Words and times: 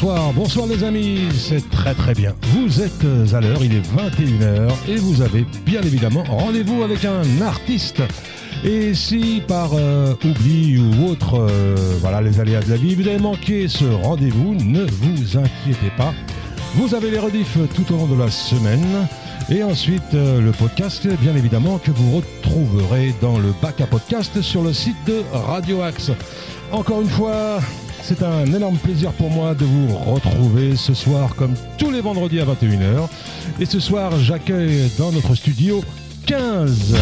Bonsoir, 0.00 0.32
bonsoir 0.32 0.66
les 0.68 0.84
amis, 0.84 1.22
c'est 1.36 1.68
très 1.70 1.92
très 1.92 2.14
bien. 2.14 2.32
Vous 2.52 2.80
êtes 2.80 3.04
à 3.34 3.40
l'heure, 3.40 3.58
il 3.64 3.74
est 3.74 3.80
21h 3.80 4.70
et 4.88 4.94
vous 4.94 5.22
avez 5.22 5.44
bien 5.66 5.82
évidemment 5.82 6.22
rendez-vous 6.22 6.84
avec 6.84 7.04
un 7.04 7.42
artiste. 7.42 8.00
Et 8.62 8.94
si 8.94 9.42
par 9.48 9.70
euh, 9.74 10.14
oubli 10.24 10.78
ou 10.78 11.08
autre, 11.08 11.40
euh, 11.40 11.74
voilà 12.00 12.20
les 12.20 12.38
aléas 12.38 12.60
de 12.60 12.70
la 12.70 12.76
vie, 12.76 12.94
vous 12.94 13.08
avez 13.08 13.18
manqué 13.18 13.66
ce 13.66 13.86
rendez-vous, 13.86 14.54
ne 14.54 14.84
vous 14.84 15.36
inquiétez 15.36 15.90
pas. 15.96 16.14
Vous 16.76 16.94
avez 16.94 17.10
les 17.10 17.18
rediffs 17.18 17.58
tout 17.74 17.92
au 17.92 17.96
long 17.96 18.06
de 18.06 18.20
la 18.22 18.30
semaine. 18.30 19.08
Et 19.50 19.64
ensuite, 19.64 20.14
euh, 20.14 20.40
le 20.40 20.52
podcast, 20.52 21.08
bien 21.20 21.34
évidemment, 21.34 21.78
que 21.78 21.90
vous 21.90 22.18
retrouverez 22.18 23.16
dans 23.20 23.36
le 23.36 23.52
bac 23.60 23.80
à 23.80 23.86
podcast 23.88 24.42
sur 24.42 24.62
le 24.62 24.72
site 24.72 25.04
de 25.08 25.24
Radio 25.32 25.82
Axe. 25.82 26.12
Encore 26.70 27.00
une 27.00 27.08
fois, 27.08 27.58
c'est 28.08 28.22
un 28.22 28.46
énorme 28.46 28.78
plaisir 28.78 29.12
pour 29.12 29.28
moi 29.28 29.54
de 29.54 29.66
vous 29.66 29.94
retrouver 29.94 30.76
ce 30.76 30.94
soir 30.94 31.34
comme 31.36 31.52
tous 31.76 31.90
les 31.90 32.00
vendredis 32.00 32.40
à 32.40 32.46
21h. 32.46 33.06
Et 33.60 33.66
ce 33.66 33.78
soir, 33.80 34.12
j'accueille 34.18 34.90
dans 34.98 35.12
notre 35.12 35.34
studio 35.34 35.84
15. 36.24 36.94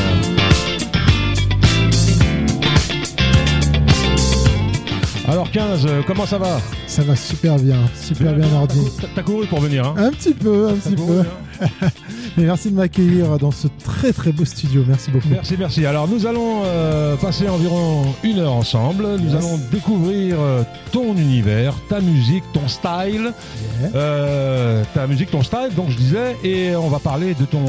Alors 5.28 5.50
15, 5.50 5.86
euh, 5.86 6.02
comment 6.06 6.24
ça 6.26 6.38
va? 6.38 6.60
Ça 6.86 7.02
va 7.02 7.16
super 7.16 7.56
bien, 7.58 7.78
super 8.00 8.32
bien 8.34 8.46
ordi. 8.54 8.80
T'as- 9.14 9.22
couru 9.22 9.46
pour 9.46 9.60
venir, 9.60 9.84
hein? 9.86 9.94
Un 9.98 10.10
petit 10.10 10.32
peu, 10.34 10.68
un 10.68 10.74
petit 10.74 10.94
peu. 10.94 11.24
Mais 12.36 12.44
merci 12.44 12.70
de 12.70 12.76
m'accueillir 12.76 13.38
dans 13.38 13.50
ce 13.50 13.66
très 13.82 14.12
très 14.12 14.30
beau 14.30 14.44
studio. 14.44 14.84
Merci 14.86 15.10
beaucoup. 15.10 15.28
Merci, 15.30 15.54
merci. 15.58 15.86
Alors 15.86 16.06
nous 16.06 16.26
allons 16.26 16.62
euh, 16.66 17.16
passer 17.16 17.48
environ 17.48 18.02
une 18.22 18.40
heure 18.40 18.52
ensemble. 18.52 19.06
Nous 19.18 19.32
Yes. 19.32 19.36
allons 19.44 19.58
découvrir 19.72 20.36
euh, 20.38 20.62
ton 20.92 21.14
univers, 21.16 21.72
ta 21.88 22.00
musique, 22.00 22.44
ton 22.52 22.68
style. 22.68 23.32
Yeah. 23.80 23.90
Euh, 23.94 24.82
ta 24.94 25.06
musique, 25.06 25.30
ton 25.30 25.42
style, 25.42 25.70
donc 25.74 25.88
je 25.90 25.96
disais, 25.96 26.36
et 26.44 26.76
on 26.76 26.88
va 26.88 26.98
parler 26.98 27.34
de 27.34 27.44
ton, 27.46 27.64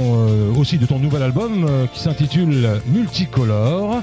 aussi 0.58 0.78
de 0.78 0.86
ton 0.86 1.00
nouvel 1.00 1.24
album 1.24 1.66
qui 1.94 2.00
s'intitule 2.02 2.82
Multicolore. 2.88 4.02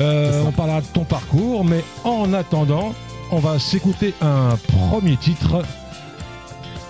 On 0.00 0.52
parlera 0.52 0.80
de 0.80 0.86
ton 0.92 1.04
parcours, 1.04 1.64
mais 1.64 1.82
en 2.04 2.32
attendant, 2.32 2.94
on 3.32 3.38
va 3.38 3.58
s'écouter 3.58 4.14
un 4.22 4.56
premier 4.88 5.16
titre 5.16 5.62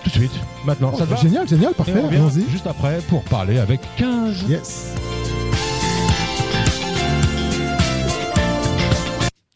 tout 0.05 0.11
de 0.11 0.15
suite, 0.15 0.33
maintenant. 0.65 0.91
Oh, 0.95 0.99
Ça 0.99 1.05
va 1.05 1.17
génial, 1.17 1.49
génial, 1.49 1.73
Et 1.73 1.75
parfait. 1.75 1.95
on 1.97 2.07
revient 2.07 2.17
Allons-y. 2.17 2.49
juste 2.51 2.67
après 2.67 2.99
pour 3.09 3.23
parler 3.25 3.59
avec 3.59 3.81
15. 3.97 4.45
Yes. 4.49 4.95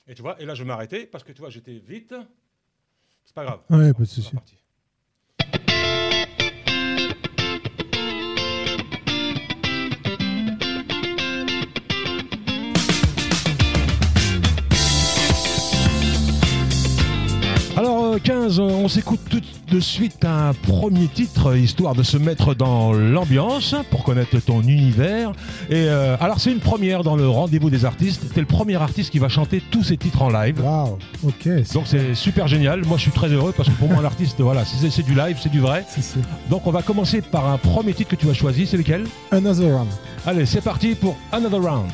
Et 0.08 0.14
tu 0.14 0.22
vois, 0.22 0.40
et 0.40 0.46
là 0.46 0.54
je 0.54 0.62
vais 0.62 0.68
m'arrêter 0.68 1.06
parce 1.06 1.22
que 1.22 1.32
tu 1.32 1.40
vois, 1.40 1.50
j'étais 1.50 1.80
vite. 1.86 2.14
C'est 3.24 3.34
pas 3.34 3.44
grave. 3.44 3.60
Ouais, 3.70 3.92
pas 3.92 4.00
de 4.00 4.04
C'est 4.06 4.22
souci. 4.22 4.30
Alors 17.76 18.04
euh, 18.04 18.18
15, 18.18 18.58
euh, 18.58 18.62
on 18.62 18.88
s'écoute 18.88 19.20
tout 19.30 19.40
de 19.40 19.46
suite 19.80 20.24
un 20.24 20.52
premier 20.52 21.06
titre, 21.06 21.56
histoire 21.56 21.94
de 21.94 22.02
se 22.02 22.16
mettre 22.16 22.54
dans 22.54 22.92
l'ambiance, 22.92 23.74
pour 23.90 24.04
connaître 24.04 24.38
ton 24.40 24.62
univers. 24.62 25.32
Et 25.70 25.86
euh, 25.88 26.16
alors 26.20 26.40
c'est 26.40 26.50
une 26.50 26.60
première 26.60 27.02
dans 27.02 27.16
le 27.16 27.28
rendez-vous 27.28 27.70
des 27.70 27.84
artistes. 27.84 28.32
T'es 28.34 28.40
le 28.40 28.46
premier 28.46 28.76
artiste 28.76 29.10
qui 29.10 29.18
va 29.18 29.28
chanter 29.28 29.62
tous 29.70 29.84
ses 29.84 29.96
titres 29.96 30.22
en 30.22 30.30
live. 30.30 30.60
Waouh. 30.62 30.98
Ok. 31.24 31.48
Donc 31.74 31.84
c'est 31.86 32.14
super 32.14 32.48
génial. 32.48 32.84
Moi 32.84 32.96
je 32.96 33.02
suis 33.02 33.10
très 33.10 33.28
heureux 33.28 33.52
parce 33.56 33.68
que 33.68 33.74
pour 33.74 33.88
moi 33.88 34.02
l'artiste, 34.02 34.40
voilà, 34.40 34.64
c'est 34.64 35.04
du 35.04 35.14
live, 35.14 35.38
c'est 35.40 35.52
du 35.52 35.60
vrai. 35.60 35.84
Donc 36.50 36.66
on 36.66 36.70
va 36.70 36.82
commencer 36.82 37.20
par 37.20 37.46
un 37.48 37.58
premier 37.58 37.94
titre 37.94 38.10
que 38.10 38.16
tu 38.16 38.28
as 38.28 38.34
choisi. 38.34 38.66
C'est 38.66 38.76
lequel? 38.76 39.04
Another 39.30 39.76
Round. 39.76 39.88
Allez, 40.26 40.46
c'est 40.46 40.62
parti 40.62 40.94
pour 40.94 41.16
Another 41.32 41.62
Round. 41.62 41.90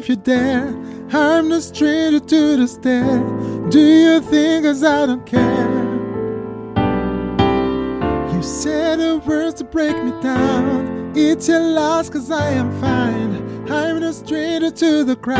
If 0.00 0.08
you 0.08 0.16
dare. 0.16 0.68
I'm 1.12 1.50
the 1.50 1.60
stranger 1.60 2.20
to 2.20 2.56
the 2.56 2.66
stare. 2.66 3.20
Do 3.68 3.78
you 3.78 4.20
think 4.22 4.64
as 4.64 4.82
I 4.82 5.04
don't 5.04 5.26
care? 5.26 5.70
You 8.32 8.42
said 8.42 8.98
the 8.98 9.18
words 9.26 9.56
to 9.60 9.64
break 9.64 9.96
me 10.02 10.12
down. 10.22 11.12
It's 11.14 11.48
your 11.48 11.60
loss 11.60 12.08
cause 12.08 12.30
I 12.30 12.50
am 12.52 12.70
fine. 12.80 13.70
I'm 13.70 14.00
the 14.00 14.12
stranger 14.12 14.70
to 14.70 15.04
the 15.04 15.16
crowd. 15.16 15.38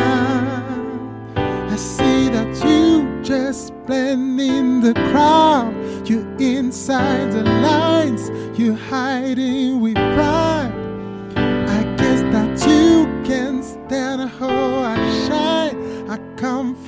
I 1.36 1.76
see 1.76 2.28
that 2.28 2.50
you 2.62 3.22
just 3.22 3.72
blend 3.86 4.38
in 4.38 4.82
the 4.82 4.92
crowd. 5.10 5.72
You 6.06 6.20
inside 6.38 7.32
the 7.32 7.44
lines. 7.44 8.28
You 8.58 8.74
hiding 8.74 9.80
with 9.80 9.94
pride. 9.94 10.59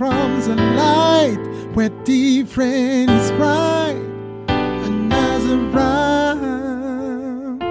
From 0.02 0.40
the 0.40 0.56
light 0.56 1.38
where 1.74 1.90
different 2.02 3.08
is 3.08 3.30
right. 3.34 3.94
Another 4.48 5.58
round, 5.78 7.62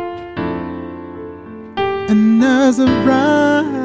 another 2.10 2.86
round, 3.06 3.81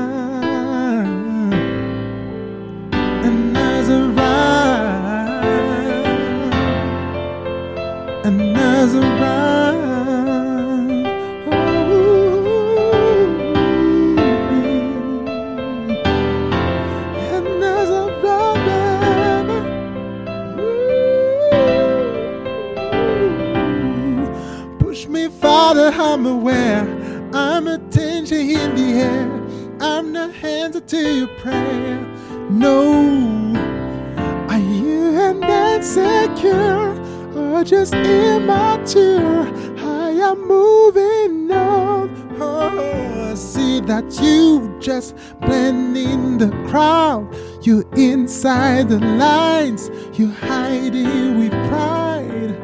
that 43.87 44.21
you 44.23 44.77
just 44.81 45.17
blend 45.41 45.97
in 45.97 46.39
the 46.39 46.51
crowd. 46.69 47.35
You 47.63 47.85
inside 47.97 48.89
the 48.91 49.01
lines. 49.01 49.91
You 50.19 50.31
hiding 50.31 51.39
with 51.39 51.53
pride. 51.71 52.57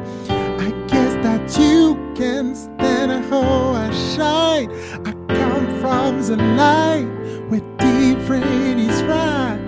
I 0.59 0.71
guess 0.87 1.13
that 1.25 1.57
you 1.59 1.95
can 2.15 2.55
stand 2.55 3.25
how 3.31 3.73
I 3.73 3.91
shine. 4.15 4.71
I 5.05 5.13
come 5.35 5.67
from 5.81 6.21
the 6.23 6.37
light 6.37 7.07
where 7.49 7.61
different 7.79 8.45
is 8.79 9.03
right. 9.03 9.59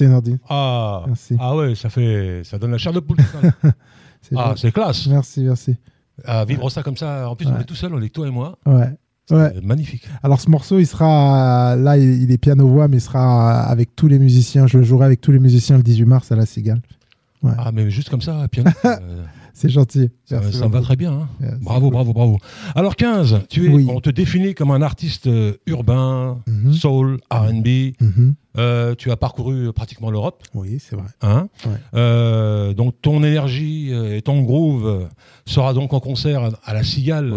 Merci 0.00 0.12
Nordine. 0.12 0.38
Ah, 0.48 1.04
Merci. 1.06 1.36
ah 1.38 1.56
ouais, 1.56 1.74
ça 1.74 1.88
fait, 1.88 2.42
ça 2.44 2.58
donne 2.58 2.72
la 2.72 2.78
chair 2.78 2.92
de 2.92 3.00
poule. 3.00 3.16
C'est 4.22 4.36
ah, 4.36 4.54
c'est 4.56 4.72
classe. 4.72 5.06
Merci, 5.06 5.42
merci. 5.42 5.76
À 6.24 6.44
vivre 6.44 6.68
ça 6.68 6.82
comme 6.82 6.96
ça. 6.96 7.30
En 7.30 7.36
plus, 7.36 7.46
on 7.46 7.60
est 7.60 7.64
tout 7.64 7.76
seul, 7.76 7.94
on 7.94 8.02
est 8.02 8.08
toi 8.08 8.26
et 8.26 8.30
moi. 8.30 8.58
Ouais. 8.66 8.90
Ouais. 9.30 9.52
Magnifique. 9.62 10.08
Alors 10.20 10.40
ce 10.40 10.50
morceau, 10.50 10.80
il 10.80 10.86
sera 10.86 11.76
là, 11.76 11.96
il 11.96 12.32
est 12.32 12.38
piano-voix, 12.38 12.88
mais 12.88 12.96
il 12.96 13.00
sera 13.00 13.62
avec 13.62 13.94
tous 13.94 14.08
les 14.08 14.18
musiciens. 14.18 14.66
Je 14.66 14.78
le 14.78 14.84
jouerai 14.84 15.06
avec 15.06 15.20
tous 15.20 15.30
les 15.30 15.38
musiciens 15.38 15.76
le 15.76 15.84
18 15.84 16.04
mars 16.06 16.32
à 16.32 16.36
la 16.36 16.44
Cigale. 16.44 16.82
Ah, 17.56 17.70
mais 17.72 17.88
juste 17.88 18.08
comme 18.08 18.22
ça, 18.22 18.48
piano. 18.48 18.70
euh, 19.56 19.60
C'est 19.60 19.68
gentil. 19.70 20.10
ça, 20.24 20.40
Merci 20.40 20.58
ça 20.58 20.68
me 20.68 20.72
va 20.72 20.80
très 20.80 20.96
bien. 20.96 21.12
hein. 21.12 21.28
Bravo, 21.62 21.86
cool. 21.86 21.90
bravo, 21.92 22.12
bravo. 22.12 22.38
Alors 22.74 22.94
15, 22.96 23.40
tu 23.48 23.66
es, 23.66 23.68
Oui. 23.74 23.86
on 23.90 24.00
te 24.00 24.10
définit 24.10 24.54
comme 24.54 24.70
un 24.70 24.82
artiste 24.82 25.26
euh, 25.26 25.54
urbain, 25.66 26.38
Mhm. 26.46 26.72
soul, 26.72 27.18
R&B. 27.30 27.94
Mhm. 28.00 28.34
Euh, 28.58 28.94
tu 28.94 29.10
as 29.10 29.16
parcouru 29.16 29.72
pratiquement 29.74 30.10
l'Europe. 30.10 30.42
Oui, 30.54 30.78
c'est 30.80 30.96
vrai. 30.96 31.08
Hein 31.22 31.48
Ouais. 31.66 31.72
Euh, 31.94 32.72
donc 32.74 32.94
ton 33.02 33.22
énergie 33.22 33.88
euh, 33.92 34.16
et 34.16 34.22
ton 34.22 34.40
groove 34.42 34.86
euh, 34.86 35.04
sera 35.46 35.74
donc 35.74 35.92
en 35.92 36.00
concert 36.00 36.50
à- 36.64 36.72
la 36.74 36.82
Cigale 36.82 37.32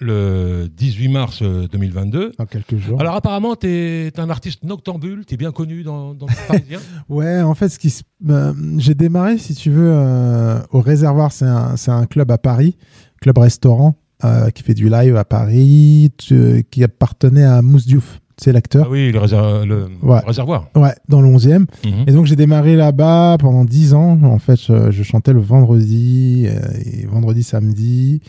le 0.00 0.68
18 0.76 1.08
mars 1.08 1.38
euh, 1.42 1.66
2022. 1.70 2.32
dans 2.38 2.46
quelques 2.46 2.76
jours. 2.78 3.00
Alors 3.00 3.14
apparemment, 3.14 3.54
tu 3.56 3.68
es, 3.68 4.12
un 4.18 4.28
artiste 4.30 4.64
noctambule, 4.64 5.24
tu 5.26 5.34
es 5.34 5.36
bien 5.36 5.52
connu 5.52 5.82
dans, 5.82 6.14
dans 6.14 6.26
le 6.26 6.48
parisien. 6.48 6.78
Ouais, 7.08 7.40
en 7.42 7.54
fait, 7.54 7.68
ce 7.68 7.78
qui 7.78 7.94
euh, 8.28 8.52
j'ai 8.78 8.94
démarré, 8.94 9.38
si 9.38 9.54
tu 9.54 9.70
veux, 9.70 9.90
euh, 9.92 10.58
au 10.72 10.80
Réservoir. 10.80 11.30
C'est 11.32 11.44
un, 11.44 11.74
un 11.88 12.06
club 12.06 12.30
à 12.30 12.38
Paris, 12.38 12.76
club-restaurant, 13.20 13.96
euh, 14.24 14.50
qui 14.50 14.62
fait 14.62 14.74
du 14.74 14.88
live 14.88 15.16
à 15.16 15.24
Paris, 15.24 16.10
tu- 16.18 16.64
qui 16.70 16.82
appartenait 16.82 17.44
à 17.44 17.62
Mousse 17.62 17.86
Diouf. 17.86 18.20
C'est 18.36 18.50
l'acteur. 18.52 18.86
Ah 18.88 18.90
oui, 18.90 19.12
le, 19.12 19.18
réser- 19.20 19.64
le 19.64 19.86
Ouais. 20.02 20.18
réservoir. 20.26 20.66
Ouais, 20.74 20.92
dans 21.08 21.20
le 21.20 21.28
11e. 21.28 21.66
Mhm. 21.84 22.04
Et 22.08 22.12
donc 22.12 22.26
j'ai 22.26 22.34
démarré 22.34 22.74
là-bas 22.74 23.36
pendant 23.38 23.64
10 23.64 23.94
ans. 23.94 24.18
En 24.24 24.40
fait, 24.40 24.56
je, 24.60 24.90
je 24.90 25.02
chantais 25.04 25.32
le 25.32 25.40
vendredi, 25.40 26.46
euh, 26.48 26.58
et 26.84 27.06
vendredi, 27.06 27.44
samedi. 27.44 28.20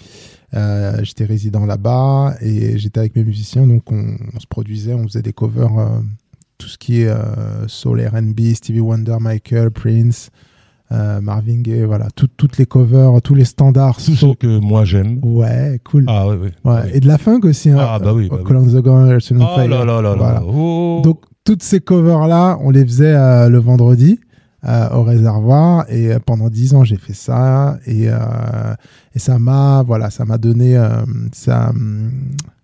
Euh, 0.56 1.00
j'étais 1.04 1.26
résident 1.26 1.66
là-bas 1.66 2.36
et 2.42 2.78
j'étais 2.78 3.00
avec 3.00 3.16
mes 3.16 3.24
musiciens. 3.24 3.68
Donc 3.68 3.92
on, 3.92 4.16
on 4.36 4.40
se 4.40 4.48
produisait, 4.48 4.94
on 4.94 5.04
faisait 5.04 5.22
des 5.22 5.34
covers, 5.34 5.78
euh, 5.78 6.00
tout 6.58 6.68
ce 6.68 6.78
qui 6.78 7.02
est 7.02 7.08
euh, 7.10 7.68
soul, 7.68 8.02
R&B, 8.02 8.54
Stevie 8.54 8.80
Wonder, 8.80 9.18
Michael, 9.20 9.72
Prince, 9.72 10.30
euh, 10.92 11.20
Marvin 11.20 11.62
Gaye, 11.62 11.84
voilà, 11.84 12.08
tout- 12.16 12.30
toutes 12.38 12.58
les 12.58 12.66
covers, 12.66 13.22
tous 13.22 13.36
les 13.36 13.44
standards. 13.44 13.98
Tout 13.98 14.16
ce 14.16 14.34
que 14.36 14.60
moi 14.60 14.86
j'aime. 14.86 15.20
Ouais, 15.24 15.80
cool. 15.84 16.06
Ah 16.08 16.28
oui. 16.30 16.36
ouais. 16.38 16.52
oui. 16.64 16.72
Et 16.94 17.00
de 17.02 17.08
la 17.08 17.18
funk 17.18 17.42
aussi. 17.44 17.70
hein. 17.72 17.78
Ah, 17.80 18.00
bah 18.00 18.14
oui, 18.14 18.30
bah 18.30 18.38
oui. 18.40 18.72
The 18.72 18.82
Gun, 18.82 19.08
Earth 19.10 19.34
Oh 19.34 19.40
Fire. 19.56 19.68
là 19.68 19.84
là 19.84 20.02
là 20.02 20.02
là. 20.02 20.16
Voilà. 20.16 20.44
Oh. 20.46 21.02
Donc, 21.04 21.22
toutes 21.44 21.64
ces 21.64 21.80
covers-là, 21.82 22.58
on 22.62 22.70
les 22.72 22.86
faisait 22.86 23.14
le 23.50 23.58
vendredi 23.58 24.20
euh, 24.68 24.90
au 24.92 25.04
réservoir. 25.04 25.86
Et 25.90 26.12
euh, 26.14 26.20
pendant 26.20 26.50
dix 26.50 26.74
ans, 26.74 26.84
j'ai 26.84 26.98
fait 26.98 27.14
ça. 27.14 27.78
Et, 27.86 28.10
euh, 28.10 28.16
et 29.14 29.20
ça 29.20 29.40
m'a 29.40 29.84
voilà, 29.84 30.10
ça 30.10 30.26
m'a 30.26 30.38
donné. 30.38 30.76
ça, 31.34 31.70
hum, 31.70 32.12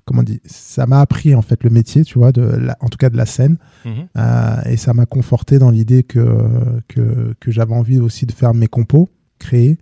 comment 0.05 0.21
on 0.21 0.23
dit 0.23 0.41
Ça 0.45 0.85
m'a 0.87 0.99
appris, 1.01 1.35
en 1.35 1.41
fait, 1.41 1.63
le 1.63 1.69
métier, 1.69 2.03
tu 2.03 2.17
vois, 2.19 2.31
de 2.31 2.41
la- 2.41 2.77
en 2.81 2.87
tout 2.87 2.97
cas 2.97 3.09
de 3.09 3.17
la 3.17 3.25
scène. 3.25 3.57
Mhm. 3.85 4.07
Et 4.71 4.77
ça 4.77 4.93
m'a 4.93 5.05
conforté 5.05 5.59
dans 5.59 5.69
l'idée 5.69 6.03
que, 6.03 6.25
que, 6.87 7.33
que 7.39 7.51
j'avais 7.51 7.73
envie 7.75 7.99
aussi 7.99 8.25
de 8.25 8.31
faire 8.31 8.53
mes 8.53 8.67
compos, 8.67 9.09
créer. 9.39 9.77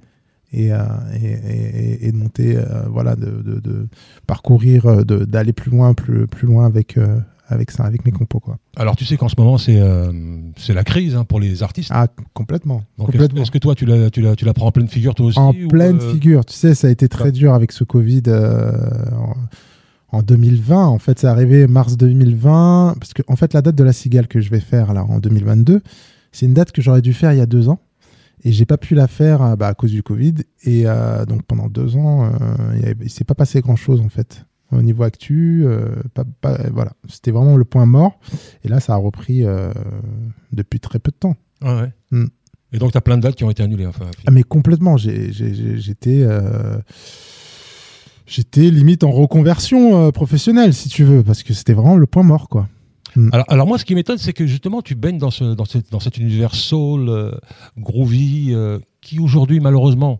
Et, 0.52 0.74
euh, 0.74 0.80
et, 1.22 1.26
et- 1.28 2.08
et 2.08 2.12
de 2.12 2.18
monter, 2.18 2.58
euh, 2.58 2.64
voilà, 2.90 3.16
de, 3.16 3.28
de, 3.30 3.60
de 3.60 3.88
parcourir, 4.26 5.06
de- 5.06 5.24
d'aller 5.26 5.54
plus 5.54 5.70
loin, 5.72 5.94
plus, 5.94 6.26
plus 6.28 6.48
loin 6.48 6.66
avec, 6.66 6.98
euh, 6.98 7.20
avec 7.50 7.72
ça, 7.72 7.84
avec 7.84 8.06
mes 8.06 8.12
compos, 8.12 8.40
quoi. 8.40 8.58
Alors 8.78 8.96
tu 8.96 9.06
sais 9.06 9.18
qu'en 9.18 9.28
ce 9.28 9.36
moment 9.38 9.58
c'est 9.58 9.80
euh, 9.80 10.12
c'est 10.56 10.74
la 10.74 10.84
crise 10.84 11.16
hein, 11.16 11.26
pour 11.26 11.40
les 11.40 11.64
artistes. 11.64 11.92
Ah, 11.94 12.08
complètement. 12.34 12.84
Est-ce 12.98 13.06
complètement. 13.06 13.42
est-ce 13.42 13.52
que 13.52 13.58
toi 13.58 13.76
tu 13.76 13.86
la, 13.86 14.10
tu, 14.10 14.22
la, 14.22 14.36
tu 14.36 14.46
la 14.46 14.54
prends 14.54 14.68
en 14.68 14.72
pleine 14.72 14.88
figure 14.88 15.16
toi 15.16 15.26
aussi 15.26 15.40
en 15.40 15.52
ou, 15.52 15.68
pleine 15.68 16.00
euh, 16.00 16.12
figure. 16.14 16.46
Tu 16.46 16.54
sais, 16.54 16.76
ça 16.76 16.88
a 16.88 16.90
été 16.92 17.10
très 17.10 17.32
dur 17.32 17.54
avec 17.54 17.72
ce 17.72 17.84
Covid 17.84 18.24
euh, 18.28 18.72
en, 20.12 20.18
en 20.20 20.22
2020. 20.22 20.88
En 20.88 21.00
fait, 21.00 21.20
c'est 21.20 21.28
arrivé 21.28 21.68
mars 21.68 21.98
2020. 21.98 22.96
Parce 23.00 23.14
que, 23.14 23.24
en 23.28 23.36
fait, 23.36 23.54
la 23.54 23.62
date 23.62 23.76
de 23.76 23.84
la 23.84 23.94
cigale 23.94 24.28
que 24.28 24.40
je 24.40 24.50
vais 24.50 24.60
faire 24.60 24.94
là 24.94 25.04
en 25.04 25.20
2022, 25.20 25.82
c'est 26.32 26.46
une 26.46 26.54
date 26.54 26.72
que 26.72 26.82
j'aurais 26.82 27.02
dû 27.02 27.14
faire 27.14 27.34
il 27.34 27.40
y 27.40 27.42
a 27.42 27.48
deux 27.48 27.70
ans. 27.70 27.80
Et 28.44 28.52
j'ai 28.52 28.66
pas 28.66 28.78
pu 28.78 28.96
la 28.96 29.08
faire 29.08 29.58
bah, 29.58 29.68
à 29.68 29.74
cause 29.74 29.92
du 29.92 30.04
Covid. 30.04 30.36
Et 30.64 30.84
euh, 30.86 31.26
donc 31.26 31.44
pendant 31.44 31.68
deux 31.68 31.96
ans, 31.98 32.26
euh, 32.26 32.94
il 33.02 33.10
s'est 33.10 33.26
pas 33.26 33.36
passé 33.36 33.62
grand 33.62 33.76
chose 33.76 34.02
en 34.02 34.10
fait. 34.10 34.46
Au 34.72 34.82
niveau 34.84 35.04
actu, 35.04 35.64
euh, 35.66 35.96
pas, 36.14 36.24
pas- 36.42 36.60
voilà, 36.72 36.94
c'était 37.08 37.32
vraiment 37.32 37.58
le 37.58 37.66
point 37.66 37.86
mort. 37.88 38.20
Et 38.64 38.68
là, 38.70 38.80
ça 38.80 38.94
a 38.94 38.98
repris 38.98 39.44
euh, 39.44 39.72
depuis 40.54 40.80
très 40.80 41.00
peu 41.00 41.10
de 41.12 41.18
temps. 41.18 41.36
Ah 41.62 41.82
ouais. 41.82 41.92
Mm. 42.12 42.26
Et 42.74 42.78
donc 42.78 42.92
tu 42.92 42.98
as 42.98 43.02
plein 43.02 43.18
de 43.18 43.24
dates 43.24 43.34
qui 43.36 43.44
ont 43.44 43.50
été 43.50 43.64
annulées. 43.64 43.88
Enfin, 43.88 44.06
Ah, 44.28 44.32
mais 44.32 44.44
complètement. 44.44 44.96
J'étais. 44.98 46.22
euh, 46.22 46.78
J'étais 48.28 48.70
limite 48.70 49.04
en 49.04 49.10
reconversion 49.12 50.06
euh, 50.06 50.12
professionnelle, 50.12 50.76
si 50.76 50.88
tu 50.88 51.04
veux, 51.04 51.24
parce 51.24 51.42
que 51.42 51.54
c'était 51.56 51.74
vraiment 51.74 51.96
le 51.98 52.06
point 52.06 52.22
mort, 52.22 52.48
quoi. 52.48 52.68
Alors, 53.32 53.46
alors 53.50 53.66
moi, 53.66 53.80
ce 53.80 53.86
qui 53.86 53.96
m'étonne, 53.96 54.20
c'est 54.20 54.34
que 54.34 54.46
justement, 54.46 54.84
tu 54.84 54.94
baignes 54.94 55.18
dans, 55.18 55.32
ce, 55.32 55.56
dans, 55.56 55.66
cette- 55.66 55.92
dans 55.92 56.00
cet 56.00 56.18
univers 56.20 56.54
soul, 56.54 57.10
euh, 57.10 57.32
groovy, 57.76 58.50
euh, 58.54 58.78
qui 59.02 59.20
aujourd'hui, 59.20 59.60
malheureusement, 59.60 60.20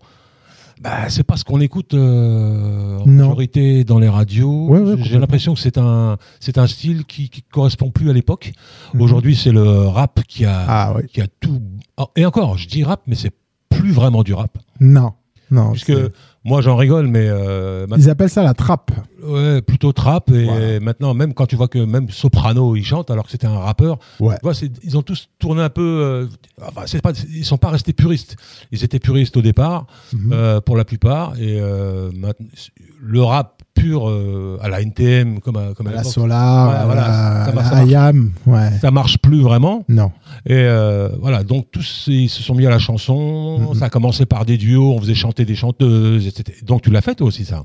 bah, 0.80 1.10
c'est 1.10 1.24
pas 1.24 1.36
ce 1.38 1.44
qu'on 1.44 1.60
écoute 1.60 1.94
euh, 1.94 3.00
en 3.00 3.06
Non. 3.06 3.28
majorité 3.28 3.84
dans 3.84 4.00
les 4.00 4.08
radios. 4.10 4.68
Ouais, 4.68 4.80
ouais, 4.80 4.96
J'ai 5.04 5.20
l'impression 5.20 5.54
que 5.54 5.60
c'est 5.60 5.78
un, 5.78 6.18
c'est 6.40 6.58
un 6.58 6.68
style 6.68 7.06
qui, 7.06 7.30
qui 7.30 7.42
correspond 7.44 7.92
plus 7.92 8.10
à 8.10 8.14
l'époque. 8.14 8.52
Mhm. 8.94 9.02
Aujourd'hui, 9.02 9.36
c'est 9.36 9.52
le 9.52 9.88
rap 9.88 10.22
qui 10.28 10.46
a, 10.46 10.66
Ah 10.68 10.94
qui 11.12 11.22
a 11.22 11.28
tout. 11.40 11.62
Oh, 11.98 12.08
Et 12.16 12.26
encore, 12.26 12.58
je 12.58 12.68
dis 12.68 12.84
rap, 12.84 13.02
mais 13.08 13.16
c'est 13.16 13.34
plus 13.70 13.92
vraiment 13.92 14.24
du 14.24 14.34
rap. 14.34 14.58
Non. 14.80 15.14
Non. 15.52 15.72
Puisque 15.72 15.94
moi, 16.46 16.62
j'en 16.62 16.76
rigole, 16.76 17.08
mais 17.08 17.28
euh, 17.28 17.82
maintenant- 17.82 17.98
Ils 17.98 18.10
appellent 18.10 18.30
ça 18.30 18.44
la 18.44 18.54
trappe. 18.54 18.92
ouais, 19.24 19.62
plutôt 19.62 19.92
trap. 19.92 20.30
Et 20.32 20.46
Voilà. 20.46 20.80
maintenant, 20.80 21.14
même 21.14 21.34
quand 21.34 21.46
tu 21.46 21.56
vois 21.56 21.68
que 21.68 21.80
même 21.80 22.10
Soprano, 22.10 22.76
il 22.76 22.84
chante, 22.86 23.12
alors 23.12 23.26
que 23.26 23.32
c'était 23.32 23.48
un 23.48 23.60
rappeur, 23.60 24.00
Ouais. 24.20 24.36
tu 24.36 24.42
vois, 24.44 24.54
ils 24.84 24.98
ont 24.98 25.02
tous 25.02 25.30
tourné 25.40 25.62
un 25.62 25.70
peu. 25.70 25.82
euh, 25.82 26.28
enfin, 26.62 26.84
pas, 27.04 27.12
ils 27.34 27.46
sont 27.46 27.58
pas 27.58 27.70
restés 27.70 27.94
puristes. 27.94 28.36
Ils 28.72 28.84
étaient 28.84 29.00
puristes 29.00 29.36
au 29.38 29.42
départ, 29.42 29.86
Mhm. 30.14 30.30
euh, 30.34 30.62
pour 30.62 30.78
la 30.78 30.86
plupart. 30.86 31.34
Et 31.40 31.60
euh, 31.60 32.10
maintenant, 32.16 32.48
le 33.02 33.22
rap 33.24 33.59
euh, 33.88 34.58
à 34.62 34.70
la 34.70 34.82
NTM, 34.82 35.40
comme 35.40 35.58
à, 35.58 35.74
comme 35.76 35.88
à 35.88 35.92
la 35.92 36.04
Solar, 36.04 36.70
Ouais, 36.70 36.86
voilà, 36.86 37.52
la, 37.56 37.64
ça 37.64 37.70
ça. 37.70 37.86
IAM. 37.86 38.32
Ouais. 38.46 38.70
ça 38.82 38.92
marche 38.92 39.18
plus 39.18 39.42
vraiment. 39.42 39.84
Non. 39.90 40.12
Et 40.46 40.54
euh, 40.54 41.10
voilà, 41.20 41.44
donc 41.44 41.68
tous 41.72 42.06
ils 42.08 42.30
se 42.30 42.42
sont 42.44 42.56
mis 42.56 42.66
à 42.66 42.70
la 42.70 42.80
chanson. 42.80 43.74
Ça 43.76 43.86
a 43.86 43.90
commencé 43.90 44.26
par 44.26 44.46
des 44.46 44.58
duos, 44.58 44.94
on 44.94 45.00
faisait 45.02 45.16
chanter 45.16 45.46
des 45.46 45.56
chanteuses, 45.56 46.28
etc. 46.28 46.60
Donc 46.66 46.82
tu 46.82 46.90
l'as 46.92 47.02
fait 47.02 47.16
toi 47.16 47.28
aussi 47.28 47.46
ça? 47.46 47.64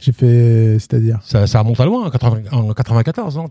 J'ai 0.00 0.12
fait. 0.12 0.76
C'est-à-dire? 0.78 1.18
Ça, 1.22 1.46
ça 1.46 1.60
remonte 1.60 1.80
à 1.80 1.86
loin, 1.86 2.06
en, 2.06 2.10
80 2.10 2.40
en 2.52 2.72
94, 2.72 3.36
non 3.36 3.48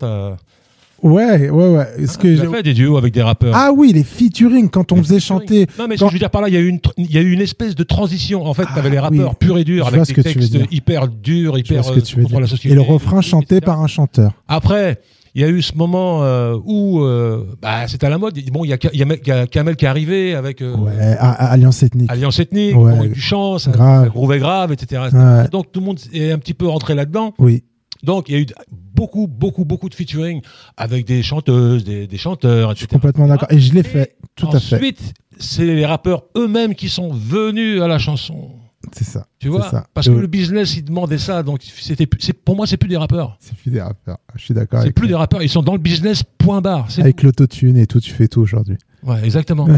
Ouais, 1.06 1.50
ouais, 1.50 1.68
ouais. 1.70 1.88
Ce 2.08 2.16
Ah, 2.18 2.22
que 2.22 2.36
j'ai- 2.36 2.48
fait 2.48 2.64
des 2.64 2.74
duos 2.74 2.98
avec 2.98 3.14
des 3.14 3.22
rappeurs. 3.22 3.54
Ah 3.56 3.72
oui, 3.76 3.94
les 3.94 4.04
featuring, 4.04 4.70
quand 4.70 4.92
on 4.92 4.96
Les 4.96 5.02
faisait 5.04 5.20
featuring. 5.20 5.40
chanter. 5.42 5.68
Non, 5.80 5.88
mais 5.88 5.96
ce 5.96 6.00
quand- 6.00 6.08
que 6.08 6.12
je 6.12 6.16
veux 6.16 6.20
dire 6.20 6.32
par 6.32 6.42
là, 6.42 6.48
il 6.50 6.54
y 6.54 6.58
a 6.58 6.62
eu 6.62 6.68
une, 6.68 6.80
il 6.98 7.12
y 7.12 7.18
a 7.18 7.22
eu 7.22 7.32
une 7.32 7.42
espèce 7.42 7.76
de 7.76 7.84
transition. 7.84 8.46
En 8.46 8.54
fait, 8.54 8.64
Ah, 8.68 8.72
tu 8.74 8.80
avais 8.80 8.90
les 8.90 9.00
rappeurs 9.00 9.30
oui. 9.30 9.36
purs 9.40 9.58
et 9.60 9.64
durs 9.64 9.88
avec 9.88 10.02
des 10.02 10.14
veux 10.14 10.24
textes 10.24 10.58
hyper 10.72 11.08
durs, 11.08 11.58
hyper 11.58 11.86
ce 11.86 11.92
que 11.92 12.00
euh, 12.00 12.02
tu 12.02 12.16
veux 12.16 12.24
contre 12.24 12.34
dire. 12.34 12.42
la 12.42 12.48
société. 12.48 12.72
Et 12.72 12.76
le 12.76 12.82
refrain 12.82 13.20
etc. 13.20 13.30
chanté 13.30 13.62
par 13.62 13.82
un 13.82 13.88
chanteur. 13.88 14.32
Après, 14.48 15.00
il 15.36 15.42
y 15.42 15.44
a 15.44 15.50
eu 15.50 15.62
ce 15.62 15.76
moment 15.76 16.24
euh, 16.24 16.56
où 16.66 17.02
euh, 17.04 17.44
bah, 17.62 17.88
c'était 17.88 18.08
à 18.08 18.10
la 18.10 18.18
mode. 18.18 18.40
Bon, 18.52 18.64
il 18.66 18.70
y 18.72 18.98
y 18.98 19.06
y 19.28 19.32
a 19.32 19.46
Kamel 19.48 19.76
qui 19.76 19.86
est 19.86 19.88
arrivé 19.88 20.34
avec 20.34 20.62
euh, 20.64 20.76
Ouais, 20.76 20.92
Alliance 21.20 21.84
ethnique. 21.84 22.12
Alliance 22.12 22.40
ethnique, 22.40 22.76
Ouais. 22.76 22.94
bon, 22.94 23.00
avec 23.00 23.12
du 23.14 23.22
chant, 23.22 23.60
ça, 23.60 23.70
Grave. 23.72 24.06
ça 24.06 24.10
groovait 24.10 24.40
grave, 24.40 24.72
etc. 24.72 25.04
Ouais. 25.14 25.48
Donc 25.52 25.72
tout 25.72 25.82
le 25.82 25.86
monde 25.86 26.00
est 26.14 26.32
un 26.32 26.40
petit 26.40 26.54
peu 26.56 26.68
rentré 26.68 26.96
là-dedans. 26.96 27.34
Oui. 27.38 27.64
Donc 28.06 28.30
il 28.30 28.36
y 28.36 28.38
a 28.38 28.42
eu 28.42 28.46
beaucoup, 28.72 29.28
beaucoup, 29.28 29.66
beaucoup 29.66 29.90
de 29.90 29.96
featuring 29.96 30.42
avec 30.78 31.06
des 31.06 31.24
chanteuses, 31.24 31.84
des, 31.84 32.08
des 32.08 32.18
chanteurs, 32.18 32.72
Je 32.72 32.76
suis 32.76 32.86
etc. 32.86 32.96
complètement 32.96 33.28
d'accord. 33.28 33.52
Et 33.52 33.60
je 33.60 33.74
l'ai 33.74 33.84
fait. 33.84 34.16
Tout 34.36 34.48
à 34.54 34.60
fait. 34.60 34.76
Ensuite, 34.76 35.14
c'est 35.38 35.66
les 35.66 35.86
rappeurs 35.86 36.24
eux-mêmes 36.38 36.76
qui 36.76 36.90
sont 36.90 37.12
venus 37.12 37.82
à 37.82 37.88
la 37.88 37.98
chanson. 37.98 38.52
C'est 38.92 39.04
ça. 39.04 39.26
Tu 39.40 39.50
vois 39.50 39.70
ça. 39.70 39.88
Parce 39.94 40.08
que 40.08 40.12
oui. 40.12 40.22
le 40.22 40.28
business, 40.28 40.78
il 40.78 40.84
demandait 40.84 41.18
ça. 41.18 41.42
Donc, 41.44 41.62
c'était, 41.64 42.06
pour 42.06 42.56
moi, 42.56 42.68
c'est 42.68 42.78
plus 42.78 42.88
des 42.88 42.98
rappeurs. 42.98 43.36
C'est 43.40 43.56
plus 43.56 43.72
des 43.72 43.82
rappeurs. 43.82 44.20
Je 44.36 44.44
suis 44.44 44.54
d'accord. 44.54 44.82
C'est 44.84 44.92
plus 44.92 45.08
des 45.08 45.16
rappeurs. 45.16 45.42
Ils 45.42 45.50
sont 45.50 45.64
dans 45.64 45.74
le 45.74 45.80
business, 45.80 46.24
point 46.24 46.62
barre. 46.62 46.88
Avec 47.00 47.24
l'autotune 47.24 47.78
et 47.78 47.88
tout, 47.88 48.00
tu 48.00 48.12
fais 48.12 48.28
tout 48.28 48.42
aujourd'hui. 48.42 48.78
Ouais, 49.04 49.24
exactement. 49.24 49.68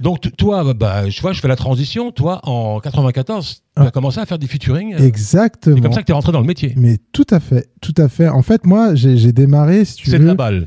Donc, 0.00 0.34
toi, 0.36 0.64
bah, 0.64 0.74
bah, 0.74 1.08
je 1.10 1.20
vois, 1.20 1.32
je 1.32 1.40
fais 1.40 1.48
la 1.48 1.56
transition. 1.56 2.10
Toi, 2.12 2.40
en 2.48 2.80
94, 2.80 3.62
tu 3.76 3.82
as 3.82 3.90
commencé 3.90 4.18
à 4.18 4.26
faire 4.26 4.38
des 4.38 4.46
featuring. 4.46 4.94
euh, 4.94 4.98
Exactement. 5.06 5.76
C'est 5.76 5.82
comme 5.82 5.92
ça 5.92 6.00
que 6.00 6.06
tu 6.06 6.12
es 6.12 6.14
rentré 6.14 6.32
dans 6.32 6.40
le 6.40 6.46
métier. 6.46 6.72
Mais 6.76 6.98
tout 7.12 7.26
à 7.30 7.38
fait, 7.40 7.68
tout 7.80 7.94
à 7.98 8.08
fait. 8.08 8.28
En 8.28 8.42
fait, 8.42 8.64
moi, 8.66 8.94
j'ai 8.94 9.32
démarré, 9.32 9.84
si 9.84 9.96
tu 9.96 10.10
C'est 10.10 10.18
de 10.18 10.22
veux. 10.22 10.28
la 10.28 10.34
balle. 10.34 10.66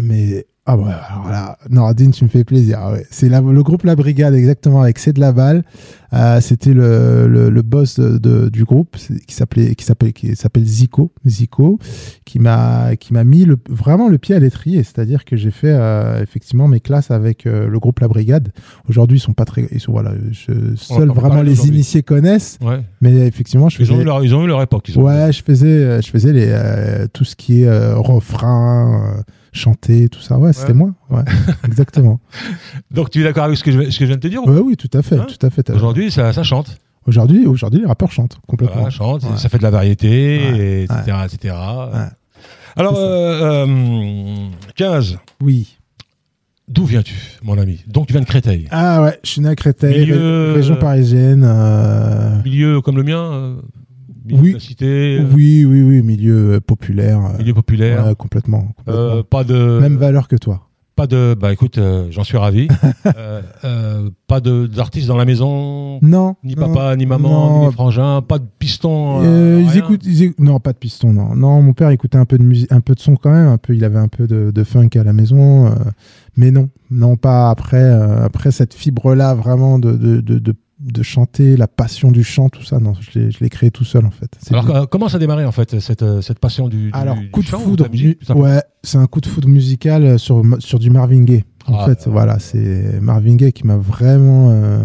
Mais 0.00 0.46
Ah 0.70 0.76
bah 0.76 1.00
alors 1.08 1.30
là, 1.30 1.58
Nordine, 1.70 2.10
tu 2.10 2.24
me 2.24 2.28
fais 2.28 2.44
plaisir. 2.44 2.78
ah 2.82 2.92
ouais. 2.92 3.06
C'est 3.10 3.30
le 3.30 3.62
groupe 3.62 3.84
La 3.84 3.96
Brigade, 3.96 4.34
exactement, 4.34 4.82
avec 4.82 4.98
C'est 4.98 5.14
de 5.14 5.20
la 5.20 5.32
balle. 5.32 5.64
Euh, 6.12 6.42
C'était 6.42 6.74
le, 6.74 7.26
le, 7.26 7.48
le 7.48 7.62
boss 7.62 7.98
de, 7.98 8.18
de- 8.18 8.50
du 8.50 8.64
groupe 8.64 8.96
qui 9.26 9.34
s'appelait 9.34 9.74
qui 9.74 9.84
s'appelle 9.84 10.12
qui 10.12 10.36
s'appelle 10.36 10.64
Zico, 10.66 11.10
Zico, 11.26 11.78
qui 12.26 12.38
m'a 12.38 12.96
qui 12.96 13.14
m'a 13.14 13.24
mis 13.24 13.46
le, 13.46 13.56
vraiment 13.70 14.08
le 14.10 14.18
pied 14.18 14.34
à 14.34 14.38
l'étrier. 14.40 14.82
C'est-à-dire 14.82 15.24
que 15.24 15.36
j'ai 15.38 15.50
fait 15.50 15.72
euh, 15.72 16.22
effectivement 16.22 16.68
mes 16.68 16.80
classes 16.80 17.10
avec 17.10 17.46
euh, 17.46 17.66
le 17.66 17.78
groupe 17.78 18.00
La 18.00 18.08
Brigade. 18.08 18.50
Aujourd'hui, 18.90 19.16
ils 19.16 19.20
sont 19.22 19.32
pas 19.32 19.46
très, 19.46 19.66
ils 19.72 19.80
sont 19.80 19.92
voilà, 19.92 20.12
je, 20.32 20.52
seuls 20.76 21.08
vraiment 21.08 21.40
les 21.40 21.66
initiés 21.66 22.02
connaissent. 22.02 22.58
Ouais. 22.62 22.82
Mais 23.00 23.26
effectivement, 23.26 23.70
je 23.70 23.80
Ils 23.80 23.90
ont, 23.90 23.94
faisais 23.94 24.02
eu 24.02 24.04
leur, 24.04 24.22
ils 24.22 24.34
ont 24.34 24.44
eu 24.44 24.48
leur 24.48 24.60
époque. 24.60 24.86
ils 24.90 24.98
ont- 24.98 25.02
Ouais, 25.02 25.32
je 25.32 25.42
faisais, 25.42 25.66
euh, 25.66 26.00
je 26.02 26.10
faisais 26.10 26.32
les, 26.34 26.48
euh, 26.50 27.06
tout 27.10 27.24
ce 27.24 27.36
qui 27.36 27.62
est 27.62 27.68
euh, 27.68 27.96
refrain, 27.96 29.14
euh, 29.18 29.22
chanter, 29.52 30.08
tout 30.08 30.20
ça. 30.20 30.38
Ouais, 30.38 30.52
c'était 30.52 30.74
moi. 30.74 30.90
Ouais, 31.10 31.22
exactement. 31.66 32.20
Donc 32.90 33.10
tu 33.10 33.20
es 33.20 33.24
d'accord 33.24 33.44
avec 33.44 33.56
ce 33.58 33.64
que, 33.64 33.70
je, 33.72 33.90
ce 33.90 33.98
que 33.98 34.04
je 34.04 34.06
viens 34.06 34.16
de 34.16 34.20
te 34.20 34.28
dire 34.28 34.42
ou 34.46 34.50
Ouais, 34.50 34.60
oui, 34.60 34.76
tout 34.76 34.90
à 34.96 35.02
fait, 35.02 35.18
Hein 35.18 35.26
tout 35.28 35.46
à 35.46 35.50
fait. 35.50 35.70
Aujourd'hui, 35.70 36.10
ça, 36.10 36.32
ça 36.32 36.42
chante. 36.42 36.76
Aujourd'hui, 37.06 37.46
aujourd'hui, 37.46 37.80
les 37.80 37.86
rappeurs 37.86 38.12
chantent 38.12 38.38
complètement. 38.46 38.76
Voilà, 38.76 38.90
chante, 38.90 39.22
Ouais. 39.24 39.36
ça 39.36 39.48
fait 39.48 39.58
de 39.58 39.62
la 39.62 39.70
variété, 39.70 40.08
Ouais, 40.52 40.58
et 40.58 40.82
etc. 40.84 41.54
Alors, 42.76 42.94
euh, 42.96 43.66
euh, 43.66 44.46
15, 44.76 45.18
Oui. 45.42 45.76
d'où 46.68 46.84
viens-tu, 46.84 47.14
mon 47.42 47.58
ami? 47.58 47.82
Donc 47.88 48.06
tu 48.06 48.12
viens 48.12 48.20
de 48.22 48.26
Créteil. 48.26 48.68
Ah 48.70 49.02
ouais, 49.02 49.18
je 49.24 49.30
suis 49.30 49.40
né 49.40 49.48
à 49.48 49.56
Créteil, 49.56 50.00
Milieu- 50.00 50.48
ré- 50.48 50.52
région 50.56 50.76
parisienne. 50.76 51.44
euh, 51.46 52.42
Milieu 52.44 52.80
comme 52.82 52.96
le 52.96 53.02
mien 53.02 53.20
euh, 53.32 53.56
milieu 54.28 54.40
Oui. 54.42 54.48
de 54.50 54.54
la 54.54 54.60
cité, 54.60 55.18
euh, 55.20 55.24
Oui, 55.34 55.64
oui, 55.64 55.82
oui, 55.82 56.02
milieu 56.02 56.54
euh, 56.54 56.60
populaire. 56.60 57.18
euh, 57.24 57.38
milieu 57.38 57.54
populaire. 57.54 58.06
ouais, 58.06 58.14
complètement. 58.14 58.68
complètement. 58.76 59.22
Pas 59.24 59.44
de, 59.44 59.78
Même 59.80 59.96
valeur 59.96 60.28
que 60.28 60.36
toi. 60.36 60.62
pas 60.96 61.06
de. 61.06 61.36
Bah 61.38 61.52
écoute, 61.52 61.78
euh, 61.78 62.06
j'en 62.10 62.24
suis 62.24 62.36
ravi. 62.38 62.68
Euh, 63.16 63.40
euh, 63.64 64.10
pas 64.26 64.40
de 64.40 64.66
d'artistes 64.66 65.08
dans 65.08 65.16
la 65.16 65.24
maison, 65.24 65.98
Non. 66.02 66.34
ni 66.44 66.54
non, 66.54 66.72
papa, 66.74 66.94
ni 66.96 67.06
maman, 67.06 67.28
non. 67.30 67.60
ni 67.60 67.66
les 67.66 67.72
frangins, 67.72 68.20
pas 68.20 68.38
de 68.38 68.44
piston. 68.58 69.22
Ils 69.62 69.78
écoutent, 69.78 70.04
ils 70.04 70.34
non, 70.38 70.60
pas 70.60 70.72
de 70.72 70.78
piston, 70.78 71.12
non. 71.12 71.34
Non, 71.34 71.62
mon 71.62 71.72
père 71.72 71.88
écoutait 71.90 72.18
un 72.18 72.26
peu 72.26 72.36
de 72.36 72.42
musique, 72.42 72.70
un 72.70 72.80
peu 72.80 72.94
de 72.94 73.00
son 73.00 73.16
quand 73.16 73.30
même, 73.30 73.46
un 73.48 73.56
peu, 73.56 73.74
il 73.74 73.82
avait 73.84 73.98
un 73.98 74.08
peu 74.08 74.26
de, 74.26 74.50
de 74.50 74.64
funk 74.64 74.90
à 74.96 75.04
la 75.04 75.12
maison, 75.14 75.72
mais 76.36 76.50
non, 76.50 76.68
non, 76.90 77.16
pas 77.16 77.48
après, 77.50 77.82
après 77.82 78.50
cette 78.50 78.74
fibre-là 78.74 79.34
vraiment 79.34 79.78
de, 79.78 79.92
de, 79.96 80.20
de, 80.20 80.54
de, 80.80 81.02
chanter, 81.02 81.56
la 81.56 81.66
passion 81.68 82.10
du 82.12 82.22
chant, 82.24 82.48
tout 82.48 82.62
ça, 82.64 82.78
non, 82.78 82.92
je 83.00 83.18
l'ai, 83.18 83.30
je 83.30 83.40
l'ai 83.40 83.48
créé 83.50 83.70
tout 83.70 83.84
seul 83.84 84.06
en 84.06 84.10
fait. 84.10 84.30
C'est 84.40 84.54
Alors 84.54 84.70
euh, 84.74 84.86
comment 84.86 85.08
ça 85.08 85.16
a 85.16 85.20
démarré 85.20 85.44
en 85.44 85.52
fait 85.52 85.80
cette, 85.80 86.02
euh, 86.02 86.20
cette 86.22 86.38
passion 86.38 86.68
du, 86.68 86.86
du- 86.86 86.90
Alors, 86.92 87.16
du 87.16 87.30
coup 87.30 87.42
de 87.42 87.46
chant 87.48 87.58
foudre, 87.58 87.88
musique, 87.90 88.18
ouais, 88.34 88.62
c'est 88.82 88.98
un 88.98 89.06
coup 89.06 89.20
de 89.20 89.26
foudre 89.26 89.48
musical 89.48 90.04
euh, 90.04 90.18
sur, 90.18 90.42
sur 90.60 90.78
du 90.78 90.90
Marvin 90.90 91.22
Gaye. 91.24 91.44
En 91.66 91.78
Ah, 91.80 91.86
fait, 91.86 92.06
euh, 92.06 92.10
voilà, 92.10 92.38
c'est 92.38 93.00
Marvin 93.00 93.34
Gaye 93.36 93.52
qui 93.52 93.66
m'a 93.66 93.76
vraiment, 93.76 94.50
euh, 94.50 94.82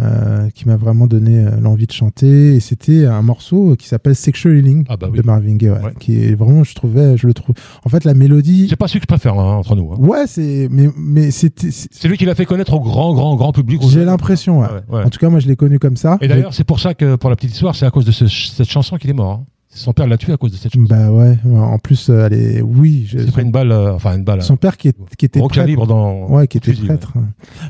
euh, 0.00 0.48
qui 0.50 0.66
m'a 0.66 0.76
vraiment 0.76 1.06
donné 1.06 1.38
euh, 1.38 1.50
l'envie 1.60 1.86
de 1.86 1.92
chanter. 1.92 2.54
Et 2.54 2.60
c'était 2.60 3.06
un 3.06 3.22
morceau 3.22 3.76
qui 3.76 3.88
s'appelle 3.88 4.14
Sexual 4.14 4.56
Healing 4.56 4.84
Ah 4.88 4.96
bah 4.96 5.08
oui. 5.10 5.18
de 5.18 5.22
Marvin 5.24 5.56
Gaye, 5.56 5.70
ouais, 5.70 5.80
Ouais. 5.82 5.92
qui 5.98 6.18
est 6.22 6.34
vraiment, 6.34 6.64
je 6.64 6.74
trouvais, 6.74 7.16
je 7.16 7.26
le 7.26 7.34
trouve. 7.34 7.54
En 7.84 7.88
fait, 7.88 8.04
la 8.04 8.14
mélodie, 8.14 8.66
C'est 8.68 8.76
pas 8.76 8.88
celui 8.88 9.00
que 9.00 9.04
je 9.04 9.08
préfère 9.08 9.38
hein, 9.38 9.56
entre 9.56 9.74
nous. 9.76 9.92
hein. 9.92 9.96
ouais, 9.98 10.26
c'est, 10.26 10.68
mais, 10.70 10.88
mais 10.98 11.30
c'était, 11.30 11.70
c'est- 11.70 11.88
C'est 11.92 12.08
lui 12.08 12.16
qui 12.18 12.24
l'a 12.24 12.34
fait 12.34 12.44
connaître 12.46 12.74
au 12.74 12.80
grand, 12.80 13.14
grand, 13.14 13.36
grand 13.36 13.52
public. 13.52 13.80
j'ai 13.88 14.04
l'impression, 14.04 14.60
ouais. 14.60 14.66
Ouais, 14.90 14.96
ouais. 14.98 15.04
En 15.04 15.10
tout 15.10 15.18
cas, 15.18 15.28
moi, 15.30 15.40
je 15.40 15.48
l'ai 15.48 15.56
connu 15.56 15.78
comme 15.78 15.96
ça. 15.96 16.18
Et 16.20 16.28
d'ailleurs, 16.28 16.52
c'est 16.54 16.64
pour 16.64 16.80
ça 16.80 16.94
que, 16.94 17.16
pour 17.16 17.30
la 17.30 17.36
petite 17.36 17.52
histoire, 17.52 17.74
c'est 17.74 17.86
à 17.86 17.90
cause 17.90 18.04
de 18.04 18.12
ce- 18.12 18.26
cette 18.26 18.68
chanson 18.68 18.96
qu'il 18.96 19.10
est 19.10 19.14
mort. 19.14 19.30
hein. 19.30 19.44
Son 19.76 19.92
père 19.92 20.06
l'a 20.06 20.16
tué 20.16 20.32
à 20.32 20.36
cause 20.36 20.52
de 20.52 20.56
cette 20.56 20.72
chanson. 20.72 20.86
bah 20.88 21.10
ouais, 21.10 21.38
en 21.54 21.78
plus, 21.78 22.08
euh, 22.10 22.26
elle 22.26 22.32
est, 22.32 22.60
oui, 22.62 23.04
je- 23.08 23.18
Il 23.18 23.26
s'est 23.26 23.30
pris 23.32 23.42
une 23.42 23.50
balle, 23.52 23.70
euh, 23.72 23.94
enfin 23.94 24.16
une 24.16 24.24
balle, 24.24 24.42
son 24.42 24.56
père 24.56 24.76
qui, 24.76 24.88
est, 24.88 24.96
qui 25.16 25.26
était 25.26 25.38
gros 25.38 25.48
prêtre, 25.48 25.62
calibre 25.64 25.86
dans. 25.86 26.26
Ouais, 26.28 26.46
qui 26.48 26.56
était 26.58 26.72
fusil, 26.72 26.86
prêtre. 26.86 27.12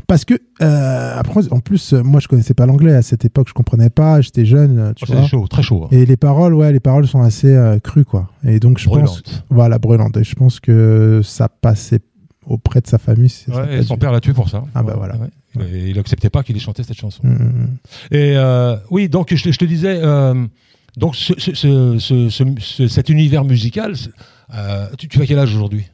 Parce 0.06 0.24
que, 0.24 0.34
euh, 0.62 1.14
après, 1.18 1.52
en 1.52 1.60
plus, 1.60 1.92
euh, 1.92 2.02
moi, 2.02 2.20
je 2.20 2.28
connaissais 2.28 2.54
pas 2.54 2.64
l'anglais 2.66 2.94
à 2.94 3.02
cette 3.02 3.24
époque, 3.24 3.48
je 3.48 3.54
comprenais 3.54 3.90
pas, 3.90 4.20
j'étais 4.20 4.44
jeune, 4.46 4.92
tu 4.96 5.04
Oh, 5.08 5.12
vois. 5.12 5.22
c'est 5.22 5.28
chaud, 5.28 5.46
très 5.48 5.62
chaud. 5.62 5.84
hein. 5.84 5.88
Et 5.90 6.06
les 6.06 6.16
paroles, 6.16 6.54
ouais, 6.54 6.72
les 6.72 6.80
paroles 6.80 7.06
sont 7.06 7.20
assez 7.22 7.54
euh, 7.54 7.78
crues, 7.78 8.04
quoi. 8.04 8.30
Et 8.46 8.60
donc, 8.60 8.78
je 8.78 8.84
pense, 8.86 8.94
Brûlante. 8.94 9.44
voilà, 9.50 9.78
brûlantes. 9.78 10.16
Et 10.16 10.24
je 10.24 10.34
pense 10.34 10.60
que 10.60 11.20
ça 11.24 11.48
passait 11.48 12.00
auprès 12.46 12.80
de 12.80 12.86
sa 12.86 12.98
famille. 12.98 13.28
c'est- 13.28 13.50
Ouais, 13.52 13.78
et 13.78 13.82
son 13.82 13.96
père 13.96 14.12
l'a 14.12 14.20
tué 14.20 14.32
pour 14.32 14.48
ça. 14.48 14.62
Ah 14.74 14.82
bah 14.84 14.94
voilà. 14.96 15.16
ouais. 15.16 15.64
Et 15.72 15.90
il 15.90 15.98
acceptait 15.98 16.30
pas 16.30 16.42
qu'il 16.44 16.54
ait 16.56 16.60
chanté 16.60 16.82
cette 16.84 16.96
chanson. 16.98 17.22
Mm, 17.24 17.30
mm, 17.32 17.68
Et 18.12 18.36
euh, 18.36 18.76
oui, 18.90 19.08
donc 19.08 19.34
je, 19.34 19.42
te- 19.42 19.50
je 19.50 19.58
te 19.58 19.64
disais, 19.64 19.98
donc 20.96 21.16
ce, 21.16 21.32
ce- 21.38 21.54
ce- 21.54 21.96
ce- 21.98 22.28
ce- 22.28 22.54
ce- 22.60 22.88
cet 22.88 23.08
univers 23.08 23.44
musical, 23.44 23.94
euh, 24.54 24.86
tu, 24.98 25.08
tu 25.08 25.20
as 25.20 25.26
quel 25.26 25.38
âge 25.38 25.54
aujourd'hui? 25.54 25.84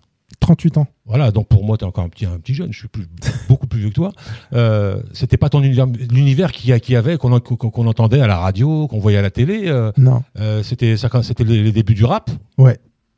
38 0.41 0.79
ans. 0.79 0.87
Voilà, 1.07 1.31
donc 1.31 1.47
pour 1.47 1.65
moi, 1.65 1.77
tu 1.79 1.85
es 1.85 1.87
encore 1.89 2.03
un 2.05 2.09
petit, 2.09 2.27
un 2.27 2.39
petit 2.39 2.55
jeune, 2.55 2.73
je 2.73 2.79
suis 2.81 2.89
plus, 2.89 3.07
beaucoup 3.49 3.67
plus 3.69 3.79
vieux 3.81 3.91
que 3.91 3.95
toi. 3.95 4.13
Euh, 4.55 5.01
C'était 5.13 5.37
pas 5.37 5.49
ton 5.49 5.63
univers, 5.63 5.87
l'univers 6.11 6.51
qu'il 6.51 6.71
y, 6.71 6.73
a- 6.73 6.81
qu'il 6.81 6.95
y 6.95 6.97
avait, 6.97 7.17
qu'on 7.17 7.33
en- 7.33 7.39
qu'on- 7.41 7.57
qu'on 7.57 7.87
entendait 7.87 8.21
à 8.21 8.27
la 8.27 8.39
radio, 8.39 8.89
qu'on 8.89 8.99
voyait 8.99 9.19
à 9.19 9.23
la 9.23 9.31
télé. 9.31 9.65
euh, 9.67 9.93
Non, 9.97 10.23
euh, 10.41 10.63
C'était 10.65 10.97
c'était 10.97 11.45
les, 11.45 11.63
les 11.63 11.71
débuts 11.73 11.95
du 11.95 12.05
rap? 12.05 12.31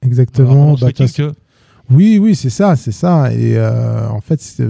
exactement. 0.02 0.50
Alors, 0.64 0.78
Bah, 0.78 0.92
t'as- 0.92 1.06
que- 1.08 1.32
Oui, 1.90 2.18
oui, 2.20 2.34
c'est 2.34 2.50
ça, 2.50 2.76
c'est 2.76 2.92
ça. 2.92 3.32
Et 3.32 3.56
euh, 3.56 4.08
en 4.08 4.20
fait, 4.20 4.40
c'est- 4.40 4.68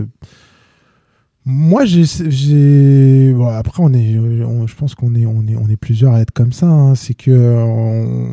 moi, 1.47 1.85
j'ai, 1.85 3.33
bon, 3.35 3.47
après, 3.49 3.83
on 3.83 3.93
est, 3.93 4.17
on- 4.19 4.67
je 4.67 4.75
pense 4.75 4.95
qu'on 4.95 5.15
est, 5.15 5.27
on 5.27 5.47
est, 5.47 5.57
on 5.57 5.69
est 5.69 5.77
plusieurs 5.77 6.15
à 6.15 6.21
être 6.21 6.31
comme 6.31 6.53
ça. 6.53 6.67
hein. 6.67 6.95
C'est 6.95 7.13
que 7.15 7.31
on- 7.31 8.31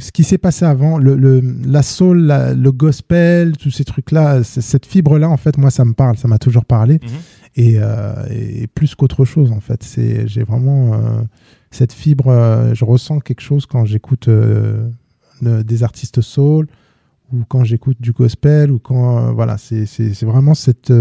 ce 0.00 0.10
qui 0.10 0.24
s'est 0.24 0.38
passé 0.38 0.64
avant, 0.64 0.98
le, 0.98 1.14
le- 1.16 1.40
la 1.64 1.82
soul, 1.82 2.22
la- 2.22 2.52
le 2.54 2.72
gospel, 2.72 3.56
tous 3.56 3.70
ces 3.70 3.84
trucs-là, 3.84 4.42
cette 4.42 4.86
fibre-là, 4.86 5.28
en 5.28 5.36
fait, 5.36 5.56
moi, 5.56 5.70
ça 5.70 5.84
me 5.84 5.92
parle, 5.92 6.16
ça 6.16 6.26
m'a 6.26 6.38
toujours 6.38 6.64
parlé. 6.64 6.94
Mhm. 6.94 7.08
Et, 7.56 7.74
euh, 7.78 8.14
et 8.30 8.66
plus 8.66 8.94
qu'autre 8.96 9.24
chose, 9.24 9.52
en 9.52 9.60
fait, 9.60 9.82
c'est, 9.84 10.26
j'ai 10.26 10.42
vraiment 10.42 10.94
euh, 10.94 10.98
cette 11.70 11.92
fibre. 11.92 12.26
euh, 12.28 12.74
je 12.74 12.84
ressens 12.84 13.20
quelque 13.20 13.40
chose 13.42 13.66
quand 13.66 13.84
j'écoute 13.84 14.28
des 15.42 15.82
artistes 15.82 16.20
soul 16.20 16.66
ou 17.32 17.38
quand 17.48 17.62
j'écoute 17.64 17.96
du 18.00 18.12
gospel 18.12 18.70
ou 18.72 18.78
quand 18.78 19.32
voilà 19.32 19.56
c'est 19.58 19.86
vraiment 20.24 20.54
cette 20.54 20.92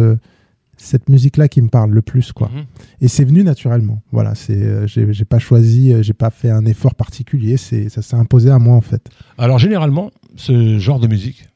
cette 0.82 1.10
musique 1.10 1.38
là 1.38 1.48
qui 1.48 1.62
me 1.62 1.68
parle 1.70 1.92
le 1.92 2.02
plus 2.02 2.32
quoi 2.32 2.50
Mhm. 2.54 2.66
et 3.02 3.08
c'est 3.08 3.24
venu 3.26 3.44
naturellement 3.44 4.02
voilà 4.12 4.34
c'est 4.36 4.54
euh, 4.64 4.88
j'ai 4.88 5.26
pas 5.26 5.40
choisi 5.40 5.92
euh, 5.94 6.02
j'ai 6.02 6.14
pas 6.14 6.30
fait 6.30 6.50
un 6.50 6.66
effort 6.66 6.96
particulier 6.96 7.58
c'est 7.58 7.90
ça 7.90 8.02
s'est 8.02 8.16
imposé 8.16 8.50
à 8.50 8.60
moi 8.60 8.76
en 8.76 8.82
fait 8.82 9.10
Alors 9.38 9.60
généralement, 9.60 10.12
ce 10.36 10.80
genre 10.80 11.00
de 11.00 11.08
musique, 11.08 11.48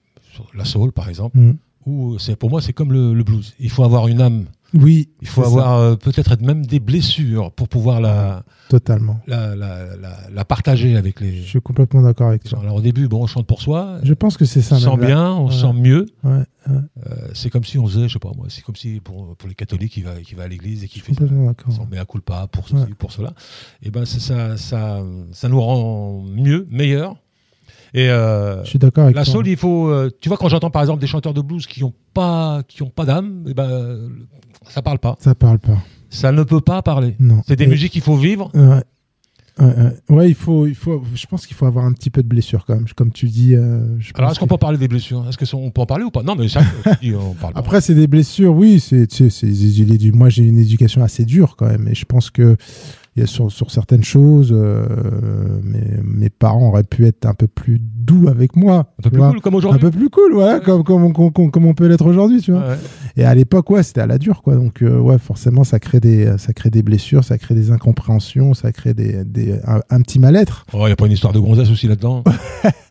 la 0.53 0.65
soul 0.65 0.91
par 0.91 1.07
exemple, 1.09 1.37
Mhm. 1.37 1.55
ou 1.85 2.17
c'est 2.19 2.35
pour 2.35 2.49
moi 2.49 2.61
c'est 2.61 2.73
comme 2.73 2.91
le, 2.91 3.13
le 3.13 3.23
blues. 3.23 3.53
Il 3.59 3.69
faut 3.69 3.83
avoir 3.83 4.07
une 4.07 4.21
âme, 4.21 4.45
oui 4.73 5.09
il 5.21 5.27
faut 5.27 5.43
avoir 5.43 5.77
euh, 5.77 5.95
peut-être 5.95 6.41
même 6.41 6.65
des 6.65 6.79
blessures 6.79 7.51
pour 7.51 7.67
pouvoir 7.69 8.01
la, 8.01 8.11
ça, 8.11 8.43
totalement 8.69 9.19
la, 9.27 9.55
la, 9.55 9.95
la, 9.97 10.17
la 10.33 10.45
partager 10.45 10.95
avec 10.97 11.19
les 11.21 11.41
je 11.41 11.47
suis 11.47 11.61
complètement 11.61 12.01
d'accord 12.01 12.29
avec 12.29 12.43
toi. 12.43 12.59
Alors 12.61 12.75
au 12.75 12.81
début, 12.81 13.07
bon, 13.07 13.23
on 13.23 13.27
chante 13.27 13.45
pour 13.47 13.61
soi, 13.61 13.99
je 14.03 14.13
pense 14.13 14.37
que 14.37 14.45
c'est 14.45 14.59
on 14.59 14.63
ça 14.63 14.75
se 14.77 14.83
sent 14.85 14.97
là. 14.97 15.05
bien, 15.05 15.31
on 15.33 15.49
se 15.49 15.65
Ouais. 15.65 15.71
sent 15.73 15.79
mieux. 15.79 16.05
ouais, 16.23 16.31
ouais, 16.67 16.73
Euh, 17.05 17.27
c'est 17.33 17.49
comme 17.49 17.63
si 17.65 17.77
on 17.77 17.85
faisait, 17.87 18.07
je 18.07 18.13
sais 18.13 18.19
pas 18.19 18.31
moi, 18.35 18.47
c'est 18.49 18.63
comme 18.63 18.75
si 18.75 18.99
pour, 18.99 19.35
pour 19.35 19.47
les 19.49 19.55
catholiques 19.55 19.91
qui 19.93 20.01
va, 20.01 20.15
qui 20.21 20.33
va 20.35 20.43
à 20.43 20.47
l'église 20.47 20.83
et 20.83 20.87
qui 20.87 20.99
fait 20.99 21.11
complètement 21.13 21.45
d'accord 21.47 21.73
son 21.73 21.85
mea 21.85 22.05
culpa 22.05 22.47
pour 22.51 22.67
ceci, 22.67 22.93
pour 22.97 23.11
cela, 23.11 23.33
et 23.83 23.91
ben 23.91 24.05
c'est 24.05 24.19
ça, 24.21 24.57
ça, 24.57 25.01
ça 25.33 25.49
nous 25.49 25.61
rend 25.61 26.21
mieux, 26.23 26.65
meilleur. 26.71 27.15
Et 27.95 28.09
euh, 28.09 28.63
je 28.63 28.69
suis 28.69 28.79
d'accord 28.79 29.03
avec 29.03 29.15
la 29.15 29.23
toi 29.23 29.33
soul, 29.33 29.47
il 29.47 29.55
faut, 29.57 29.93
tu 30.19 30.27
vois, 30.29 30.37
quand 30.37 30.49
j'entends 30.49 30.71
par 30.71 30.81
exemple 30.81 30.99
des 31.01 31.05
chanteurs 31.07 31.33
de 31.35 31.41
blues 31.41 31.67
qui 31.67 31.83
ont 31.83 31.93
pas, 32.15 32.63
qui 32.67 32.81
ont 32.81 32.89
pas 32.89 33.05
d'âme, 33.05 33.43
et 33.47 33.53
ben 33.53 33.69
euh, 33.69 34.09
ça 34.70 34.82
parle 34.82 35.00
pas, 35.00 35.15
ça 35.20 35.36
parle 35.36 35.60
pas 35.60 35.77
ça 36.10 36.32
ne 36.32 36.43
peut 36.43 36.62
pas 36.62 36.84
parler. 36.84 37.15
non 37.20 37.41
C'est 37.48 37.55
des 37.55 37.63
Et- 37.63 37.67
musiques 37.67 37.91
qu'il 37.93 38.01
faut 38.03 38.15
vivre. 38.15 38.51
Ouais. 38.53 38.84
Ouais, 39.60 39.65
ouais. 39.65 39.93
Ouais, 40.15 40.29
il 40.29 40.36
faut, 40.36 40.65
il 40.67 40.75
faut, 40.75 41.03
je 41.15 41.25
pense 41.25 41.46
qu'il 41.48 41.55
faut 41.55 41.65
avoir 41.65 41.86
un 41.86 41.91
petit 41.93 42.10
peu 42.12 42.22
de 42.24 42.27
blessure 42.27 42.65
quand 42.65 42.75
même. 42.75 42.86
Comme 42.96 43.12
tu 43.12 43.27
dis, 43.29 43.55
euh, 43.55 44.00
je 44.00 44.12
Alors 44.15 44.29
est-ce 44.32 44.39
qu'on 44.39 44.46
que- 44.46 44.51
peut 44.53 44.58
parler 44.60 44.77
des 44.77 44.88
blessures? 44.88 45.27
Est-ce 45.27 45.38
que 45.39 45.46
ça- 45.46 45.58
on 45.58 45.72
peut 45.72 45.82
en 45.82 45.86
parler 45.88 46.03
ou 46.03 46.12
pas? 46.12 46.22
Non, 46.24 46.36
mais 46.36 46.48
ça, 46.50 46.62
on 47.15 47.34
parle. 47.34 47.53
Après, 47.55 47.82
c'est 47.82 47.96
des 47.96 48.08
blessures, 48.08 48.53
oui. 48.55 48.79
C'est, 48.79 49.12
c'est 49.12 49.46
du- 49.48 50.12
Moi, 50.12 50.29
j'ai 50.29 50.43
une 50.43 50.60
éducation 50.60 51.03
assez 51.03 51.25
dure 51.25 51.55
quand 51.55 51.67
même. 51.67 51.88
Et 51.88 51.96
je 51.96 52.05
pense 52.05 52.29
que 52.29 52.58
y 53.22 53.24
a 53.24 53.27
sur, 53.27 53.51
sur 53.51 53.70
certaines 53.72 54.03
choses, 54.03 54.51
euh, 54.55 54.86
mes, 55.63 56.01
mes 56.03 56.29
parents 56.29 56.70
auraient 56.70 56.84
pu 56.84 57.05
être 57.05 57.25
un 57.25 57.34
peu 57.34 57.48
plus 57.48 57.79
doux 57.79 58.27
avec 58.27 58.55
moi. 58.55 58.93
un 59.00 59.03
peu 59.03 59.10
plus 59.12 59.17
vois. 59.20 59.29
cool 59.32 59.41
comme 59.41 59.53
Un 59.53 59.58
aujourd'hui. 59.58 59.79
peu 59.82 59.91
plus 59.91 60.10
cool, 60.10 60.34
voilà, 60.34 60.55
Ouais. 60.55 60.62
comme, 60.63 60.84
comme, 60.84 61.03
on- 61.05 61.12
comme, 61.32 61.51
comme- 61.51 61.65
on 61.65 61.74
peut 61.74 61.88
l'être 61.88 62.05
aujourd'hui, 62.05 62.41
tu 62.41 62.51
vois. 62.51 62.62
Ouais, 62.62 62.67
ouais. 62.70 62.77
Et 63.17 63.24
à 63.25 63.36
l'époque, 63.36 63.70
ouais, 63.70 63.84
c'était 63.84 64.01
à 64.01 64.08
la 64.08 64.17
dure, 64.17 64.41
quoi. 64.41 64.55
Donc, 64.55 64.82
euh, 64.82 64.98
ouais, 65.00 65.20
forcément, 65.20 65.63
ça 65.63 65.79
crée 65.79 66.00
des, 66.00 66.38
ça 66.38 66.53
crée 66.53 66.70
des 66.72 66.82
blessures, 66.82 67.24
ça 67.24 67.38
crée 67.38 67.53
des 67.55 67.70
incompréhensions, 67.72 68.53
ça 68.55 68.72
crée 68.72 68.93
des, 68.93 69.24
des, 69.24 69.60
un, 69.67 69.82
un 69.89 70.01
petit 70.01 70.17
mal-être. 70.20 70.65
Oh, 70.74 70.79
il 70.84 70.86
n'y 70.88 70.91
a 70.91 70.96
pas 70.96 71.05
une 71.05 71.12
histoire 71.12 71.34
de 71.34 71.39
gonzesse 71.39 71.70
aussi 71.70 71.88
là-dedans? 71.88 72.24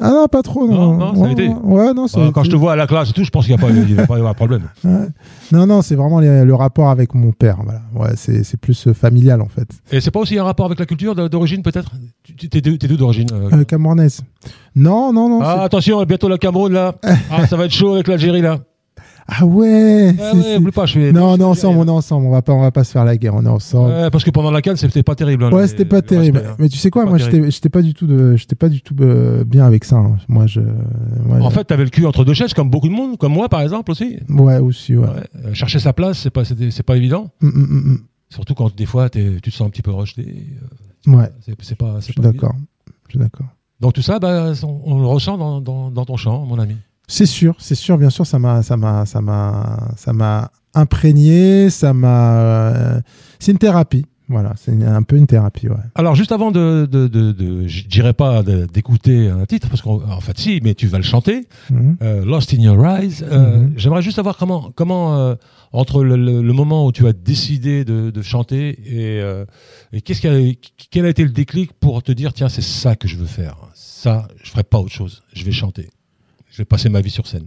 Ah 0.00 0.10
non, 0.10 0.26
pas 0.28 0.42
trop. 0.42 0.66
Non, 0.68 0.92
Non, 0.96 0.98
non, 0.98 1.14
ça 1.14 1.20
a 1.20 1.24
ouais, 1.24 1.32
été. 1.32 1.48
Ouais, 1.48 1.94
non, 1.94 2.06
ça 2.06 2.20
a 2.20 2.24
Euh, 2.24 2.30
Quand 2.30 2.44
je 2.44 2.50
te 2.50 2.56
vois 2.56 2.72
à 2.72 2.76
la 2.76 2.86
classe 2.86 3.10
et 3.10 3.12
tout, 3.12 3.24
je 3.24 3.30
pense 3.30 3.46
qu'il 3.46 3.54
n'y 3.56 3.60
a 3.60 3.66
va 3.66 3.66
pas 3.66 3.72
de 4.30 4.32
problème. 4.34 4.62
Ouais. 4.84 5.08
Non, 5.52 5.66
non, 5.66 5.82
c'est 5.82 5.94
vraiment 5.94 6.20
les- 6.20 6.44
le 6.44 6.54
rapport 6.54 6.90
avec 6.90 7.14
mon 7.14 7.32
père. 7.32 7.58
Voilà. 7.62 7.80
Ouais, 7.94 8.14
c'est 8.16 8.56
plus 8.60 8.86
euh, 8.88 8.94
familial 8.94 9.40
en 9.40 9.48
fait. 9.48 9.68
Et 9.92 10.00
c'est 10.00 10.10
pas 10.10 10.20
aussi 10.20 10.38
un 10.38 10.44
rapport 10.44 10.66
avec 10.66 10.78
la 10.78 10.86
culture 10.86 11.14
d'origine 11.14 11.62
peut-être? 11.62 11.92
T'es 12.50 12.60
d'où 12.60 12.96
d'origine 12.96 13.28
euh, 13.32 13.48
Euh, 13.52 13.64
camerounaise. 13.64 14.22
Non, 14.74 15.12
non, 15.12 15.28
non. 15.28 15.40
Ah 15.42 15.62
attention, 15.62 16.02
bientôt 16.04 16.28
le 16.28 16.36
Cameroun 16.36 16.72
là. 16.72 16.94
Ah 17.30 17.46
ça 17.46 17.56
va 17.56 17.64
être 17.64 17.72
chaud 17.72 17.94
avec 17.94 18.08
l'Algérie 18.08 18.42
là. 18.42 18.58
Ah 19.28 19.44
ouais. 19.44 20.14
Ah 20.20 20.34
ouais, 20.36 20.56
oublie 20.56 20.70
pas, 20.70 20.86
je 20.86 20.92
suis. 20.92 21.12
Non, 21.12 21.32
on 21.32 21.36
est 21.36 21.42
ensemble, 21.42 21.78
on 21.80 21.86
est 21.86 21.90
ensemble. 21.90 22.26
On 22.26 22.30
va 22.30 22.42
pas, 22.42 22.52
on 22.52 22.60
va 22.60 22.70
pas 22.70 22.84
se 22.84 22.92
faire 22.92 23.04
la 23.04 23.16
guerre. 23.16 23.34
On 23.34 23.44
est 23.44 23.48
ensemble. 23.48 23.90
Ouais, 23.90 24.10
parce 24.10 24.22
que 24.22 24.30
pendant 24.30 24.50
la 24.52 24.62
canne, 24.62 24.76
c'était 24.76 25.02
pas 25.02 25.14
terrible. 25.16 25.44
hein, 25.44 25.50
Ouais, 25.50 25.66
c'était 25.66 25.84
pas 25.84 25.96
le 25.96 26.02
terrible. 26.02 26.38
respect. 26.38 26.54
Mais 26.60 26.68
tu 26.68 26.78
sais 26.78 26.90
quoi, 26.90 27.06
moi, 27.06 27.18
j'étais 27.18 27.68
pas 27.68 27.82
du 27.82 27.92
tout, 27.92 28.06
de, 28.06 28.36
j'étais 28.36 28.54
pas 28.54 28.68
du 28.68 28.82
tout 28.82 28.94
euh, 29.00 29.44
bien 29.44 29.64
avec 29.66 29.84
ça. 29.84 29.96
hein. 29.96 30.16
Moi, 30.28 30.46
je. 30.46 30.60
moi, 31.24 31.40
En 31.40 31.50
fait, 31.50 31.64
t'avais 31.64 31.84
le 31.84 31.90
cul 31.90 32.06
entre 32.06 32.24
deux 32.24 32.34
chaises, 32.34 32.54
comme 32.54 32.70
beaucoup 32.70 32.88
de 32.88 32.94
monde, 32.94 33.18
comme 33.18 33.32
moi 33.32 33.48
par 33.48 33.62
exemple 33.62 33.90
aussi. 33.90 34.18
Ouais, 34.28 34.58
aussi, 34.58 34.94
ouais. 34.96 35.06
Ouais, 35.08 35.12
euh, 35.46 35.54
chercher 35.54 35.80
sa 35.80 35.92
place, 35.92 36.18
c'est 36.18 36.30
pas, 36.30 36.44
c'est 36.44 36.82
pas 36.84 36.96
évident. 36.96 37.30
Mm, 37.40 37.48
mm, 37.48 37.90
mm, 37.92 37.98
Surtout 38.28 38.54
quand 38.54 38.74
des 38.76 38.86
fois 38.86 39.08
tu 39.10 39.40
te 39.42 39.50
sens 39.50 39.66
un 39.66 39.70
petit 39.70 39.82
peu 39.82 39.90
rejeté. 39.92 40.22
euh, 41.08 41.10
mm. 41.10 41.14
Ouais, 41.14 41.30
C'est 41.60 41.74
pas. 41.76 41.96
je 41.98 42.04
suis 42.12 42.14
d'accord. 42.20 42.54
Je 43.08 43.12
suis 43.12 43.18
d'accord. 43.18 43.46
Donc 43.80 43.92
tout 43.92 44.02
ça, 44.02 44.18
bah, 44.18 44.52
on, 44.62 44.80
on 44.84 45.00
le 45.00 45.06
ressent 45.06 45.36
dans, 45.36 45.60
dans- 45.60 45.90
dans 45.90 46.04
ton 46.04 46.16
chant, 46.16 46.46
mon 46.46 46.58
ami. 46.58 46.76
C'est 47.08 47.26
sûr, 47.26 47.54
c'est 47.58 47.74
sûr, 47.76 47.98
bien 47.98 48.10
sûr, 48.10 48.26
ça 48.26 48.38
m'a, 48.38 48.62
ça 48.62 48.76
m'a, 48.76 49.06
ça 49.06 49.20
m'a, 49.20 49.90
ça 49.96 50.12
m'a 50.12 50.50
imprégné, 50.74 51.70
ça 51.70 51.92
m'a. 51.92 52.36
euh, 52.40 53.00
c'est 53.38 53.52
une 53.52 53.58
thérapie. 53.58 54.06
Voilà, 54.28 54.54
c'est 54.56 54.72
un 54.84 55.02
peu 55.04 55.14
une 55.16 55.28
thérapie, 55.28 55.68
ouais. 55.68 55.76
Alors 55.94 56.16
juste 56.16 56.32
avant 56.32 56.50
de, 56.50 56.88
de, 56.90 57.06
de, 57.06 57.30
de- 57.30 57.68
je 57.68 57.86
dirais 57.86 58.12
pas 58.12 58.42
d'écouter 58.42 59.28
un 59.28 59.46
titre, 59.46 59.68
parce 59.68 59.82
qu'en 59.82 60.02
en 60.02 60.20
fait 60.20 60.36
si, 60.36 60.60
mais 60.64 60.74
tu 60.74 60.88
vas 60.88 60.98
le 60.98 61.04
chanter. 61.04 61.46
Mhm. 61.70 61.96
euh, 62.02 62.24
Lost 62.24 62.52
in 62.52 62.56
Your 62.58 62.84
Eyes. 62.84 63.22
Euh, 63.22 63.58
Mhm. 63.58 63.74
J'aimerais 63.76 64.02
juste 64.02 64.16
savoir 64.16 64.36
comment, 64.36 64.72
comment 64.74 65.16
euh, 65.16 65.36
entre 65.72 66.02
le, 66.02 66.16
le- 66.16 66.42
le 66.42 66.52
moment 66.52 66.86
où 66.86 66.90
tu 66.90 67.06
as 67.06 67.12
décidé 67.12 67.84
de, 67.84 68.10
de 68.10 68.22
chanter 68.22 68.70
et, 68.84 69.20
euh, 69.22 69.44
et 69.92 70.00
qu'est-ce 70.00 70.20
qui 70.20 70.26
a, 70.26 70.40
quel 70.90 71.04
a 71.06 71.08
été 71.08 71.22
le 71.22 71.30
déclic 71.30 71.72
pour 71.74 72.02
te 72.02 72.10
dire 72.10 72.32
tiens 72.32 72.48
c'est 72.48 72.62
ça 72.62 72.96
que 72.96 73.06
je 73.06 73.16
veux 73.16 73.26
faire, 73.26 73.56
ça 73.74 74.26
je 74.42 74.50
ferai 74.50 74.64
pas 74.64 74.78
autre 74.80 74.92
chose, 74.92 75.22
je 75.34 75.44
vais 75.44 75.52
chanter, 75.52 75.88
je 76.56 76.62
vais 76.62 76.64
passer 76.64 76.88
ma 76.88 77.02
vie 77.02 77.10
sur 77.10 77.26
scène. 77.26 77.44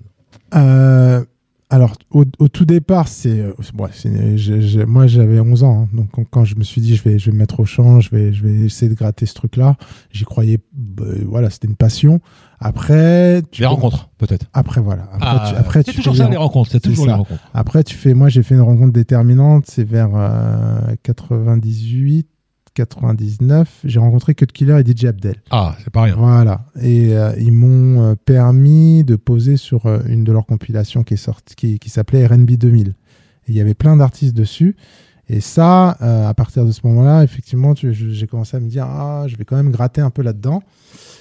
Euh, 0.55 1.25
alors, 1.71 1.95
au, 2.11 2.25
au 2.37 2.47
tout 2.47 2.65
départ, 2.65 3.07
c'est, 3.07 3.39
euh, 3.39 3.53
je- 3.57 4.83
moi 4.83 5.07
j'avais 5.07 5.39
11 5.39 5.63
ans, 5.63 5.83
hein. 5.83 5.89
donc 5.93 6.27
quand- 6.29 6.45
je 6.45 6.55
me 6.55 6.63
suis 6.63 6.79
dit 6.79 6.95
je 6.95 7.01
vais, 7.03 7.17
je 7.17 7.25
vais 7.27 7.31
me 7.31 7.37
mettre 7.39 7.59
au 7.59 7.65
chant, 7.65 7.99
je 8.01 8.11
vais, 8.11 8.33
je 8.33 8.43
vais 8.43 8.53
essayer 8.65 8.87
de 8.89 8.93
gratter 8.95 9.25
ce 9.25 9.33
truc-là, 9.33 9.77
j'y 10.11 10.25
croyais, 10.25 10.59
bah, 10.73 11.05
voilà, 11.25 11.49
c'était 11.49 11.67
une 11.67 11.75
passion. 11.75 12.21
Après, 12.59 13.41
tu 13.51 13.61
Les 13.61 13.67
rencontres 13.67 14.09
peut-être. 14.19 14.45
Après 14.53 14.79
voilà, 14.81 15.03
après, 15.13 15.19
Ah, 15.21 15.49
tu, 15.49 15.55
après 15.55 15.83
tu 15.83 15.95
toujours 15.95 16.13
fais 16.15 16.23
ça 16.23 16.29
les 16.29 16.37
rencontres, 16.37 16.69
c'est 16.71 16.77
c'est 16.83 16.89
toujours 16.89 17.05
ça. 17.05 17.11
les 17.13 17.17
rencontres. 17.17 17.41
Après, 17.55 17.83
tu 17.83 17.95
fais, 17.95 18.13
moi, 18.13 18.29
j'ai 18.29 18.43
fait 18.43 18.53
une 18.53 18.61
rencontre 18.61 18.93
déterminante, 18.93 19.65
c'est 19.67 19.83
vers 19.83 20.09
euh, 20.13 20.95
98, 21.01 22.27
99. 22.73 23.81
J'ai 23.83 23.99
rencontré 23.99 24.35
Cut 24.35 24.47
Killer 24.47 24.79
et 24.79 24.89
DJ 24.89 25.05
Abdel. 25.05 25.35
Ah 25.51 25.75
c'est 25.83 25.89
pas 25.89 26.03
rien. 26.03 26.15
Voilà. 26.15 26.65
Et 26.81 27.15
euh, 27.15 27.33
ils 27.39 27.51
m'ont 27.51 28.01
euh, 28.01 28.15
permis 28.15 29.03
de 29.03 29.15
poser 29.15 29.57
sur 29.57 29.85
euh, 29.85 29.99
une 30.07 30.23
de 30.23 30.31
leurs 30.31 30.45
compilations 30.45 31.03
qui 31.03 31.15
est 31.15 31.29
qui, 31.55 31.79
qui 31.79 31.89
s'appelait 31.89 32.25
RB 32.25 32.51
2000. 32.51 32.89
Et 32.89 32.93
il 33.47 33.55
y 33.55 33.61
avait 33.61 33.73
plein 33.73 33.97
d'artistes 33.97 34.35
dessus. 34.35 34.75
Et 35.29 35.41
ça, 35.41 35.95
euh, 36.01 36.27
à 36.27 36.33
partir 36.33 36.65
de 36.65 36.71
ce 36.71 36.81
moment-là, 36.85 37.23
effectivement, 37.23 37.75
j'ai 37.75 38.27
commencé 38.27 38.57
à 38.57 38.59
me 38.59 38.67
dire, 38.67 38.85
ah, 38.85 39.25
je 39.27 39.37
vais 39.37 39.45
quand 39.45 39.55
même 39.55 39.71
gratter 39.71 40.01
un 40.01 40.09
peu 40.09 40.23
là-dedans. 40.23 40.63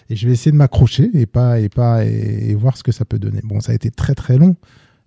Et 0.08 0.16
je 0.16 0.26
vais 0.26 0.32
essayer 0.32 0.50
de 0.50 0.56
m'accrocher 0.56 1.10
et 1.12 1.26
pas 1.26 1.60
et 1.60 1.68
pas 1.68 2.06
et, 2.06 2.50
et 2.50 2.54
voir 2.54 2.78
ce 2.78 2.82
que 2.82 2.92
ça 2.92 3.04
peut 3.04 3.18
donner. 3.18 3.40
Bon, 3.44 3.60
ça 3.60 3.72
a 3.72 3.74
été 3.74 3.90
très 3.90 4.14
très 4.14 4.38
long. 4.38 4.56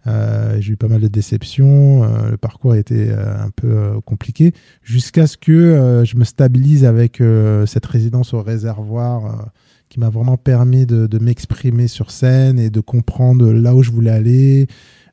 Euh, 0.08 0.58
j'ai 0.60 0.74
eu 0.74 0.78
pas 0.78 0.88
mal 0.88 1.02
de 1.02 1.08
déceptions. 1.08 2.04
euh, 2.04 2.32
le 2.32 2.38
parcours 2.38 2.72
a 2.74 2.78
été 2.78 3.10
euh, 3.10 3.44
un 3.44 3.50
peu 3.52 3.68
euh, 3.68 4.02
compliqué 4.02 4.54
jusqu'à 4.82 5.28
ce 5.28 5.38
que 5.38 6.04
je 6.06 6.18
me 6.18 6.24
stabilise 6.24 6.86
avec 6.86 7.22
cette 7.66 7.86
résidence 7.86 8.34
au 8.34 8.42
réservoir 8.42 9.52
qui 9.90 10.00
m'a 10.00 10.10
vraiment 10.10 10.38
permis 10.38 10.86
de, 10.86 11.20
m'exprimer 11.20 11.88
sur 11.88 12.12
scène 12.12 12.60
et 12.60 12.70
de 12.70 12.80
comprendre 12.80 13.52
là 13.52 13.76
où 13.76 13.84
je 13.84 13.92
voulais 13.92 14.12
aller. 14.12 14.68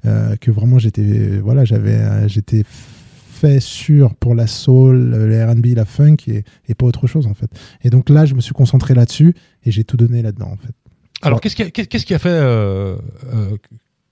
que 0.05 0.51
vraiment 0.51 0.79
j'étais 0.79 1.39
voilà 1.39 1.65
j'avais 1.65 2.29
j'étais 2.29 2.65
fait 2.65 3.61
sur 3.61 4.15
pour 4.15 4.35
la 4.35 4.47
soul, 4.47 5.11
le 5.11 5.45
R&B, 5.45 5.67
la 5.77 5.85
funk 5.85 6.17
et, 6.27 6.75
pas 6.75 6.87
autre 6.87 7.07
chose 7.07 7.27
en 7.27 7.35
fait. 7.35 7.51
Et 7.83 7.91
donc 7.91 8.09
là, 8.09 8.25
je 8.25 8.35
me 8.35 8.41
suis 8.41 8.55
concentré 8.55 8.95
là-dessus 8.95 9.35
et 9.65 9.71
j'ai 9.71 9.85
tout 9.85 9.97
donné 9.97 10.23
là-dedans 10.23 10.51
en 10.53 10.57
fait. 10.57 10.75
Alors 11.23 11.41
qu'est-ce 11.41 11.57
qui 11.57 11.71
qu'est-ce 11.71 12.07
qui 12.07 12.15
a 12.15 12.19
fait 12.19 12.41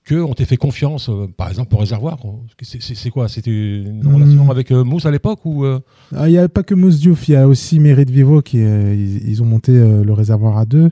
que 0.06 0.14
on 0.14 0.32
t'ait 0.34 0.44
fait 0.44 0.56
confiance, 0.56 1.08
euh, 1.10 1.26
par 1.36 1.48
exemple 1.50 1.74
au 1.74 1.78
réservoir 1.78 2.16
qu'on- 2.16 2.40
C'est 2.62 3.10
quoi? 3.10 3.28
C'était 3.28 3.50
une 3.50 4.02
Hmm. 4.04 4.14
relation 4.14 4.50
avec 4.50 4.70
euh, 4.70 4.84
Mousse 4.84 5.04
à 5.04 5.10
l'époque 5.10 5.40
ou 5.44 5.64
euh, 5.64 5.80
Ah, 6.14 6.28
Il 6.28 6.32
n'y 6.32 6.38
a 6.38 6.48
pas 6.48 6.62
que 6.62 6.74
Mousse 6.74 6.98
Diouf, 7.00 7.28
il 7.28 7.32
y 7.32 7.36
a 7.36 7.46
aussi 7.48 7.80
Mérite 7.80 8.08
Vivo 8.10 8.40
qui 8.40 8.58
ils, 8.58 9.28
ils 9.28 9.42
ont 9.42 9.46
monté 9.46 9.72
le 9.72 10.12
réservoir 10.12 10.56
à 10.58 10.64
deux. 10.64 10.90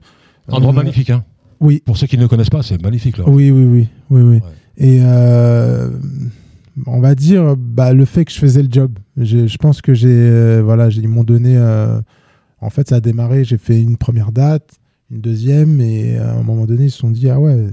endroit 0.48 0.72
magnifique 0.72 1.10
hein 1.10 1.24
Oui, 1.60 1.80
Pour 1.86 1.96
ceux 1.96 2.06
qui 2.08 2.16
ne 2.18 2.22
le 2.22 2.28
connaissent 2.28 2.50
pas, 2.50 2.62
c'est 2.62 2.82
magnifique 2.82 3.16
là. 3.18 3.24
oui, 3.26 3.50
oui, 3.50 3.64
oui, 3.64 3.88
oui, 4.10 4.20
oui. 4.22 4.34
Ouais. 4.36 4.40
Et 4.76 5.00
on 6.86 7.00
va 7.00 7.14
dire 7.14 7.56
bah, 7.56 7.92
le 7.92 8.04
fait 8.04 8.24
que 8.24 8.32
je 8.32 8.38
faisais 8.38 8.62
le 8.62 8.68
job. 8.70 8.98
Je, 9.16 9.56
pense 9.58 9.80
que 9.80 9.94
j'ai 9.94 10.60
voilà, 10.60 10.88
ils 10.88 11.08
m'ont 11.08 11.24
donné. 11.24 11.56
en 12.60 12.70
fait, 12.70 12.88
ça 12.88 12.96
a 12.96 13.00
démarré. 13.00 13.44
J'ai 13.44 13.58
fait 13.58 13.80
une 13.80 13.96
première 13.96 14.32
date, 14.32 14.72
une 15.10 15.20
deuxième, 15.20 15.80
et 15.80 16.16
à 16.18 16.34
un 16.34 16.42
moment 16.42 16.66
donné, 16.66 16.84
ils 16.86 16.90
se 16.90 16.98
sont 16.98 17.10
dit 17.10 17.28
ah 17.30 17.38
ouais, 17.40 17.66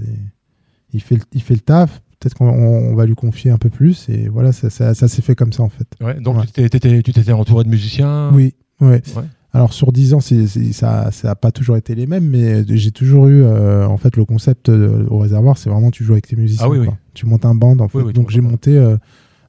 il 0.92 1.00
fait 1.02 1.16
le, 1.16 1.22
il 1.32 1.42
fait 1.42 1.54
le 1.54 1.60
taf. 1.60 2.00
Peut-être 2.20 2.34
qu'on 2.34 2.48
on 2.48 2.94
va 2.94 3.04
lui 3.06 3.14
confier 3.16 3.50
un 3.50 3.58
peu 3.58 3.68
plus. 3.70 4.08
Et 4.08 4.28
voilà, 4.28 4.52
ça, 4.52 4.70
ça, 4.70 4.94
ça 4.94 5.08
s'est 5.08 5.22
fait 5.22 5.34
comme 5.34 5.52
ça 5.52 5.62
en 5.64 5.68
fait. 5.68 5.86
Ouais, 6.00 6.20
donc 6.20 6.36
Ouais. 6.38 6.46
tu 6.46 6.52
t'étais- 6.52 6.78
t'étais- 6.78 7.02
tu 7.02 7.12
t'étais 7.12 7.32
entouré 7.32 7.64
de 7.64 7.68
musiciens? 7.68 8.30
Oui, 8.32 8.54
ouais. 8.80 9.02
Alors 9.54 9.72
sur 9.74 9.92
10 9.92 10.14
ans, 10.14 10.20
c'est- 10.20 10.46
ça 10.72 11.10
n'a 11.24 11.34
pas 11.34 11.50
toujours 11.52 11.76
été 11.76 11.94
les 11.94 12.06
mêmes, 12.06 12.26
mais 12.28 12.64
j'ai 12.76 12.90
toujours 12.92 13.26
eu, 13.28 13.42
euh, 13.42 13.86
en 13.86 13.96
fait, 13.98 14.16
le 14.16 14.24
concept 14.24 14.68
euh, 14.70 15.04
au 15.08 15.18
réservoir, 15.18 15.58
c'est 15.58 15.68
vraiment 15.68 15.90
tu 15.90 16.04
joues 16.04 16.12
avec 16.12 16.26
tes 16.28 16.36
musiciens. 16.36 16.64
Ah 16.66 16.70
oui, 16.70 16.78
oui. 16.78 16.88
Tu 17.12 17.26
montes 17.26 17.44
un 17.44 17.54
band, 17.54 17.78
en 17.80 17.88
fait. 17.88 17.98
Oui, 18.00 18.12
Donc 18.14 18.30
j'ai 18.30 18.40
monté 18.40 18.78
euh, 18.78 18.96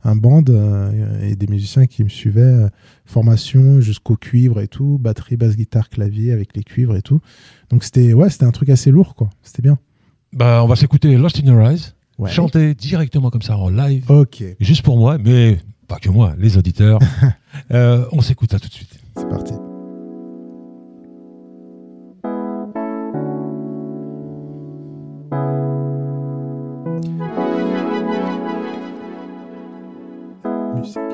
un 0.03 0.15
band 0.17 0.43
euh, 0.49 0.91
et 1.29 1.35
des 1.37 1.47
musiciens 1.47 1.85
qui 1.85 2.03
me 2.03 2.09
suivaient, 2.09 2.65
formation 3.05 3.79
jusqu'au 3.81 4.15
cuivre 4.17 4.59
et 4.59 4.67
tout, 4.67 4.97
batterie, 4.99 5.37
basse, 5.37 5.55
guitare, 5.55 5.89
clavier 5.89 6.31
avec 6.33 6.55
les 6.55 6.63
cuivres 6.63 6.95
et 6.95 7.01
tout. 7.01 7.19
Donc 7.69 7.83
c'était, 7.83 8.13
ouais, 8.13 8.29
c'était 8.29 8.45
un 8.45 8.51
truc 8.51 8.69
assez 8.69 8.91
lourd, 8.91 9.15
quoi. 9.15 9.29
C'était 9.43 9.61
bien. 9.61 9.77
Bah, 10.33 10.61
on 10.63 10.67
va 10.67 10.75
s'écouter 10.75 11.15
Lost 11.17 11.39
in 11.39 11.47
Your 11.47 11.61
Eyes, 11.61 11.93
Ouais. 12.19 12.29
chanté 12.31 12.75
directement 12.75 13.29
comme 13.31 13.41
ça 13.41 13.57
en 13.57 13.69
live, 13.69 14.09
Ok, 14.09 14.43
juste 14.59 14.83
pour 14.83 14.97
moi, 14.97 15.17
mais 15.17 15.57
pas 15.87 15.97
que 15.97 16.09
moi, 16.09 16.33
les 16.37 16.57
auditeurs. 16.57 16.99
Euh, 17.71 18.05
on 18.11 18.19
s'écoute 18.21 18.49
ça 18.51 18.59
tout 18.59 18.67
de 18.67 18.73
suite. 18.73 18.89
c'est 19.15 19.29
parti. 19.29 19.53
Musique. 30.75 31.13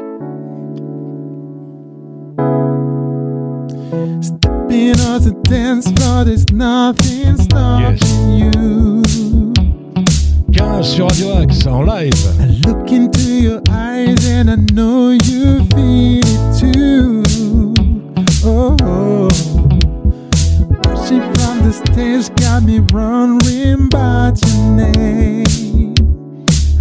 Stepping 4.21 4.99
on 4.99 5.19
the 5.23 5.35
dance 5.43 5.87
floor, 5.91 6.25
there's 6.25 6.49
nothing 6.51 7.37
stopping 7.37 8.39
you. 8.39 8.98
15 10.79 10.95
sur 10.95 11.07
Radio 11.07 11.31
Axe 11.33 11.67
en 11.67 11.83
live. 11.83 12.13
I 12.39 12.45
look 12.65 12.89
into 12.91 13.19
your 13.19 13.61
eyes 13.69 14.25
and 14.29 14.49
I 14.49 14.55
know 14.73 15.11
you 15.11 15.65
feel 15.75 16.21
it 16.23 16.57
too. 16.57 17.23
Oh, 18.45 19.27
pushing 20.83 21.21
from 21.33 21.63
the 21.63 21.73
stage 21.73 22.29
got 22.35 22.63
me 22.63 22.79
wondering 22.93 23.87
about 23.87 24.39
your 24.45 24.57
name. 24.77 25.95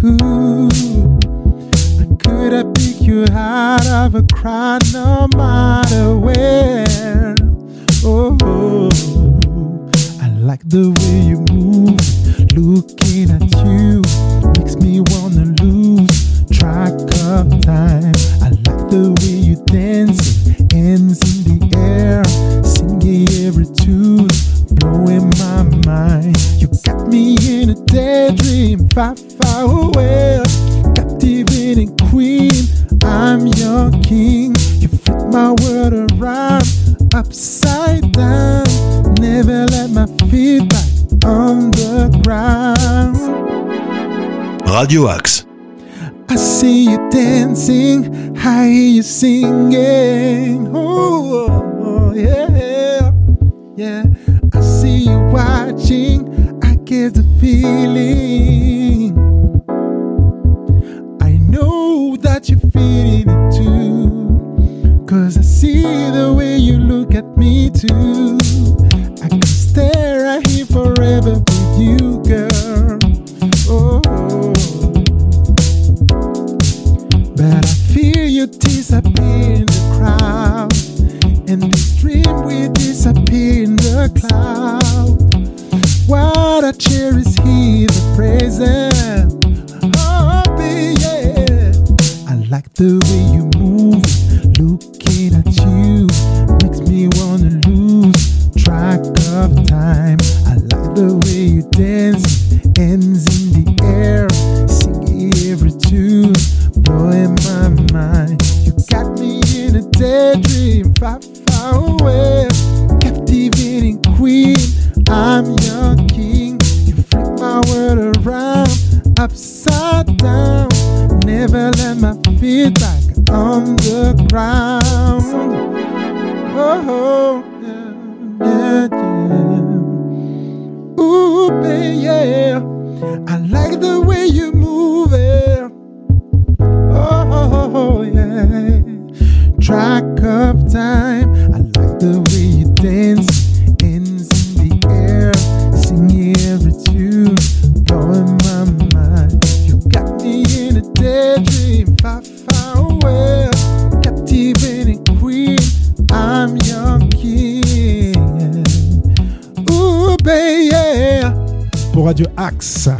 Ooh, 0.03 0.69
could 2.19 2.53
I 2.53 2.63
pick 2.75 3.01
you 3.01 3.25
out 3.33 3.85
of 3.85 4.15
a 4.15 4.23
crowd 4.33 4.81
no 4.93 5.27
matter 5.35 6.15
where? 6.15 7.35
Oh, 8.05 8.89
I 10.21 10.29
like 10.39 10.61
the 10.63 10.89
way 10.89 11.19
you 11.27 11.43
move. 11.51 12.28
Looking 12.55 13.29
at 13.29 13.43
you 13.63 14.01
makes 14.57 14.75
me 14.77 15.01
wanna 15.11 15.53
lose 15.61 16.43
track 16.49 16.93
of 17.23 17.61
time. 17.61 18.13
I 18.41 18.49
like 18.49 18.89
the 18.89 19.15
way 19.21 19.37
you 19.47 19.55
dance, 19.65 20.47
hands 20.73 21.21
in 21.47 21.59
the 21.59 21.77
air, 21.77 22.23
singing 22.63 23.29
every 23.45 23.67
tune, 23.83 24.27
blowing 24.71 25.29
my 25.37 25.63
mind. 25.85 26.37
You 26.59 26.69
got 26.85 27.07
me 27.07 27.37
in 27.47 27.69
a 27.69 27.75
daydream, 27.85 28.89
far, 28.89 29.15
far 29.15 29.63
away, 29.63 30.41
captivating 30.95 31.95
queen. 32.09 32.51
I'm 33.03 33.47
your 33.47 33.91
king. 34.01 34.38
Radio 44.79 45.09
Axe. 45.09 45.45
I 46.29 46.37
see 46.37 46.85
you 46.85 47.09
dancing, 47.09 48.37
I 48.37 48.67
hear 48.67 48.91
you 48.95 49.03
singing. 49.03 50.71
Oh, 50.73 52.13
yeah, 52.15 53.11
yeah. 53.75 54.05
I 54.53 54.61
see 54.61 54.99
you 55.09 55.19
watching, 55.33 56.61
I 56.63 56.75
get 56.75 57.15
the 57.15 57.23
feeling. 57.41 58.68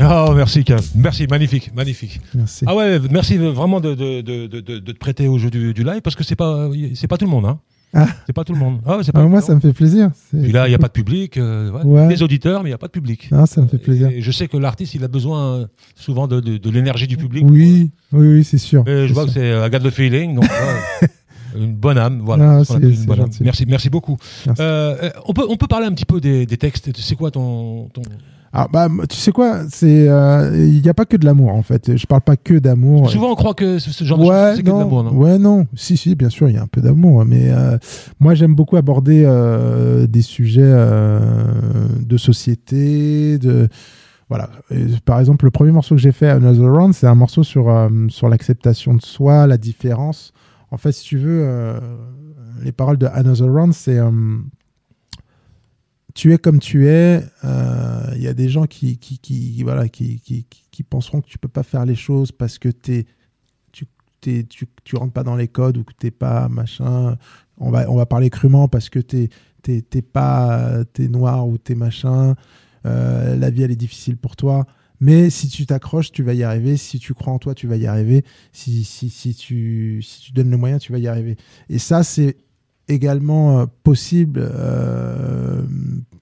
Oh, 0.01 0.33
merci, 0.35 0.63
Kev. 0.63 0.81
Merci, 0.95 1.27
magnifique, 1.27 1.71
magnifique. 1.75 2.19
Merci. 2.33 2.65
Ah 2.67 2.75
ouais, 2.75 2.99
merci 3.09 3.37
vraiment 3.37 3.79
de, 3.79 3.93
de, 3.95 4.21
de, 4.21 4.47
de, 4.47 4.79
te 4.79 4.97
prêter 4.97 5.27
au 5.27 5.37
jeu 5.37 5.49
du, 5.49 5.73
du 5.73 5.83
live 5.83 6.01
parce 6.01 6.15
que 6.15 6.23
c'est 6.23 6.35
pas, 6.35 6.69
c'est 6.95 7.07
pas 7.07 7.17
tout 7.17 7.25
le 7.25 7.31
monde. 7.31 7.45
Hein. 7.45 7.59
Ah. 7.93 8.07
C'est 8.27 8.33
pas 8.33 8.43
tout 8.43 8.53
le 8.53 8.59
monde. 8.59 8.81
Ah 8.85 8.97
ouais, 8.97 9.03
c'est 9.03 9.11
pas 9.11 9.21
Ah, 9.21 9.27
moi, 9.27 9.41
ça 9.41 9.55
me 9.55 9.59
fait 9.59 9.73
plaisir. 9.73 10.11
Puis 10.31 10.51
là, 10.51 10.67
il 10.67 10.69
n'y 10.69 10.75
a 10.75 10.77
pas 10.77 10.87
de 10.87 10.93
public. 10.93 11.37
euh, 11.37 11.71
ouais. 11.71 11.83
Ouais. 11.83 12.07
Des 12.07 12.21
auditeurs, 12.21 12.61
mais 12.61 12.69
il 12.69 12.71
n'y 12.71 12.75
a 12.75 12.77
pas 12.77 12.85
de 12.87 12.91
public. 12.91 13.29
Non, 13.31 13.47
ça 13.47 13.61
me 13.61 13.67
fait 13.67 13.79
plaisir. 13.79 14.09
Et 14.09 14.21
je 14.21 14.31
sais 14.31 14.47
que 14.47 14.57
l'artiste, 14.57 14.93
il 14.93 15.03
a 15.03 15.07
besoin 15.07 15.55
euh, 15.55 15.65
souvent 15.95 16.27
de, 16.27 16.39
de, 16.39 16.57
de 16.57 16.69
l'énergie 16.69 17.07
du 17.07 17.17
public. 17.17 17.43
Oui, 17.47 17.89
oui, 18.13 18.27
oui, 18.27 18.43
c'est 18.43 18.59
sûr. 18.59 18.83
Je 18.85 19.11
vois 19.11 19.25
que 19.25 19.31
c'est 19.31 19.51
euh, 19.51 19.63
Agathe 19.63 19.83
le 19.83 19.89
feeling, 19.89 20.35
donc 20.35 20.45
une 21.57 21.73
bonne 21.73 21.97
âme, 21.97 22.21
voilà. 22.23 22.57
Non, 22.57 22.63
une 22.63 23.05
bonne 23.05 23.21
âme. 23.21 23.29
Merci, 23.41 23.65
merci 23.67 23.89
beaucoup. 23.89 24.17
Merci. 24.45 24.61
Euh, 24.61 24.95
euh, 25.05 25.09
on 25.25 25.33
peut, 25.33 25.45
on 25.49 25.57
peut 25.57 25.65
parler 25.67 25.87
un 25.87 25.91
petit 25.93 26.05
peu 26.05 26.21
des, 26.21 26.45
des 26.45 26.57
textes. 26.57 26.91
C'est 26.95 27.15
quoi 27.15 27.31
ton, 27.31 27.89
ton... 27.89 28.03
Ah, 28.51 28.67
bah, 28.71 28.87
tu 29.07 29.15
sais 29.15 29.31
quoi 29.31 29.61
C'est 29.69 30.09
euh, 30.09 30.51
il 30.55 30.81
n'y 30.81 30.89
a 30.89 30.93
pas 30.93 31.05
que 31.05 31.17
de 31.17 31.25
l'amour 31.25 31.53
en 31.53 31.61
fait. 31.61 31.95
Je 31.95 32.05
parle 32.07 32.21
pas 32.21 32.35
que 32.35 32.55
d'amour. 32.55 33.09
Souvent, 33.09 33.31
on 33.31 33.35
croit 33.35 33.53
que 33.53 33.77
ce, 33.77 33.91
ce 33.91 34.03
genre 34.03 34.17
de 34.17 34.23
choses, 34.23 34.31
ouais, 34.33 34.53
c'est 34.55 34.61
que 34.61 34.67
de 34.67 34.71
non, 34.71 34.79
l'amour, 34.79 35.03
non? 35.03 35.11
Ouais, 35.13 35.37
non. 35.37 35.67
Si, 35.75 35.97
si, 35.97 36.15
bien 36.15 36.29
sûr, 36.29 36.49
il 36.49 36.55
y 36.55 36.57
a 36.57 36.63
un 36.63 36.67
peu 36.67 36.81
d'amour, 36.81 37.25
mais 37.25 37.51
euh, 37.51 37.77
moi, 38.19 38.33
j'aime 38.33 38.55
beaucoup 38.55 38.77
aborder 38.77 39.23
euh, 39.25 40.07
des 40.07 40.23
sujets 40.23 40.61
euh, 40.63 41.19
de 41.99 42.17
société, 42.17 43.37
de 43.37 43.67
voilà. 44.29 44.49
Et, 44.71 44.85
par 45.05 45.19
exemple, 45.19 45.45
le 45.45 45.51
premier 45.51 45.71
morceau 45.71 45.95
que 45.95 46.01
j'ai 46.01 46.11
fait, 46.11 46.29
Another 46.29 46.71
Round, 46.71 46.93
c'est 46.93 47.07
un 47.07 47.15
morceau 47.15 47.43
sur 47.43 47.69
euh, 47.69 47.89
sur 48.09 48.29
l'acceptation 48.29 48.93
de 48.95 49.01
soi, 49.01 49.45
la 49.47 49.57
différence. 49.57 50.33
En 50.71 50.77
fait, 50.77 50.91
si 50.91 51.03
tu 51.03 51.17
veux, 51.17 51.41
euh, 51.43 51.79
les 52.63 52.71
paroles 52.71 52.97
de 52.97 53.07
Another 53.07 53.51
Round, 53.51 53.73
c'est 53.73 53.97
euh, 53.97 54.09
tu 56.19 56.33
es 56.33 56.37
comme 56.37 56.59
tu 56.59 56.87
es. 56.87 57.23
euh, 57.45 58.11
Il 58.15 58.21
y 58.21 58.27
a 58.27 58.33
des 58.33 58.49
gens 58.49 58.65
qui, 58.65 58.99
voilà, 59.63 59.87
qui, 59.87 60.21
penseront 60.89 61.21
que 61.21 61.27
tu 61.27 61.37
peux 61.37 61.47
pas 61.47 61.63
faire 61.63 61.85
les 61.85 61.95
choses 61.95 62.33
parce 62.33 62.57
que 62.57 62.67
t'es, 62.67 63.05
tu, 63.71 63.85
t'es, 64.19 64.43
tu, 64.43 64.65
tu 64.83 64.97
rentres 64.97 65.13
pas 65.13 65.23
dans 65.23 65.37
les 65.37 65.47
codes 65.47 65.77
ou 65.77 65.85
que 65.85 65.93
t'es 65.97 66.11
pas 66.11 66.49
machin. 66.49 67.17
On 67.57 67.71
va, 67.71 67.89
on 67.89 67.95
va 67.95 68.05
parler 68.05 68.29
crûment 68.29 68.67
parce 68.67 68.89
que 68.89 68.99
t'es, 68.99 69.29
t'es, 69.61 70.01
pas, 70.01 70.83
t'es 70.91 71.07
noir 71.07 71.47
ou 71.47 71.57
t'es 71.57 71.75
machin. 71.75 72.35
Euh, 72.85 73.37
la 73.37 73.49
vie 73.49 73.63
elle 73.63 73.71
est 73.71 73.77
difficile 73.77 74.17
pour 74.17 74.35
toi. 74.35 74.65
Mais 74.99 75.29
si 75.29 75.47
tu 75.47 75.65
t'accroches, 75.65 76.11
tu 76.11 76.23
vas 76.23 76.33
y 76.33 76.43
arriver. 76.43 76.75
Si 76.75 76.99
tu 76.99 77.13
crois 77.13 77.31
en 77.31 77.39
toi, 77.39 77.55
tu 77.55 77.65
vas 77.67 77.77
y 77.77 77.87
arriver. 77.87 78.25
Si, 78.51 78.83
si, 78.83 79.09
si, 79.09 79.33
tu, 79.35 80.01
si 80.01 80.19
tu 80.21 80.31
donnes 80.33 80.51
le 80.51 80.57
moyen, 80.57 80.79
tu 80.79 80.91
vas 80.91 80.99
y 80.99 81.07
arriver. 81.07 81.37
Et 81.69 81.79
ça, 81.79 82.03
c'est 82.03 82.35
également 82.89 83.59
euh, 83.59 83.65
possible 83.83 84.41
euh, 84.43 85.61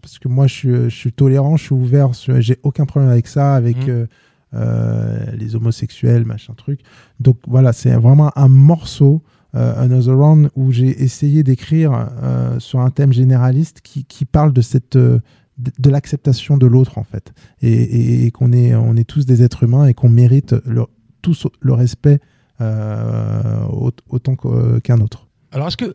parce 0.08 0.20
que 0.20 0.30
moi 0.30 0.48
je 0.48 0.54
suis, 0.54 0.70
je 0.86 0.96
suis 0.96 1.12
tolérant, 1.12 1.58
je 1.58 1.64
suis 1.66 1.74
ouvert, 1.76 2.12
j'ai 2.40 2.58
aucun 2.64 2.86
problème 2.86 3.12
avec 3.12 3.28
ça, 3.28 3.56
avec 3.56 3.76
Mhm. 3.80 3.90
euh, 3.90 4.06
euh, 4.54 5.26
les 5.36 5.54
homosexuels, 5.58 6.24
machin 6.24 6.54
truc. 6.54 6.80
Donc 7.20 7.38
voilà, 7.46 7.74
c'est 7.74 7.92
vraiment 7.96 8.32
un 8.38 8.48
morceau, 8.48 9.22
euh, 9.56 9.74
Another 9.84 10.16
Round, 10.18 10.50
où 10.56 10.72
j'ai 10.72 11.04
essayé 11.04 11.44
d'écrire 11.44 11.92
euh, 12.24 12.58
sur 12.60 12.80
un 12.80 12.90
thème 12.90 13.12
généraliste 13.12 13.82
qui, 13.82 14.06
qui 14.06 14.24
parle 14.24 14.54
de 14.54 14.62
cette 14.62 14.96
de, 14.98 15.90
l'acceptation 15.90 16.56
de 16.56 16.68
l'autre 16.68 16.98
en 17.00 17.04
fait, 17.04 17.34
et, 17.62 17.74
et- 17.74 18.26
et 18.28 18.32
qu'on 18.32 18.54
est 18.54 18.76
on 18.76 18.96
est 18.96 19.04
tous 19.04 19.26
des 19.26 19.44
êtres 19.44 19.64
humains 19.64 19.88
et 19.88 19.94
qu'on 19.94 20.08
mérite 20.10 20.56
le, 20.66 20.86
tous 21.22 21.48
le 21.60 21.74
respect 21.74 22.20
au- 22.62 23.92
autant 24.08 24.36
qu'un 24.84 25.00
autre. 25.02 25.28
Alors, 25.52 25.68
est-ce 25.68 25.78
que. 25.78 25.94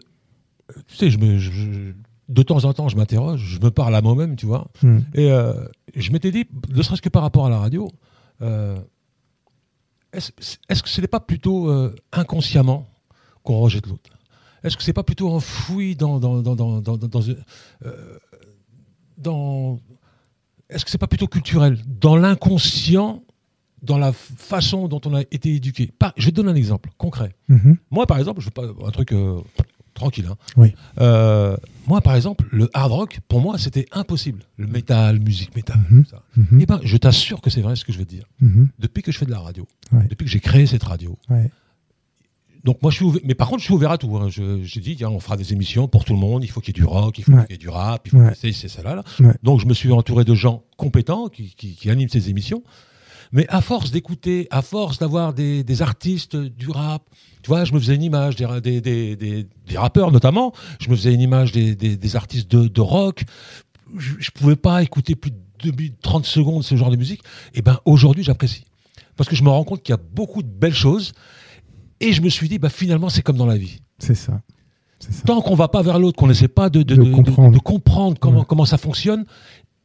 Tu 0.86 0.96
sais, 0.96 1.10
je 1.10 1.18
me, 1.18 1.38
je- 1.38 1.50
je- 1.52 1.92
de 2.32 2.42
temps 2.42 2.64
en 2.64 2.72
temps, 2.72 2.88
je 2.88 2.96
m'interroge, 2.96 3.40
je 3.40 3.60
me 3.60 3.70
parle 3.70 3.94
à 3.94 4.00
moi-même, 4.00 4.36
tu 4.36 4.46
vois. 4.46 4.68
Hmm. 4.82 5.00
Et 5.14 5.30
euh, 5.30 5.52
je 5.94 6.10
m'étais 6.12 6.30
dit, 6.30 6.46
ne 6.70 6.82
serait-ce 6.82 7.02
que 7.02 7.08
par 7.08 7.22
rapport 7.22 7.46
à 7.46 7.50
la 7.50 7.58
radio, 7.58 7.90
euh, 8.40 8.76
est-ce 10.12 10.82
que 10.82 10.88
ce 10.88 11.00
n'est 11.00 11.06
pas 11.06 11.20
plutôt 11.20 11.68
euh, 11.70 11.94
inconsciemment 12.12 12.88
qu'on 13.42 13.58
rejette 13.58 13.86
l'autre? 13.86 14.10
Est-ce 14.62 14.76
que 14.76 14.82
c'est 14.82 14.92
pas 14.92 15.02
plutôt 15.02 15.30
enfoui 15.30 15.96
dans. 15.96 16.20
dans, 16.20 16.40
dans, 16.42 16.54
dans, 16.54 16.80
dans, 16.80 16.96
dans- 19.18 19.78
est-ce 20.68 20.84
que 20.84 20.90
c'est 20.90 20.98
pas 20.98 21.06
plutôt 21.08 21.26
culturel? 21.26 21.78
Dans 21.86 22.16
l'inconscient, 22.16 23.22
dans 23.82 23.98
la 23.98 24.12
façon 24.12 24.88
dont 24.88 25.00
on 25.04 25.14
a 25.14 25.22
été 25.22 25.54
éduqué. 25.54 25.90
Par- 25.98 26.12
je 26.16 26.26
vais 26.26 26.30
te 26.30 26.36
donner 26.36 26.50
un 26.52 26.54
exemple 26.54 26.90
concret. 26.96 27.34
Mhm. 27.48 27.76
Moi, 27.90 28.06
par 28.06 28.18
exemple, 28.18 28.40
je 28.40 28.46
veux 28.46 28.50
pas 28.52 28.66
un 28.86 28.90
truc 28.90 29.12
tranquille. 29.94 30.26
hein. 30.30 30.36
Oui. 30.56 30.74
Euh, 31.00 31.56
moi, 31.86 32.00
par 32.00 32.14
exemple, 32.14 32.46
le 32.52 32.68
hard 32.74 32.92
rock, 32.92 33.20
pour 33.28 33.40
moi, 33.40 33.58
c'était 33.58 33.86
impossible. 33.92 34.42
Le 34.56 34.66
métal, 34.66 35.18
musique 35.20 35.54
métal, 35.56 35.78
tout 35.88 36.04
ça. 36.10 36.22
Mhm. 36.36 36.58
Eh 36.60 36.66
ben, 36.66 36.80
je 36.84 36.96
t'assure 36.96 37.40
que 37.40 37.50
c'est 37.50 37.60
vrai 37.60 37.76
ce 37.76 37.84
que 37.84 37.92
je 37.92 37.98
vais 37.98 38.04
te 38.04 38.10
dire. 38.10 38.24
Mhm. 38.40 38.68
Depuis 38.78 39.02
que 39.02 39.10
je 39.12 39.18
fais 39.18 39.26
de 39.26 39.30
la 39.30 39.40
radio, 39.40 39.66
Ouais. 39.92 40.06
depuis 40.08 40.24
que 40.24 40.30
j'ai 40.30 40.40
créé 40.40 40.66
cette 40.66 40.84
radio, 40.84 41.18
Ouais. 41.28 41.50
donc 42.64 42.80
moi, 42.82 42.90
je 42.92 42.96
suis 42.96 43.04
ouvert. 43.04 43.20
Mais 43.24 43.34
par 43.34 43.48
contre, 43.48 43.60
je 43.60 43.64
suis 43.64 43.74
ouvert 43.74 43.90
à 43.90 43.98
tout. 43.98 44.16
hein. 44.16 44.28
Je- 44.30 44.62
J'ai 44.62 44.80
dit, 44.80 44.94
tiens, 44.96 45.08
on 45.10 45.18
fera 45.20 45.36
des 45.36 45.52
émissions 45.52 45.88
pour 45.88 46.04
tout 46.04 46.12
le 46.12 46.20
monde. 46.20 46.44
Il 46.44 46.48
faut 46.50 46.60
qu'il 46.60 46.74
y 46.76 46.78
ait 46.78 46.82
du 46.82 46.86
rock, 46.86 47.18
il 47.18 47.24
faut 47.24 47.32
Ouais. 47.32 47.42
qu'il 47.46 47.52
y 47.52 47.54
ait 47.54 47.58
du 47.58 47.68
rap, 47.68 48.06
il 48.06 48.10
faut 48.10 48.18
c'est 48.34 48.52
cela 48.68 48.94
là. 48.94 49.02
Ouais. 49.20 49.34
Donc, 49.42 49.60
je 49.60 49.66
me 49.66 49.74
suis 49.74 49.90
entouré 49.90 50.24
de 50.24 50.34
gens 50.34 50.62
compétents 50.76 51.28
qui, 51.28 51.54
qui- 51.56 51.74
qui 51.74 51.90
animent 51.90 52.08
ces 52.08 52.30
émissions. 52.30 52.62
Mais 53.32 53.46
à 53.48 53.60
force 53.60 53.90
d'écouter, 53.90 54.46
à 54.50 54.60
force 54.62 54.98
d'avoir 54.98 55.32
des, 55.32 55.64
des 55.64 55.82
artistes 55.82 56.36
du 56.36 56.68
rap, 56.70 57.02
tu 57.42 57.48
vois, 57.48 57.64
je 57.64 57.72
me 57.72 57.80
faisais 57.80 57.94
une 57.94 58.02
image 58.02 58.36
des, 58.36 58.44
ra- 58.44 58.60
des, 58.60 58.80
des- 58.80 59.16
des- 59.16 59.46
des 59.66 59.78
rappeurs 59.78 60.10
notamment, 60.12 60.52
je 60.80 60.90
me 60.90 60.96
faisais 60.96 61.14
une 61.14 61.20
image 61.20 61.52
des, 61.52 62.16
artistes 62.16 62.50
de, 62.50 62.68
de 62.68 62.80
rock. 62.80 63.24
Je, 63.96 64.12
je 64.18 64.30
pouvais 64.30 64.56
pas 64.56 64.82
écouter 64.82 65.14
plus 65.14 65.30
de 65.30 65.36
2 65.64 65.70
minutes 65.72 65.96
30 66.02 66.26
secondes, 66.26 66.62
ce 66.62 66.76
genre 66.76 66.90
de 66.90 66.96
musique, 66.96 67.22
et 67.54 67.62
ben 67.62 67.78
aujourd'hui 67.84 68.22
j'apprécie. 68.22 68.64
Parce 69.16 69.28
que 69.28 69.36
je 69.36 69.42
me 69.44 69.48
rends 69.50 69.64
compte 69.64 69.82
qu'il 69.82 69.92
y 69.92 69.98
a 69.98 70.00
beaucoup 70.14 70.42
de 70.42 70.48
belles 70.48 70.74
choses. 70.74 71.12
Et 72.00 72.12
je 72.12 72.20
me 72.22 72.28
suis 72.28 72.48
dit, 72.48 72.58
bah, 72.58 72.68
finalement, 72.70 73.08
c'est 73.10 73.22
comme 73.22 73.36
dans 73.36 73.46
la 73.46 73.56
vie. 73.58 73.80
C'est 73.98 74.14
ça. 74.16 74.40
Ça. 74.98 75.08
Tant 75.26 75.40
qu'on 75.40 75.54
va 75.54 75.68
pas 75.68 75.82
vers 75.82 75.98
l'autre, 76.00 76.16
qu'on 76.16 76.26
n'essaie 76.26 76.48
pas 76.48 76.68
de, 76.70 76.82
de, 76.82 76.94
De 76.96 77.02
de- 77.02 77.08
de- 77.08 77.14
comprendre. 77.14 77.52
de 77.54 77.58
comprendre 77.60 78.18
comment, 78.18 78.40
Ouais. 78.40 78.44
comment 78.48 78.64
ça 78.64 78.78
fonctionne, 78.78 79.24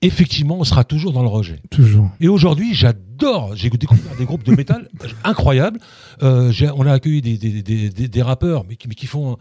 effectivement, 0.02 0.58
on 0.60 0.64
sera 0.64 0.84
toujours 0.84 1.14
dans 1.14 1.22
le 1.22 1.28
rejet. 1.28 1.60
Toujours. 1.70 2.10
Et 2.20 2.28
aujourd'hui, 2.28 2.74
j'adore. 2.74 3.56
J'ai 3.56 3.70
découvert 3.70 4.16
des 4.16 4.26
groupes 4.26 4.44
de 4.44 4.56
métal 4.56 4.90
incroyables. 5.24 5.80
Euh, 6.24 6.52
on 6.76 6.86
a 6.86 6.94
accueilli 6.94 7.22
des, 7.22 7.38
des, 7.38 7.62
des, 7.62 8.08
des- 8.08 8.22
rappeurs, 8.22 8.64
mais 8.68 8.76
qui, 8.76 8.88
mais 8.88 8.96
qui 8.96 9.08
font. 9.08 9.38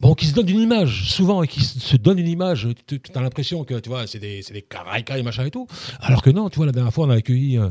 Bon, 0.00 0.14
qui 0.14 0.24
se 0.26 0.32
donnent 0.34 0.48
une 0.48 0.60
image, 0.60 1.10
souvent, 1.10 1.42
et 1.42 1.46
qui 1.48 1.60
se 1.62 1.96
donnent 1.96 2.18
une 2.18 2.26
image. 2.28 2.66
Tu 2.86 2.98
as 3.14 3.20
l'impression 3.20 3.64
que, 3.64 3.78
tu 3.80 3.90
vois, 3.90 4.06
c'est 4.06 4.18
des, 4.18 4.40
des 4.50 4.64
et 5.18 5.22
machin 5.22 5.44
et 5.44 5.50
tout. 5.50 5.66
Alors 6.00 6.22
que 6.22 6.30
non, 6.30 6.48
tu 6.48 6.56
vois, 6.56 6.64
la 6.66 6.72
dernière 6.72 6.92
fois, 6.92 7.06
on 7.06 7.10
a 7.10 7.16
accueilli 7.16 7.58
euh, 7.58 7.68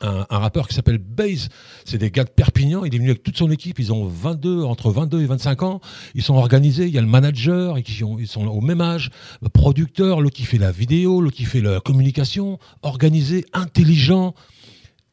un, 0.00 0.26
un 0.28 0.38
rappeur 0.38 0.68
qui 0.68 0.74
s'appelle 0.74 0.98
Baze. 0.98 1.48
C'est 1.84 1.98
des 1.98 2.10
gars 2.10 2.24
de 2.24 2.30
Perpignan. 2.30 2.84
Il 2.84 2.94
est 2.94 2.98
venu 2.98 3.10
avec 3.10 3.22
toute 3.22 3.36
son 3.36 3.50
équipe. 3.50 3.78
Ils 3.78 3.92
ont 3.92 4.06
22, 4.06 4.62
entre 4.62 4.90
22 4.90 5.22
et 5.22 5.26
25 5.26 5.62
ans. 5.62 5.80
Ils 6.14 6.22
sont 6.22 6.34
organisés. 6.34 6.86
Il 6.86 6.92
y 6.94 6.98
a 6.98 7.02
le 7.02 7.06
manager, 7.06 7.78
et 7.78 7.82
qui 7.82 8.02
ont- 8.04 8.18
ils 8.18 8.26
sont 8.26 8.46
au 8.46 8.60
même 8.60 8.80
âge. 8.80 9.10
Le 9.42 9.48
producteur, 9.48 10.20
l'autre 10.20 10.36
qui 10.36 10.44
fait 10.44 10.58
la 10.58 10.72
vidéo, 10.72 11.20
l'autre 11.20 11.36
qui 11.36 11.44
fait 11.44 11.60
la 11.60 11.80
communication. 11.80 12.58
Organisé, 12.82 13.44
intelligent, 13.52 14.34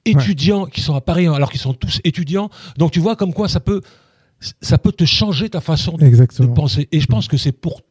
étudiants 0.06 0.65
qui 0.65 0.82
sont 0.82 0.95
à 0.95 1.02
Paris, 1.02 1.28
alors 1.28 1.52
qu'ils 1.52 1.60
sont 1.60 1.73
tous 1.73 2.00
étudiants. 2.04 2.50
Donc 2.78 2.91
tu 2.91 3.00
vois 3.00 3.15
comme 3.15 3.34
quoi 3.34 3.47
ça 3.50 3.60
peut, 3.60 3.82
ça 4.62 4.78
peut 4.78 4.91
te 4.91 5.06
changer 5.06 5.50
ta 5.50 5.62
façon 5.62 5.97
de, 5.97 6.47
penser. 6.54 6.88
Et 6.91 7.00
je 7.00 7.08
pense 7.08 7.28
que 7.28 7.38
c'est 7.38 7.52
pour 7.52 7.82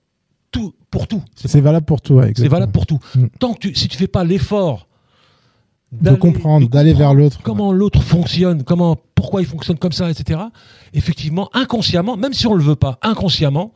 tout. 0.50 0.74
Pour 0.90 1.09
tout. 1.09 1.22
C'est 1.35 1.48
C'est 1.48 1.61
valable 1.61 1.85
pour 1.87 2.00
toi. 2.00 2.22
c'est 2.22 2.30
exactement. 2.30 2.54
valable 2.56 2.72
pour 2.72 2.87
tout. 2.87 2.98
Mm. 3.14 3.26
Tant 3.38 3.52
que 3.54 3.59
tu, 3.59 3.74
si 3.74 3.88
tu 3.88 3.98
fais 3.98 4.06
pas 4.06 4.24
l'effort 4.24 4.88
De 5.92 6.14
comprendre, 6.14 6.68
d'aller 6.68 6.92
vers 6.92 7.14
l'autre. 7.14 7.38
comment 7.42 7.72
l'autre 7.72 8.03
fonctionne, 8.03 8.64
comment, 8.64 8.96
pourquoi 9.14 9.40
il 9.40 9.46
fonctionne 9.46 9.79
comme 9.79 9.92
ça, 9.92 10.11
etc. 10.11 10.40
Effectivement, 10.92 11.49
inconsciemment, 11.55 12.16
même 12.16 12.33
si 12.33 12.46
on 12.46 12.55
le 12.55 12.62
veut 12.62 12.77
pas, 12.77 12.99
inconsciemment, 13.03 13.72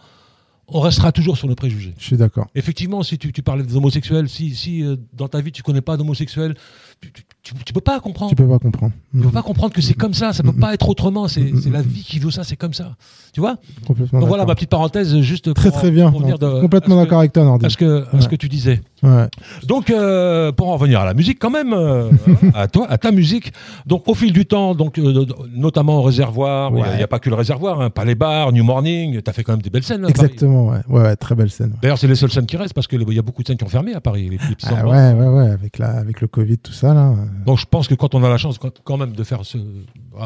on 0.67 0.81
restera 0.81 1.13
toujours 1.13 1.37
sur 1.37 1.49
nos 1.49 1.55
préjugés. 1.55 1.95
Je 1.99 2.05
suis 2.05 2.17
d'accord. 2.17 2.49
Effectivement, 2.55 3.03
si 3.03 3.19
tu, 3.19 3.33
tu 3.33 3.43
parlais 3.43 3.65
des 3.65 3.77
homosexuels, 3.77 4.29
si, 4.29 4.55
si 4.55 4.83
euh, 4.83 4.97
dans 5.13 5.29
ta 5.29 5.41
vie 5.41 5.53
tu 5.53 5.63
connais 5.63 5.81
pas 5.81 5.97
d'homosexuels, 5.97 6.55
tu, 7.01 7.55
tu, 7.65 7.73
peux 7.73 7.81
pas 7.81 7.99
comprendre. 8.01 8.31
Tu 8.31 8.37
peux 8.37 8.47
pas 8.49 8.59
comprendre. 8.59 8.93
Tu 9.13 9.21
peux 9.21 9.31
pas 9.31 9.43
comprendre 9.43 9.73
que 9.73 9.81
c'est 9.81 9.95
comme 9.95 10.15
ça, 10.15 10.33
ça 10.33 10.43
peut 10.43 10.53
pas 10.53 10.75
être 10.75 10.89
autrement, 10.89 11.27
c'est 11.29 11.51
la 11.71 11.83
vie 11.83 12.03
qui 12.05 12.19
veut 12.19 12.31
ça, 12.31 12.45
c'est 12.45 12.57
comme 12.57 12.75
ça. 12.75 12.95
Tu 13.33 13.41
vois? 13.41 13.57
Complètement 13.87 14.21
Donc 14.21 14.29
voilà 14.29 14.45
ma 14.45 14.55
petite 14.57 14.71
parenthèse, 14.71 15.17
juste 15.21 15.55
Très 15.55 15.71
pour, 15.71 15.79
très 15.79 15.91
bien. 15.93 16.11
pour 16.11 16.21
de- 16.23 16.61
Complètement 16.61 16.97
d'accord 16.97 17.21
avec 17.21 17.33
toi, 17.33 17.45
Nordi. 17.45 17.65
à 17.67 17.71
ce 17.71 17.77
que, 17.77 18.05
à 18.15 18.21
ce 18.21 18.29
que 18.29 18.35
tu 18.37 18.49
disais. 18.49 18.81
Ouais. 19.05 19.29
Donc, 19.67 19.89
euh, 19.91 20.51
pour 20.53 20.69
en 20.69 20.75
revenir 20.75 21.01
à 21.01 21.05
la 21.07 21.15
musique, 21.15 21.39
quand 21.39 21.49
même, 21.51 21.73
euh, 21.73 22.11
à 22.55 22.67
toi, 22.69 22.87
à 22.91 22.99
ta 22.99 23.13
musique. 23.13 23.53
Donc, 23.87 24.09
au 24.09 24.15
fil 24.15 24.33
du 24.33 24.47
temps, 24.47 24.75
donc 24.75 24.99
euh, 24.99 25.25
notamment 25.55 25.99
au 25.99 26.03
réservoir, 26.03 26.71
il 26.73 26.75
n'y 26.77 26.83
a, 26.83 26.85
Ouais. 26.85 26.91
il 26.97 27.01
y 27.01 27.05
a 27.05 27.09
pas 27.09 27.19
que 27.21 27.31
le 27.31 27.37
réservoir, 27.37 27.81
hein, 27.81 27.89
pas 27.91 28.05
les 28.05 28.15
bars, 28.17 28.53
New 28.53 28.65
Morning. 28.65 29.23
Tu 29.23 29.31
as 29.31 29.33
fait 29.33 29.43
quand 29.45 29.53
même 29.53 29.63
des 29.63 29.71
belles 29.71 29.85
scènes. 29.85 30.01
Paris. 30.03 30.11
Exactement, 30.13 30.73
ouais. 30.89 31.17
très 31.17 31.35
belle 31.37 31.51
scène. 31.51 31.75
D'ailleurs, 31.81 31.99
c'est 31.99 32.09
les 32.09 32.15
seules 32.17 32.31
scènes 32.33 32.47
qui 32.47 32.57
restent 32.57 32.75
parce 32.75 32.87
qu'il 32.89 33.01
y 33.13 33.19
a 33.19 33.23
beaucoup 33.23 33.43
de 33.43 33.47
scènes 33.49 33.57
qui 33.57 33.65
ont 33.65 33.69
fermé 33.69 33.95
à 33.95 34.01
Paris, 34.01 34.25
les, 34.25 34.31
les 34.49 34.55
petits 34.55 34.67
Ah 34.69 34.87
ouais, 34.87 35.13
ouais, 35.15 35.29
ouais, 35.29 35.51
avec, 35.51 35.79
la, 35.79 35.91
avec 35.99 36.21
le 36.21 36.27
Covid, 36.27 36.59
tout 36.59 36.73
ça, 36.73 36.90
là. 36.95 37.15
Donc, 37.47 37.59
je 37.59 37.67
pense 37.67 37.89
que 37.89 37.95
quand 37.95 38.15
on 38.15 38.23
a 38.25 38.29
la 38.29 38.37
chance, 38.39 38.59
quand, 38.85 38.97
même, 38.97 39.13
de 39.13 39.25
faire 39.25 39.45
ce, 39.45 39.59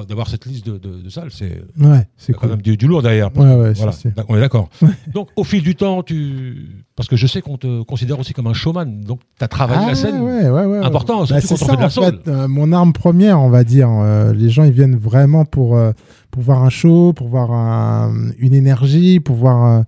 d'avoir 0.08 0.28
cette 0.28 0.46
liste 0.46 0.66
de, 0.66 0.78
de- 0.78 1.00
de 1.02 1.08
salles, 1.08 1.30
c'est 1.30 1.62
Ouais, 1.78 2.06
c'est 2.16 2.32
quand 2.32 2.40
cool. 2.40 2.50
même 2.50 2.62
du, 2.62 2.76
du 2.76 2.86
lourd 2.86 3.02
derrière. 3.02 3.30
Ouais, 3.36 3.44
ouais, 3.54 3.72
Voilà, 3.74 3.92
ça, 3.92 3.98
c'est- 3.98 4.14
on 4.28 4.36
est 4.36 4.40
d'accord. 4.40 4.68
Donc, 5.12 5.28
au 5.36 5.44
fil 5.44 5.62
du 5.62 5.74
temps, 5.74 6.02
tu. 6.02 6.84
Parce 6.96 7.08
que 7.08 7.16
je 7.16 7.26
sais 7.26 7.42
qu'on 7.42 7.56
te 7.58 7.82
considère 7.82 8.18
aussi 8.20 8.32
comme 8.32 8.46
un 8.46 8.52
showman. 8.52 9.00
Donc, 9.00 9.20
tu 9.38 9.44
as 9.44 9.48
travaillé 9.48 9.80
Ah, 9.84 9.88
la 9.88 9.94
scène. 9.94 10.20
ouais, 10.20 10.48
ouais. 10.48 10.78
Important, 10.84 11.20
Bah, 11.20 11.40
c'est 11.40 11.56
ça, 11.56 11.56
fait 11.66 11.76
de 11.76 11.80
la 11.80 11.86
en 11.86 11.90
fait, 11.90 12.28
euh, 12.28 12.48
mon 12.48 12.72
arme 12.72 12.92
première, 12.92 13.40
on 13.40 13.50
va 13.50 13.64
dire. 13.64 13.88
Euh, 13.90 14.32
les 14.32 14.48
gens, 14.50 14.64
ils 14.64 14.72
viennent 14.72 14.96
vraiment 14.96 15.44
pour, 15.44 15.76
euh, 15.76 15.92
pour 16.30 16.42
voir 16.42 16.62
un 16.62 16.70
show, 16.70 17.12
pour 17.12 17.28
voir 17.28 17.50
un- 17.52 18.12
une 18.38 18.54
énergie, 18.54 19.20
pour 19.20 19.36
voir, 19.36 19.84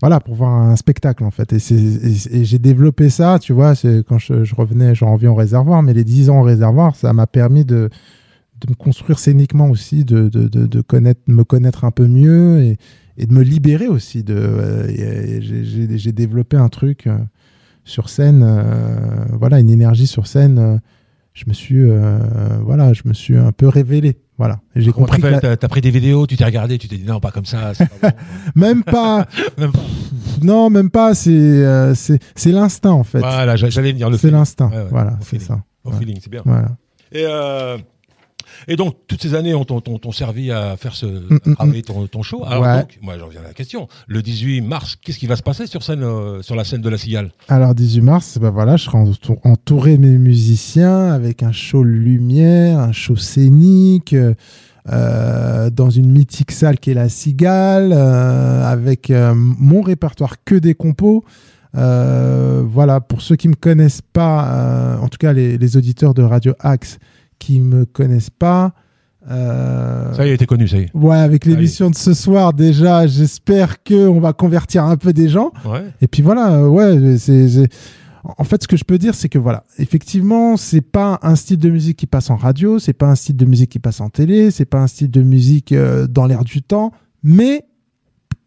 voilà, 0.00 0.18
pour 0.20 0.34
voir 0.34 0.50
un 0.50 0.76
spectacle, 0.76 1.24
en 1.24 1.30
fait. 1.30 1.52
Et, 1.52 2.44
j'ai 2.44 2.58
développé 2.58 3.10
ça, 3.10 3.38
tu 3.38 3.52
vois, 3.52 3.74
quand 4.08 4.18
je, 4.18 4.54
revenais, 4.54 4.94
j'en 4.94 5.12
reviens 5.12 5.30
au 5.30 5.34
réservoir, 5.34 5.82
mais 5.82 5.92
les 5.92 6.04
10 6.04 6.30
ans 6.30 6.40
au 6.40 6.42
réservoir, 6.42 6.96
ça 6.96 7.12
m'a 7.12 7.26
permis 7.26 7.64
de, 7.64 7.90
de 8.60 8.70
me 8.70 8.74
construire 8.74 9.18
scéniquement 9.18 9.68
aussi, 9.68 10.04
de, 10.04 10.28
de, 10.28 10.48
de, 10.48 10.80
connaître, 10.80 11.20
me 11.26 11.44
connaître 11.44 11.84
un 11.84 11.90
peu 11.90 12.06
mieux 12.06 12.62
et, 12.62 12.78
de 13.26 13.34
me 13.34 13.42
libérer 13.42 13.88
aussi. 13.88 14.22
De, 14.22 14.34
euh, 14.34 15.40
j'ai- 15.40 16.12
développé 16.12 16.56
un 16.56 16.70
truc 16.70 17.06
euh, 17.06 17.18
sur 17.84 18.08
scène, 18.08 18.42
euh, 18.42 19.26
voilà, 19.32 19.60
une 19.60 19.70
énergie 19.70 20.06
sur 20.06 20.26
scène. 20.26 20.80
je 21.34 21.44
me 21.46 21.52
suis, 21.52 21.84
voilà, 22.62 22.94
je 22.94 23.02
me 23.04 23.12
suis 23.12 23.36
un 23.36 23.52
peu 23.52 23.68
révélé, 23.68 24.18
voilà. 24.40 24.58
J'ai 24.74 24.90
compris 24.90 25.20
t'as 25.20 25.40
la- 25.50 25.56
pris 25.68 25.82
des 25.82 25.90
vidéos, 25.90 26.26
tu 26.26 26.34
t'es 26.38 26.44
regardé, 26.46 26.78
tu 26.78 26.88
t'es 26.88 26.96
dit 26.96 27.04
non, 27.04 27.20
pas 27.20 27.30
comme 27.30 27.44
ça. 27.44 27.74
c'est 27.74 27.86
pas 28.00 28.08
bon. 28.10 28.16
même 28.56 28.82
pas, 28.82 29.26
Même 29.58 29.70
pas. 29.70 29.80
non, 30.42 30.70
même 30.70 30.88
pas. 30.88 31.14
C'est, 31.14 31.30
euh, 31.30 31.94
c'est, 31.94 32.18
l'instinct 32.46 32.92
en 32.92 33.04
fait. 33.04 33.18
Voilà, 33.18 33.56
j'a- 33.56 33.68
j'allais 33.68 33.92
venir 33.92 34.08
le 34.08 34.16
c'est 34.16 34.30
l'instinct, 34.30 34.70
Ouais, 34.70 34.76
ouais, 34.78 34.86
voilà, 34.90 35.18
c'est 35.20 35.40
ça. 35.42 35.60
Au 35.84 35.90
Ouais. 35.90 35.98
feeling, 35.98 36.18
c'est 36.22 36.30
bien. 36.30 36.40
Voilà. 36.46 36.68
Et, 37.12 37.24
euh, 37.26 37.76
et 38.68 38.76
donc, 38.76 38.96
toutes 39.06 39.22
ces 39.22 39.34
années 39.34 39.54
ont, 39.54 39.66
ont- 39.70 39.82
ont- 39.86 40.00
ont 40.04 40.12
servi 40.12 40.50
à 40.50 40.76
faire 40.76 40.94
ce, 40.94 41.06
mm, 41.06 41.38
à 41.46 41.54
travailler 41.54 41.82
ton, 41.82 42.06
ton 42.06 42.22
show. 42.22 42.44
Alors, 42.46 42.62
Ouais. 42.62 42.80
donc, 42.80 42.98
moi, 43.02 43.18
j'en 43.18 43.28
viens 43.28 43.40
à 43.40 43.44
la 43.48 43.52
question. 43.54 43.88
Le 44.06 44.22
18 44.22 44.60
mars, 44.60 44.96
qu'est-ce 44.96 45.18
qui 45.18 45.26
va 45.26 45.36
se 45.36 45.42
passer 45.42 45.66
sur, 45.66 45.82
scène, 45.82 46.02
euh, 46.02 46.42
sur 46.42 46.54
la 46.54 46.64
scène 46.64 46.80
de 46.82 46.88
la 46.88 46.98
Cigale? 46.98 47.30
Alors 47.48 47.74
18 47.74 48.00
mars, 48.02 48.38
ben 48.40 48.50
voilà, 48.50 48.76
je 48.76 48.84
serai 48.84 48.98
entour- 48.98 49.38
entouré 49.44 49.96
de 49.96 50.02
mes 50.06 50.18
musiciens 50.18 51.08
avec 51.12 51.42
un 51.42 51.52
show 51.52 51.82
lumière, 51.82 52.78
un 52.78 52.92
show 52.92 53.16
scénique, 53.16 54.12
euh, 54.12 54.34
euh, 54.90 55.70
dans 55.70 55.90
une 55.90 56.10
mythique 56.10 56.50
salle 56.52 56.78
qui 56.78 56.90
est 56.90 56.94
la 56.94 57.08
Cigale, 57.08 57.92
euh, 57.92 58.64
avec 58.64 59.10
mon 59.10 59.82
répertoire 59.82 60.36
que 60.44 60.54
des 60.54 60.74
compos. 60.74 61.22
Euh, 61.76 62.62
voilà, 62.66 63.00
pour 63.00 63.22
ceux 63.22 63.36
qui 63.36 63.48
me 63.48 63.54
connaissent 63.54 64.02
pas, 64.02 64.48
euh, 64.52 64.96
en 64.98 65.08
tout 65.08 65.18
cas 65.18 65.32
les, 65.32 65.56
les 65.56 65.76
auditeurs 65.76 66.14
de 66.14 66.22
Radio 66.22 66.52
Axe 66.58 66.98
qui 67.40 67.58
me 67.58 67.84
connaissent 67.86 68.30
pas. 68.30 68.72
euh, 69.28 70.14
Ça 70.14 70.26
y 70.26 70.30
est, 70.30 70.36
t'es 70.36 70.46
connu, 70.46 70.68
ça 70.68 70.78
y 70.78 70.82
est. 70.82 70.90
Ouais, 70.94 71.16
avec 71.18 71.44
l'émission 71.44 71.90
de 71.90 71.94
ce 71.96 72.14
soir, 72.14 72.52
déjà, 72.52 73.06
j'espère 73.06 73.82
que 73.82 74.06
on 74.08 74.20
va 74.20 74.32
convertir 74.32 74.84
un 74.84 74.96
peu 74.96 75.12
des 75.12 75.28
gens. 75.28 75.52
Ouais. 75.64 75.84
Et 76.00 76.06
puis 76.06 76.22
voilà, 76.22 76.52
euh, 76.54 76.68
ouais, 76.68 77.18
c'est- 77.18 77.68
En 78.38 78.44
fait, 78.44 78.62
ce 78.62 78.68
que 78.68 78.76
je 78.76 78.84
peux 78.84 78.98
dire, 78.98 79.14
c'est 79.14 79.30
que 79.30 79.38
voilà, 79.38 79.64
effectivement, 79.78 80.58
c'est 80.58 80.82
pas 80.82 81.18
un 81.22 81.36
style 81.36 81.58
de 81.58 81.70
musique 81.70 81.96
qui 81.96 82.06
passe 82.06 82.28
en 82.28 82.36
radio, 82.36 82.78
c'est 82.78 82.92
pas 82.92 83.06
un 83.06 83.14
style 83.14 83.36
de 83.36 83.46
musique 83.46 83.70
qui 83.70 83.78
passe 83.78 84.00
en 84.02 84.10
télé, 84.10 84.50
c'est 84.50 84.66
pas 84.66 84.78
un 84.78 84.86
style 84.86 85.10
de 85.10 85.22
musique 85.22 85.72
euh, 85.72 86.06
dans 86.06 86.26
l'air 86.26 86.44
du 86.44 86.60
temps, 86.62 86.92
mais 87.22 87.64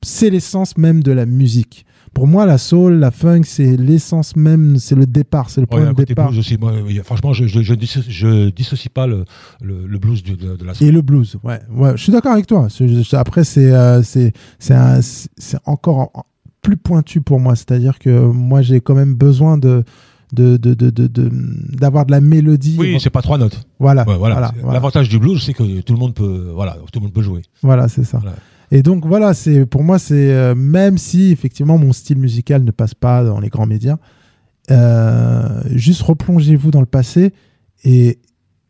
c'est 0.03 0.29
l'essence 0.29 0.77
même 0.77 1.01
de 1.01 1.12
la 1.12 1.25
musique. 1.25 1.86
Pour 2.13 2.28
moi, 2.28 2.45
la 2.45 2.60
soul, 2.60 2.93
la 2.99 3.10
funk, 3.10 3.41
c'est 3.45 3.76
l'essence 3.76 4.36
même, 4.36 4.78
c'est 4.78 4.93
le 4.93 5.08
départ, 5.08 5.49
c'est 5.49 5.62
le 5.62 5.67
point 5.67 5.91
de 5.93 6.04
départ. 6.04 6.30
blues 6.30 6.39
aussi. 6.39 6.58
Moi, 6.60 6.73
franchement, 7.04 7.34
je, 7.34 7.47
je, 7.47 7.62
je, 7.63 7.73
dissocie, 7.73 8.06
je 8.13 8.49
dissocie 8.49 8.89
pas 8.93 9.08
le, 9.08 9.26
le, 9.62 9.88
le 9.88 9.97
blues 9.99 10.21
du- 10.21 10.36
de, 10.38 10.56
de 10.56 10.63
la 10.63 10.73
Et 10.80 10.91
le 10.91 11.02
blues, 11.02 11.38
ouais, 11.43 11.60
ouais, 11.71 11.93
je 11.97 12.04
suis 12.04 12.12
d'accord 12.12 12.34
avec 12.34 12.45
toi. 12.45 12.67
Après, 13.13 13.43
c'est 13.43 13.71
euh, 13.73 14.02
c'est 14.04 15.58
encore 15.65 15.97
en- 15.99 16.12
en- 16.13 16.23
plus 16.62 16.78
pointu 16.78 17.19
pour 17.21 17.39
moi. 17.39 17.56
C'est-à-dire 17.56 17.99
que 17.99 18.10
moi, 18.28 18.62
j'ai 18.62 18.80
quand 18.80 18.95
même 18.95 19.15
besoin 19.15 19.58
de 19.58 19.84
de 20.34 20.58
de 20.58 20.73
de 20.73 20.89
de- 20.89 21.08
de- 21.08 21.30
d'avoir 21.78 22.06
de, 22.06 22.12
la 22.12 22.21
mélodie. 22.21 22.76
Oui, 22.80 22.97
c'est 22.99 23.10
pas 23.10 23.21
trois 23.21 23.38
notes. 23.38 23.60
voilà, 23.80 24.08
Ouais, 24.08 24.17
voilà. 24.17 24.36
voilà, 24.36 24.52
C'est- 24.56 24.62
voilà, 24.62 24.73
L'avantage 24.76 25.10
du 25.10 25.19
blues, 25.19 25.43
c'est 25.43 25.54
que 25.54 25.82
tout 25.82 25.93
le 25.93 25.99
monde 25.99 26.13
peut, 26.13 26.52
voilà, 26.54 26.78
tout 26.91 26.99
le 26.99 27.04
monde 27.06 27.13
peut 27.13 27.21
jouer. 27.21 27.41
Voilà, 27.62 27.88
c'est 27.88 28.04
ça. 28.04 28.19
Voilà. 28.19 28.36
Et 28.75 28.81
donc 28.81 29.05
voilà, 29.05 29.33
c'est 29.36 29.65
pour 29.67 29.83
moi, 29.83 29.99
c'est 29.99 30.31
euh, 30.33 30.55
même 30.55 30.97
si 30.97 31.31
effectivement 31.31 31.77
mon 31.77 31.93
style 31.93 32.17
musical 32.17 32.63
ne 32.63 32.71
passe 32.71 32.95
pas 32.95 33.23
dans 33.23 33.39
les 33.39 33.49
grands 33.49 33.67
médias, 33.67 33.97
euh, 34.71 35.62
juste 35.75 36.01
replongez-vous 36.01 36.71
dans 36.71 36.79
le 36.79 36.86
passé 36.88 37.33
et 37.83 38.19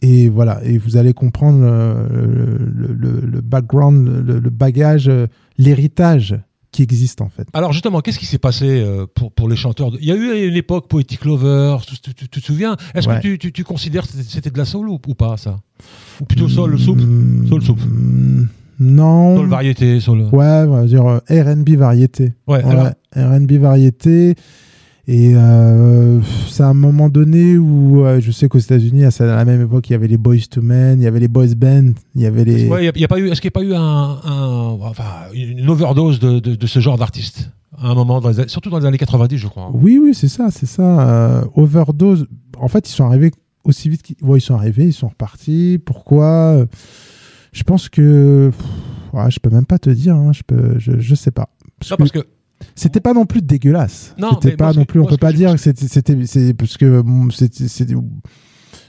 et 0.01 0.27
voilà, 0.27 0.59
et 0.65 0.77
vous 0.77 0.97
allez 0.97 1.13
comprendre 1.13 1.61
le, 1.61 2.57
le- 2.75 2.93
le- 2.93 3.21
le 3.25 3.41
background, 3.41 4.05
le, 4.27 4.49
bagage, 4.49 5.07
euh, 5.07 5.27
l'héritage 5.57 6.37
qui 6.73 6.81
existe 6.83 7.21
en 7.21 7.29
fait. 7.29 7.47
Alors 7.53 7.71
justement, 7.71 8.01
qu'est-ce 8.01 8.19
qui 8.19 8.25
s'est 8.25 8.37
passé 8.39 8.65
euh, 8.67 9.05
pour, 9.15 9.31
pour 9.31 9.47
les 9.47 9.55
chanteurs 9.55 9.91
de- 9.91 9.97
Il 10.01 10.05
y 10.05 10.11
a 10.11 10.15
eu 10.15 10.45
une 10.49 10.57
époque 10.57 10.89
Poetic 10.89 11.23
Lover, 11.23 11.77
tu, 11.87 11.97
tu- 12.01 12.13
tu- 12.13 12.27
tu 12.27 12.41
te 12.41 12.45
souviens? 12.45 12.75
Est-ce 12.93 13.07
Ouais. 13.07 13.15
que 13.17 13.21
tu, 13.21 13.37
tu- 13.39 13.51
tu 13.53 13.63
considères 13.63 14.03
que 14.05 14.09
c'était- 14.21 14.49
de 14.49 14.57
la 14.57 14.65
soul 14.65 14.89
ou, 14.89 14.99
ou 15.07 15.13
pas 15.13 15.37
ça? 15.37 15.61
Ou 16.19 16.25
plutôt 16.25 16.49
soul, 16.49 16.77
soupe? 16.77 16.99
Mm, 16.99 17.47
Soul 17.47 17.61
soup. 17.63 17.79
mm, 17.79 18.47
Non. 18.83 19.37
Soul 19.37 19.47
variété, 19.49 19.99
soul... 19.99 20.19
Ouais, 20.31 20.63
on 20.67 20.71
va 20.71 20.83
dire 20.85 21.05
euh, 21.05 21.19
R&B 21.29 21.69
variété. 21.71 22.33
Ouais, 22.47 22.63
alors, 22.63 22.89
R&B 23.15 23.51
variété. 23.53 24.35
Et 25.05 25.33
euh, 25.35 26.21
c'est 26.49 26.63
à 26.63 26.67
un 26.67 26.73
moment 26.73 27.09
donné 27.09 27.57
où 27.57 28.05
euh, 28.05 28.21
je 28.21 28.31
sais 28.31 28.47
qu'aux 28.47 28.57
États-Unis, 28.59 29.03
à 29.03 29.09
la 29.19 29.43
même 29.43 29.61
époque, 29.61 29.89
il 29.89 29.93
y 29.93 29.95
avait 29.95 30.07
les 30.07 30.15
Boys 30.17 30.37
to 30.49 30.61
Men, 30.61 30.97
il 31.01 31.03
y 31.03 31.07
avait 31.07 31.19
les 31.19 31.27
Boys 31.27 31.55
Band, 31.57 31.91
il 32.15 32.21
y 32.21 32.25
avait 32.25 32.45
les. 32.45 32.69
Ouais, 32.69 32.85
y 32.85 32.87
a- 32.87 32.93
y 32.97 33.03
a 33.03 33.07
pas 33.09 33.19
eu, 33.19 33.29
est-ce 33.29 33.41
qu'il 33.41 33.49
n'y 33.53 33.53
a 33.53 33.59
pas 33.59 33.63
eu 33.65 33.73
un, 33.73 33.81
un- 34.23 34.77
enfin, 34.81 35.03
une 35.33 35.69
overdose 35.69 36.19
de, 36.21 36.39
de- 36.39 36.55
de 36.55 36.67
ce 36.67 36.79
genre 36.79 36.97
d'artiste 36.97 37.49
à 37.77 37.89
un 37.89 37.95
moment, 37.95 38.21
dans 38.21 38.29
les 38.29 38.39
années- 38.39 38.47
surtout 38.47 38.69
dans 38.69 38.79
les 38.79 38.85
années 38.85 38.97
90, 38.97 39.37
je 39.37 39.47
crois. 39.49 39.71
Oui, 39.73 39.99
oui, 40.01 40.13
c'est 40.13 40.29
ça, 40.29 40.47
c'est 40.51 40.67
ça. 40.67 41.09
Euh, 41.09 41.41
overdose. 41.55 42.25
En 42.57 42.69
fait, 42.69 42.87
ils 42.87 42.93
sont 42.93 43.03
arrivés 43.05 43.31
aussi 43.65 43.89
vite 43.89 44.03
qu'ils 44.03 44.15
ouais, 44.21 44.37
ils 44.37 44.41
sont 44.41 44.55
arrivés, 44.55 44.85
ils 44.85 44.93
sont 44.93 45.09
repartis. 45.09 45.81
Pourquoi? 45.83 46.65
Je 47.53 47.63
pense 47.63 47.87
que. 47.87 48.49
pff, 48.51 49.13
ouais, 49.13 49.31
je 49.31 49.39
peux 49.39 49.49
même 49.49 49.65
pas 49.65 49.79
te 49.79 49.89
dire, 49.89 50.15
hein, 50.15 50.31
je, 50.33 50.41
peux, 50.45 50.77
je, 50.79 50.99
je 50.99 51.15
sais 51.15 51.31
pas. 51.31 51.49
Parce 51.79 51.91
Non, 51.91 51.97
que 51.97 52.01
parce 52.01 52.11
que 52.11 52.19
C'était 52.75 52.99
pas 52.99 53.13
non 53.13 53.25
plus 53.25 53.41
dégueulasse. 53.41 54.13
Non, 54.17 54.31
C'était 54.41 54.57
pas 54.57 54.73
non 54.73 54.81
que- 54.83 54.87
plus. 54.87 54.99
On 54.99 55.05
peut 55.05 55.15
que 55.15 55.19
pas 55.21 55.31
dire 55.33 55.51
que 55.51 55.57
c'était. 55.57 55.87
c'est 55.87 56.53
parce 56.53 56.77
que 56.77 57.03
c'était- 57.31 57.95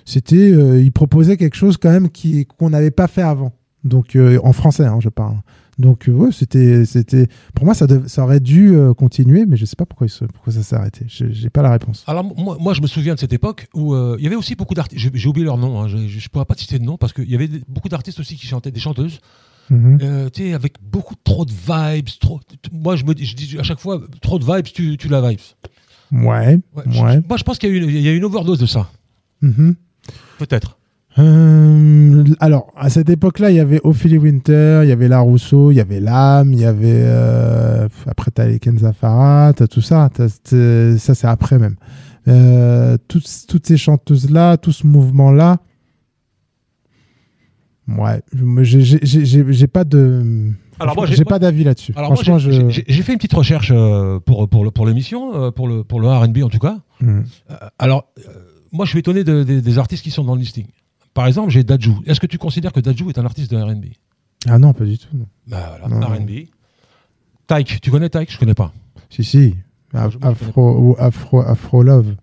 C'était. 0.04 0.52
euh, 0.52 0.80
il 0.80 0.92
proposait 0.92 1.36
quelque 1.36 1.56
chose 1.56 1.76
quand 1.76 1.90
même 1.90 2.10
qui 2.10 2.46
qu'on 2.46 2.70
n'avait 2.70 2.90
pas 2.90 3.06
fait 3.06 3.22
avant. 3.22 3.52
Donc 3.84 4.16
euh, 4.16 4.38
en 4.44 4.52
français, 4.52 4.84
hein, 4.86 4.98
je 5.00 5.08
parle. 5.08 5.36
Donc 5.78 6.08
euh, 6.08 6.12
ouais, 6.12 6.30
c'était. 6.32 6.84
C'était. 6.84 7.26
Pour 7.54 7.64
moi, 7.64 7.74
ça, 7.74 7.86
dev- 7.86 8.06
ça 8.06 8.22
aurait 8.22 8.40
dû 8.40 8.74
euh, 8.76 8.94
continuer, 8.94 9.44
mais 9.46 9.56
je 9.56 9.64
sais 9.64 9.74
pas 9.76 9.86
pourquoi, 9.86 10.06
se- 10.08 10.24
pourquoi 10.24 10.52
ça 10.52 10.62
s'est 10.62 10.76
arrêté. 10.76 11.04
Je- 11.08 11.30
J'ai 11.32 11.50
pas 11.50 11.62
la 11.62 11.70
réponse. 11.72 12.04
Alors 12.06 12.22
moi, 12.24 12.56
moi, 12.60 12.74
je 12.74 12.80
me 12.80 12.86
souviens 12.86 13.14
de 13.14 13.18
cette 13.20 13.32
époque 13.32 13.66
où 13.74 13.94
euh, 13.94 14.16
il 14.18 14.24
y 14.24 14.26
avait 14.26 14.36
aussi 14.36 14.54
beaucoup 14.54 14.74
d'artistes. 14.74 15.10
J'ai 15.14 15.28
oublié 15.28 15.44
leur 15.44 15.58
nom. 15.58 15.80
Hein, 15.82 15.88
je 15.88 15.96
ne 15.96 16.28
pourrais 16.30 16.44
pas 16.44 16.54
te 16.54 16.60
citer 16.60 16.78
de 16.78 16.84
nom 16.84 16.96
parce 16.96 17.12
qu'il 17.12 17.28
y 17.30 17.34
avait 17.34 17.48
beaucoup 17.68 17.88
d'artistes 17.88 18.20
aussi 18.20 18.36
qui 18.36 18.46
chantaient, 18.46 18.70
des 18.70 18.80
chanteuses, 18.80 19.18
Mhm. 19.70 19.98
euh, 20.02 20.28
tu 20.30 20.42
sais, 20.42 20.52
avec 20.52 20.74
beaucoup 20.82 21.14
trop 21.24 21.44
de 21.44 21.50
vibes. 21.52 22.08
Trop, 22.20 22.38
moi, 22.72 22.94
je 22.96 23.04
me 23.04 23.14
dis, 23.14 23.24
je 23.24 23.34
dis 23.34 23.58
à 23.58 23.62
chaque 23.62 23.80
fois, 23.80 24.00
trop 24.20 24.38
de 24.38 24.44
vibes, 24.44 24.66
tu, 24.72 24.96
tu 24.96 25.08
la 25.08 25.28
vibes. 25.28 25.40
Ouais. 26.12 26.58
Ouais, 26.76 26.82
je- 26.86 27.00
moi, 27.28 27.36
je 27.36 27.42
pense 27.42 27.58
qu'il 27.58 27.70
y, 27.70 27.72
a 27.72 27.74
eu 27.76 27.82
une- 27.82 27.88
il 27.90 28.00
y 28.02 28.08
a 28.08 28.12
une 28.12 28.24
overdose 28.24 28.58
de 28.58 28.66
ça, 28.66 28.88
Mhm. 29.42 29.74
peut-être. 30.38 30.78
Euh, 31.18 32.24
alors, 32.40 32.72
à 32.76 32.90
cette 32.90 33.08
époque-là, 33.08 33.50
il 33.50 33.56
y 33.56 33.60
avait 33.60 33.80
Ophélie 33.84 34.18
Winter, 34.18 34.80
il 34.82 34.88
y 34.88 34.92
avait 34.92 35.06
La 35.08 35.20
Rousseau, 35.20 35.70
il 35.70 35.76
y 35.76 35.80
avait 35.80 36.00
L'âme, 36.00 36.52
il 36.52 36.58
y 36.60 36.64
avait. 36.64 37.02
euh, 37.04 37.88
après, 38.06 38.30
t'as 38.32 38.46
les 38.46 38.58
Kenza 38.58 38.92
Farah, 38.92 39.52
t'as 39.54 39.66
tout 39.68 39.80
ça. 39.80 40.10
t'as- 40.12 40.26
t'as- 40.42 40.98
ça, 40.98 41.14
c'est 41.14 41.26
après 41.28 41.58
même. 41.58 41.76
Euh, 42.26 42.96
toutes, 43.08 43.28
toutes 43.48 43.66
ces 43.66 43.76
chanteuses-là, 43.76 44.56
tout 44.56 44.72
ce 44.72 44.86
mouvement-là. 44.86 45.58
Ouais, 47.86 48.22
j'ai- 48.62 49.66
pas 49.68 49.84
de. 49.84 50.50
Alors, 50.80 50.96
moi, 50.96 51.06
j'ai 51.06 51.24
pas 51.24 51.38
d'avis 51.38 51.64
là-dessus. 51.64 51.92
Franchement, 52.16 52.38
j'ai- 52.38 52.70
je. 52.88 53.02
fait 53.02 53.12
une 53.12 53.18
petite 53.18 53.34
recherche 53.34 53.72
pour, 54.24 54.48
pour, 54.48 54.64
le- 54.64 54.70
pour 54.70 54.86
l'émission, 54.86 55.52
pour 55.52 55.68
le, 55.68 55.84
pour 55.84 56.00
le 56.00 56.08
R&B 56.08 56.38
en 56.42 56.48
tout 56.48 56.58
cas. 56.58 56.78
Hmm. 57.00 57.20
Alors, 57.78 58.08
moi, 58.72 58.84
je 58.86 58.90
suis 58.90 58.98
étonné 59.00 59.22
de- 59.22 59.44
de- 59.44 59.60
des 59.60 59.78
artistes 59.78 60.02
qui 60.02 60.10
sont 60.10 60.24
dans 60.24 60.34
le 60.34 60.40
listing. 60.40 60.66
Par 61.14 61.26
exemple, 61.26 61.50
j'ai 61.50 61.62
Dajou. 61.64 62.02
Est-ce 62.06 62.20
que 62.20 62.26
tu 62.26 62.38
considères 62.38 62.72
que 62.72 62.80
Dajou 62.80 63.08
est 63.08 63.18
un 63.18 63.24
artiste 63.24 63.50
de 63.52 63.56
R&B? 63.56 63.84
Ah 64.48 64.58
non, 64.58 64.72
pas 64.72 64.84
du 64.84 64.98
tout. 64.98 65.08
non. 65.16 65.26
Bah 65.46 65.78
voilà. 65.80 66.06
R&B. 66.06 66.30
Tyke, 67.46 67.80
tu 67.80 67.90
connais 67.90 68.10
Tyke? 68.10 68.30
Je 68.32 68.38
connais 68.38 68.54
pas. 68.54 68.72
Si, 69.10 69.22
si. 69.24 69.54
Moi, 69.92 70.10
connais 70.10 70.26
Afro, 70.26 70.76
ou 70.78 70.96
Afro, 70.98 71.40
Afro 71.40 71.82
Love. 71.82 72.14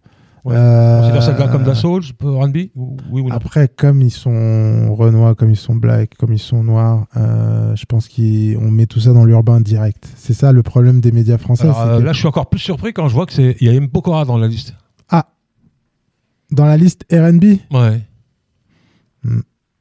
Ouais. 0.44 0.56
Euh, 0.58 1.02
considère 1.02 1.22
ça 1.24 1.48
comme 1.48 1.64
Da 1.64 1.76
Soul, 1.76 2.02
R&B 2.20 2.58
ou- 2.76 2.98
Oui 3.12 3.22
ou 3.22 3.30
non? 3.30 3.36
Après, 3.36 3.68
comme 3.68 4.02
ils 4.02 4.10
sont 4.12 4.94
renois, 4.96 5.36
comme 5.36 5.52
ils 5.52 5.56
sont 5.56 5.76
blacks, 5.76 6.16
comme 6.16 6.34
ils 6.34 6.40
sont 6.40 6.64
noirs, 6.64 7.06
euh, 7.16 7.76
je 7.76 7.86
pense 7.86 8.10
qu'on 8.10 8.72
met 8.72 8.88
tout 8.88 9.00
ça 9.00 9.14
dans 9.14 9.24
l'urbain 9.24 9.62
direct. 9.62 10.12
C'est 10.16 10.34
ça 10.34 10.52
le 10.52 10.64
problème 10.64 11.00
des 11.00 11.12
médias 11.12 11.38
français. 11.38 11.66
Alors, 11.66 11.80
euh, 11.82 12.00
Là, 12.02 12.12
je 12.12 12.18
suis 12.18 12.28
encore 12.28 12.50
plus 12.50 12.58
surpris 12.60 12.92
quand 12.92 13.08
je 13.08 13.14
vois 13.14 13.28
que 13.28 13.34
c'est 13.34 13.56
il 13.62 13.68
y 13.68 13.70
a 13.70 13.74
M. 13.74 13.88
Pokora 13.88 14.26
dans 14.26 14.38
la 14.38 14.48
liste. 14.48 14.74
Dans 16.52 16.66
la 16.66 16.76
liste 16.76 17.06
RB, 17.10 17.60
Ouais. 17.72 18.02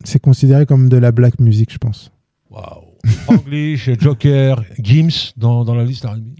C'est 0.04 0.20
considéré 0.20 0.66
comme 0.66 0.88
de 0.88 0.96
la 0.96 1.12
black 1.12 1.38
music, 1.40 1.72
je 1.72 1.78
pense. 1.78 2.10
Waouh. 2.50 2.84
English, 3.28 3.90
Joker, 3.98 4.62
Gims 4.78 5.32
dans, 5.36 5.64
dans 5.64 5.74
la 5.74 5.84
liste 5.84 6.04
R&B. 6.04 6.38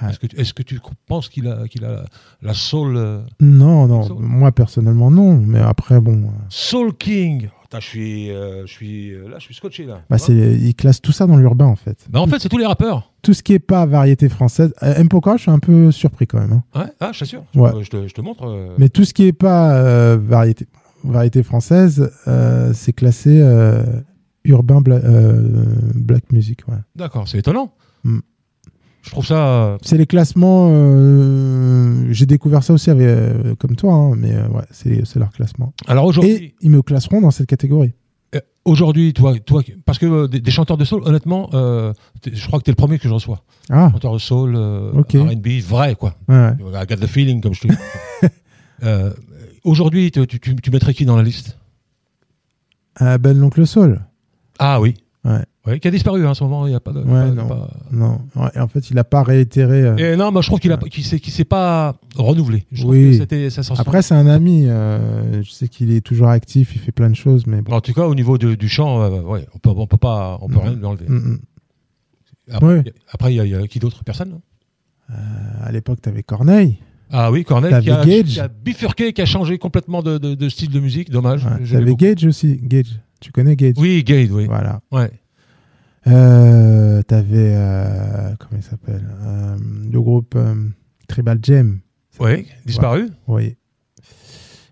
Ouais. 0.00 0.08
Est-ce 0.10 0.18
que, 0.18 0.26
tu- 0.26 0.36
est-ce 0.40 0.54
que 0.54 0.62
tu 0.62 0.80
penses 1.06 1.28
qu'il 1.28 1.46
a, 1.46 1.68
qu'il 1.68 1.84
a 1.84 2.04
la 2.40 2.54
soul, 2.54 2.96
euh, 2.96 3.20
Non, 3.40 3.86
non, 3.86 4.02
Soul? 4.04 4.16
moi 4.20 4.50
personnellement, 4.50 5.10
non. 5.10 5.36
Mais 5.36 5.60
après, 5.60 6.00
bon, 6.00 6.24
euh, 6.24 6.28
soul 6.48 6.94
king 6.96 7.48
je 7.74 7.78
suis, 7.80 8.30
euh, 8.30 8.66
je 8.66 8.70
suis, 8.70 9.12
là, 9.12 9.38
je 9.38 9.44
suis 9.44 9.54
scotché 9.54 9.86
là. 9.86 10.02
bah, 10.10 10.18
c'est, 10.18 10.34
ils 10.34 10.74
classent 10.74 11.00
tout 11.00 11.10
ça 11.12 11.26
dans 11.26 11.38
l'urbain, 11.38 11.64
en 11.64 11.76
fait. 11.76 12.04
Bah, 12.10 12.20
en 12.20 12.26
fait, 12.26 12.38
c'est 12.38 12.50
tous 12.50 12.58
les 12.58 12.66
rappeurs. 12.66 13.10
Tout 13.22 13.32
ce 13.32 13.42
qui 13.42 13.54
est 13.54 13.58
pas 13.60 13.86
variété 13.86 14.28
française. 14.28 14.74
M. 14.82 15.08
Pokora, 15.08 15.38
je 15.38 15.42
suis 15.42 15.50
un 15.50 15.58
peu 15.58 15.90
surpris 15.90 16.26
quand 16.26 16.38
même. 16.38 16.52
hein. 16.74 16.80
Ouais, 16.80 16.92
ah, 17.00 17.12
je 17.14 17.20
t'assure. 17.20 17.44
Ouais. 17.54 17.70
Je, 17.82 17.88
te, 17.88 18.06
je 18.08 18.12
te 18.12 18.20
montre. 18.20 18.74
Mais 18.76 18.90
tout 18.90 19.06
ce 19.06 19.14
qui 19.14 19.24
est 19.24 19.32
pas 19.32 20.16
variété, 20.18 20.66
variété 21.04 21.42
française, 21.42 22.10
euh, 22.28 22.72
c'est 22.74 22.92
classé 22.92 23.40
euh, 23.40 23.82
urbain 24.44 24.80
bla- 24.80 24.96
euh, 24.96 25.62
black 25.94 26.32
music. 26.32 26.60
Ouais. 26.68 26.76
D'accord, 26.96 27.28
c'est 27.28 27.38
étonnant. 27.38 27.72
Hmm. 28.04 28.18
Je 29.02 29.10
trouve 29.10 29.26
ça. 29.26 29.78
C'est 29.82 29.96
les 29.98 30.06
classements. 30.06 30.68
J'ai 32.10 32.26
découvert 32.26 32.62
ça 32.62 32.72
aussi 32.72 32.88
avec, 32.90 33.58
comme 33.58 33.74
toi, 33.74 33.94
hein, 33.94 34.14
mais 34.16 34.32
ouais, 34.36 34.62
c'est 34.70 35.16
leur 35.16 35.32
classement. 35.32 35.72
Alors 35.88 36.04
aujourd'hui, 36.04 36.30
Et 36.32 36.54
ils 36.60 36.70
me 36.70 36.82
classeront 36.82 37.20
dans 37.20 37.30
cette 37.32 37.48
catégorie. 37.48 37.92
aujourd'hui, 38.64 39.12
toi, 39.12 39.34
toi, 39.40 39.62
parce 39.84 39.98
que 39.98 40.06
euh, 40.06 40.28
des, 40.28 40.40
des 40.40 40.50
chanteurs 40.52 40.76
de 40.76 40.84
soul, 40.84 41.02
honnêtement, 41.04 41.50
euh, 41.52 41.92
je 42.32 42.46
crois 42.46 42.60
que 42.60 42.64
tu 42.64 42.70
es 42.70 42.72
le 42.72 42.76
premier 42.76 42.98
que 43.00 43.08
je 43.08 43.12
reçois. 43.12 43.42
Ah, 43.70 43.90
Chanteur 43.92 44.12
de 44.14 44.18
soul, 44.18 44.54
euh. 44.56 44.92
R&B, 44.92 45.48
vrai 45.66 45.96
quoi. 45.96 46.14
ouais. 46.28 46.52
I 46.60 46.86
got 46.88 46.96
the 46.96 47.06
feeling, 47.08 47.40
comme 47.40 47.54
je 47.54 47.62
te 47.62 47.66
dis. 47.68 47.74
Aujourd'hui, 49.64 50.10
tu, 50.10 50.26
tu- 50.26 50.40
tu- 50.40 50.56
tu 50.56 50.70
mettrais 50.70 50.94
qui 50.94 51.04
dans 51.04 51.16
la 51.16 51.22
liste? 51.22 51.56
Ah, 52.96 53.18
ben 53.18 53.36
l'oncle 53.38 53.66
Soul. 53.66 54.00
Ah 54.58 54.80
oui. 54.80 54.94
Ouais. 55.24 55.78
qui 55.78 55.86
a 55.86 55.90
disparu 55.92 56.26
hein, 56.26 56.30
en 56.30 56.34
ce 56.34 56.42
moment. 56.42 56.66
Il 56.66 56.74
a 56.74 56.80
pas 56.80 56.90
de. 56.92 56.98
Ouais, 56.98 57.04
pas- 57.06 57.30
non. 57.30 57.46
pas- 57.46 57.70
Non, 57.92 58.20
Ouais, 58.34 58.48
et 58.56 58.58
en 58.58 58.66
fait, 58.66 58.90
il 58.90 58.98
a 58.98 59.04
pas 59.04 59.22
réitéré. 59.22 59.82
euh. 59.82 59.96
Et 59.96 60.16
non, 60.16 60.32
moi 60.32 60.42
je 60.42 60.48
trouve 60.48 60.58
qu'il 60.58 60.76
qu'il 60.76 61.04
s'est, 61.04 61.44
pas 61.44 61.94
renouvelé. 62.16 62.66
Je 62.72 62.84
Oui. 62.84 63.18
que 63.24 63.48
ça 63.50 63.62
Après, 63.78 64.02
c'est 64.02 64.14
un 64.14 64.26
ami. 64.26 64.66
euh, 64.66 65.40
je 65.44 65.50
sais 65.52 65.68
qu'il 65.68 65.92
est 65.92 66.00
toujours 66.00 66.28
actif, 66.28 66.74
il 66.74 66.80
fait 66.80 66.90
plein 66.90 67.08
de 67.08 67.14
choses, 67.14 67.46
mais 67.46 67.62
bon. 67.62 67.72
En 67.72 67.80
tout 67.80 67.92
cas, 67.92 68.06
au 68.08 68.14
niveau 68.16 68.36
de- 68.38 68.56
du 68.56 68.68
chant, 68.68 69.00
euh, 69.02 69.20
ouais, 69.22 69.46
on 69.54 69.58
peut, 69.58 69.70
on 69.70 69.86
peut 69.86 69.96
pas, 69.96 70.38
on 70.42 70.48
peut 70.48 70.58
rien 70.58 70.74
lui 70.74 70.84
enlever. 70.84 71.06
Après, 72.50 72.66
Ouais. 72.66 72.84
il 73.30 73.34
y 73.36 73.40
a- 73.40 73.44
y, 73.60 73.64
y 73.64 73.68
qui 73.68 73.78
d'autre? 73.78 74.02
Personne 74.02 74.30
non? 74.30 74.40
À 75.62 75.70
l'époque, 75.70 76.00
tu 76.02 76.08
avais 76.08 76.24
Corneille. 76.24 76.78
Ah 77.14 77.30
oui, 77.30 77.44
Cornell 77.44 77.82
qui 77.82 77.90
a, 77.90 78.04
Gage. 78.04 78.24
qui 78.24 78.40
a 78.40 78.48
bifurqué, 78.48 79.12
qui 79.12 79.20
a 79.20 79.26
changé 79.26 79.58
complètement 79.58 80.02
de, 80.02 80.16
de- 80.18 80.34
de 80.34 80.48
style 80.48 80.70
de 80.70 80.80
musique. 80.80 81.10
Dommage. 81.10 81.44
Ouais, 81.44 81.64
T'avais. 81.70 81.94
Gage 81.94 82.24
aussi. 82.24 82.58
Gage. 82.62 82.98
Tu 83.20 83.30
connais 83.32 83.54
Gage? 83.54 83.74
Oui, 83.76 84.02
Gage, 84.02 84.30
oui. 84.30 84.46
Voilà. 84.46 84.80
Ouais. 84.90 85.10
Euh, 86.06 87.02
T'avais. 87.02 87.52
euh, 87.54 88.34
comment 88.38 88.56
il 88.56 88.62
s'appelle? 88.62 89.06
Euh, 89.22 89.56
Le 89.92 90.00
groupe 90.00 90.36
Tribal 91.06 91.38
Jam. 91.42 91.80
Ouais, 92.18 92.46
disparu. 92.66 93.08
Oui. 93.28 93.56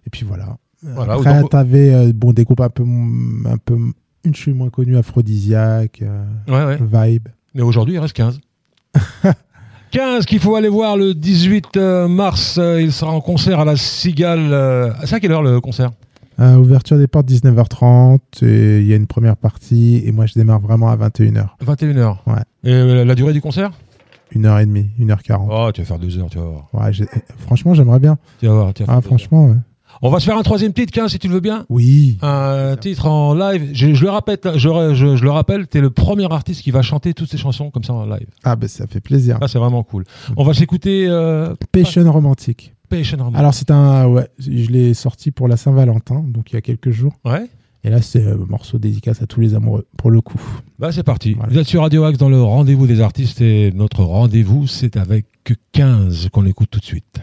Et 0.07 0.11
puis 0.11 0.25
voilà. 0.27 0.57
Voilà, 0.83 1.13
Après, 1.15 1.43
t'avais 1.51 2.13
bon, 2.15 2.33
des 2.33 2.45
groupes 2.45 2.61
un 2.63 2.71
peu, 2.71 2.83
un 2.83 3.59
peu. 3.59 3.77
Une 4.25 4.35
cheville 4.35 4.55
moins 4.55 4.71
connue, 4.71 4.97
Aphrodisiaque, 4.97 6.03
Ouais, 6.49 6.65
ouais. 6.65 6.79
Vibe. 7.11 7.29
Mais 7.55 7.63
aujourd'hui, 7.63 7.95
il 7.95 7.99
reste 7.99 8.15
15. 8.15 8.41
15 9.91 10.25
qu'il 10.27 10.39
faut 10.39 10.55
aller 10.55 10.69
voir 10.69 10.97
le 10.97 11.15
18 11.15 11.77
euh, 11.77 12.09
mars. 12.09 12.59
euh, 12.59 12.81
il 12.81 12.93
sera 12.93 13.11
en 13.13 13.21
concert 13.21 13.61
à 13.61 13.65
la 13.65 13.77
Cigale. 13.77 14.53
euh, 14.53 14.91
C'est 15.05 15.17
à 15.17 15.21
quelle 15.21 15.33
heure 15.33 15.43
le 15.43 15.61
concert? 15.61 15.91
Euh, 16.39 16.57
ouverture 16.57 16.97
des 16.97 17.07
portes 17.09 17.27
19h30. 17.29 18.19
et 18.43 18.79
Il 18.81 18.87
y 18.87 18.93
a 18.93 18.97
une 18.97 19.07
première 19.09 19.37
partie. 19.37 20.01
Et 20.05 20.13
moi, 20.13 20.27
je 20.27 20.35
démarre 20.35 20.61
vraiment 20.61 20.89
à 20.89 20.97
21h. 20.97 21.49
21h. 21.65 22.17
Ouais. 22.27 22.35
Et 22.65 22.73
euh, 22.73 23.05
la 23.05 23.15
durée 23.15 23.33
du 23.33 23.41
concert? 23.41 23.71
1h30, 24.35 24.87
1h40. 25.01 25.49
Oh, 25.51 25.73
tu 25.73 25.81
vas 25.81 25.87
faire 25.87 25.99
2 25.99 26.19
heures, 26.19 26.31
tu 26.31 26.39
vas 26.39 26.45
voir. 26.45 26.69
Ouais, 26.73 26.93
j'ai- 26.93 27.07
franchement, 27.39 27.75
j'aimerais 27.75 27.99
bien. 27.99 28.17
Tu 28.39 28.47
vas 28.47 28.53
voir, 28.55 28.73
tu 28.75 28.85
vas 28.85 28.87
faire 28.87 28.95
Ah, 28.95 29.01
deux 29.01 29.05
heures. 29.07 29.09
franchement, 29.09 29.47
ouais. 29.47 29.57
On 30.03 30.09
va 30.11 30.19
se 30.19 30.25
faire 30.25 30.39
un 30.39 30.43
troisième 30.43 30.73
titre, 30.73 30.93
15, 30.93 31.11
si 31.13 31.19
tu 31.19 31.29
le 31.29 31.35
veux 31.35 31.41
bien. 31.41 31.67
Oui. 31.69 32.17
Un 32.23 32.77
titre 32.81 33.07
en 33.07 33.35
live. 33.35 33.69
Je, 33.75 33.93
je 33.93 34.03
le 34.03 34.11
rappelle, 34.11 34.39
je, 34.55 34.59
je- 34.95 35.17
je 35.17 35.23
le 35.25 35.31
rappelle, 35.31 35.67
t'es 35.67 35.81
le 35.83 35.91
premier 35.91 36.31
artiste 36.33 36.63
qui 36.63 36.71
va 36.71 36.81
chanter 36.81 37.13
toutes 37.13 37.31
ces 37.31 37.37
chansons 37.37 37.71
comme 37.71 37.85
ça 37.85 37.93
en 37.93 38.07
live. 38.07 38.27
Ah, 38.43 38.57
ben 38.57 38.67
ça 38.69 38.87
fait 38.87 39.01
plaisir. 39.01 39.37
Ça, 39.43 39.49
c'est 39.49 39.59
vraiment 39.59 39.83
cool. 39.83 40.05
On 40.39 40.45
va 40.45 40.55
s'écouter 40.55 41.07
euh, 41.09 41.55
Passion 41.71 42.11
romantique. 42.11 42.73
Patient 42.89 43.19
Harmony. 43.21 43.37
Alors, 43.37 43.53
c'est 43.55 43.71
un. 43.71 44.07
Ouais, 44.09 44.27
je 44.39 44.71
l'ai 44.71 44.95
sorti 44.95 45.31
pour 45.31 45.49
la 45.49 45.57
Saint-Valentin, 45.59 46.25
donc 46.27 46.51
il 46.51 46.55
y 46.55 46.57
a 46.57 46.61
quelques 46.63 46.91
jours. 46.91 47.13
Ouais. 47.25 47.47
Et 47.85 47.89
là, 47.91 48.03
c'est 48.03 48.27
un 48.27 48.37
morceau 48.37 48.79
dédicace 48.79 49.23
à 49.23 49.27
tous 49.27 49.41
les 49.41 49.55
amoureux, 49.55 49.87
pour 49.97 50.11
le 50.11 50.21
coup. 50.21 50.41
Bah, 50.79 50.93
c'est 50.93 51.03
parti. 51.03 51.35
Voilà. 51.35 51.53
Vous 51.53 51.59
êtes 51.59 51.67
sur 51.69 51.83
Radio 51.83 52.05
Axe 52.05 52.19
dans 52.19 52.29
le 52.29 52.43
rendez-vous 52.43 52.87
des 52.87 53.01
artistes 53.01 53.41
et 53.43 53.71
notre 53.73 54.03
rendez-vous, 54.03 54.67
c'est 54.67 54.97
avec 54.97 55.27
15 55.73 56.29
qu'on 56.33 56.47
écoute 56.47 56.69
tout 56.71 56.81
de 56.81 56.85
suite. 56.85 57.21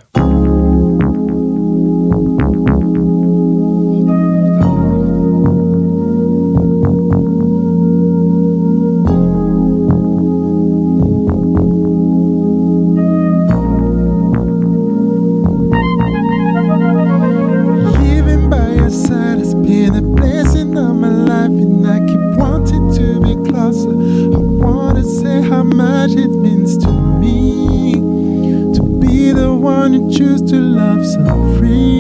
free. 31.28 31.97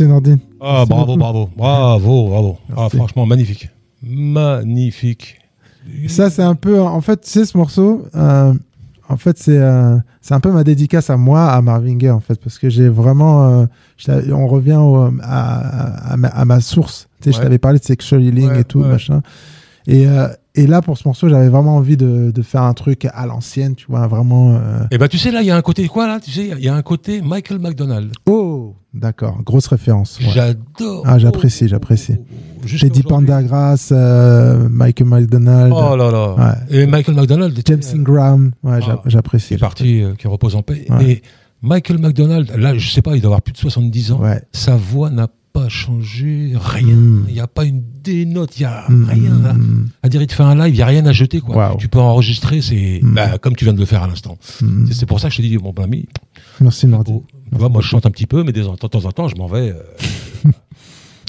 Merci 0.00 0.12
Nordine. 0.12 0.38
Ah, 0.60 0.72
Merci 0.78 0.88
bravo, 0.90 1.06
beaucoup. 1.06 1.18
bravo, 1.18 1.50
bravo, 1.56 2.28
bravo. 2.28 2.58
Ah, 2.76 2.88
franchement, 2.88 3.26
magnifique. 3.26 3.68
Magnifique. 4.02 5.38
Ça, 6.06 6.30
c'est 6.30 6.42
un 6.42 6.54
peu. 6.54 6.80
En 6.80 7.00
fait, 7.00 7.20
tu 7.22 7.30
sais, 7.30 7.44
ce 7.44 7.56
morceau, 7.56 8.06
euh, 8.14 8.52
en 9.08 9.16
fait, 9.16 9.38
c'est 9.38 9.56
euh, 9.58 9.96
c'est 10.20 10.34
un 10.34 10.40
peu 10.40 10.52
ma 10.52 10.62
dédicace 10.64 11.10
à 11.10 11.16
moi, 11.16 11.50
à 11.50 11.60
Marvin 11.62 11.96
Gaye, 11.96 12.10
en 12.10 12.20
fait, 12.20 12.38
parce 12.40 12.58
que 12.58 12.68
j'ai 12.68 12.88
vraiment. 12.88 13.48
euh, 14.08 14.22
on 14.32 14.46
revient 14.46 14.76
au- 14.76 15.10
à, 15.22 16.12
à, 16.12 16.16
ma, 16.16 16.28
à 16.28 16.44
ma 16.44 16.60
source. 16.60 17.08
Tu 17.20 17.32
sais, 17.32 17.36
je 17.36 17.42
t'avais 17.42 17.58
parlé 17.58 17.78
de 17.78 17.84
sexual 17.84 18.22
healing 18.22 18.50
Ouais, 18.50 18.60
et 18.60 18.64
tout, 18.64 18.80
ouais. 18.80 18.88
machin. 18.88 19.22
Et, 19.86 20.06
et 20.62 20.66
là, 20.66 20.82
pour 20.82 20.98
ce 20.98 21.06
morceau, 21.08 21.28
j'avais 21.28 21.48
vraiment 21.48 21.76
envie 21.76 21.96
de, 21.96 22.30
de 22.30 22.42
faire 22.42 22.62
un 22.62 22.74
truc 22.74 23.06
à 23.12 23.26
l'ancienne, 23.26 23.74
tu 23.74 23.86
vois, 23.88 24.06
vraiment. 24.06 24.54
euh, 24.56 24.80
Et 24.90 24.98
ben, 24.98 25.08
tu 25.08 25.16
sais, 25.18 25.30
là, 25.30 25.40
il 25.42 25.46
y 25.46 25.50
a 25.50 25.56
un 25.56 25.62
côté 25.62 25.86
quoi, 25.88 26.06
là 26.06 26.20
Tu 26.20 26.30
sais, 26.30 26.50
il 26.58 26.64
y 26.64 26.68
a 26.68 26.74
un 26.74 26.82
côté 26.82 27.22
Michael 27.22 27.58
McDonald. 27.60 28.12
Oh, 28.26 28.74
d'accord, 28.92 29.42
grosse 29.44 29.66
référence. 29.68 30.18
ouais. 30.20 30.26
J'adore. 30.34 31.02
Ah, 31.06 31.18
j'apprécie, 31.18 31.68
j'apprécie. 31.68 32.16
Jusqu'à 32.64 32.88
Teddy 32.88 33.02
aujourd'hui. 33.06 33.26
Pendergrass, 33.28 33.90
euh, 33.92 34.68
Michael 34.68 35.06
McDonald, 35.08 35.72
Oh 35.74 35.96
là 35.96 36.10
là. 36.10 36.34
Ouais. 36.34 36.76
Et 36.82 36.86
Michael 36.86 37.14
McDonald 37.14 37.58
James 37.64 37.80
Ingram, 37.94 38.50
ouais, 38.64 38.80
Ah, 38.82 38.96
j'apprécie. 39.06 39.48
qui 39.48 39.54
est 39.54 39.58
parti, 39.58 40.02
euh, 40.02 40.14
qui 40.14 40.26
repose 40.26 40.56
en 40.56 40.62
paix. 40.62 40.84
Ouais. 40.90 40.96
Mais 40.98 41.22
Michael 41.62 41.98
McDonald, 41.98 42.50
là, 42.56 42.76
je 42.76 42.90
sais 42.90 43.02
pas, 43.02 43.14
il 43.16 43.20
doit 43.20 43.28
avoir 43.28 43.42
plus 43.42 43.52
de 43.52 43.58
70 43.58 44.12
ans. 44.12 44.20
Ouais. 44.20 44.42
Sa 44.52 44.76
voix 44.76 45.10
n'a 45.10 45.28
pas 45.62 45.68
changé, 45.68 46.52
rien. 46.54 46.94
Mm. 46.94 47.24
Il 47.28 47.34
n'y 47.34 47.40
a 47.40 47.46
pas 47.46 47.64
une 47.64 47.82
dénote, 48.02 48.56
il 48.58 48.62
n'y 48.62 48.66
a 48.66 48.84
Mm, 48.88 49.04
rien. 49.08 49.56
À 50.02 50.08
dire, 50.08 50.22
il 50.22 50.26
te 50.26 50.34
fait 50.34 50.42
un 50.42 50.54
live, 50.54 50.74
il 50.74 50.76
n'y 50.78 50.82
a 50.82 50.86
rien 50.86 51.04
à 51.06 51.12
jeter. 51.12 51.40
Quoi. 51.40 51.76
Tu 51.78 51.88
peux 51.88 51.98
enregistrer, 51.98 52.60
c'est 52.60 53.00
Mm. 53.02 53.14
bah, 53.14 53.38
comme 53.38 53.56
tu 53.56 53.64
viens 53.64 53.74
de 53.74 53.80
le 53.80 53.86
faire 53.86 54.02
à 54.02 54.06
l'instant. 54.06 54.38
C'est- 54.90 55.06
pour 55.06 55.20
ça 55.20 55.28
que 55.28 55.34
je 55.34 55.42
te 55.42 55.46
dis, 55.46 55.56
bon, 55.58 55.72
ben, 55.72 55.84
ami, 55.84 56.06
Merci 56.60 56.86
Nordine. 56.86 57.20
oh, 57.58 57.68
moi, 57.68 57.80
je 57.82 57.86
chante 57.88 58.06
un 58.06 58.10
petit 58.10 58.26
peu, 58.26 58.44
mais 58.44 58.52
de 58.52 58.62
temps 58.62 58.72
de 58.74 58.88
temps 58.88 59.04
en 59.04 59.12
temps, 59.12 59.28
je 59.28 59.36
m'en 59.36 59.46
vais. 59.46 59.70
euh, 59.70 59.82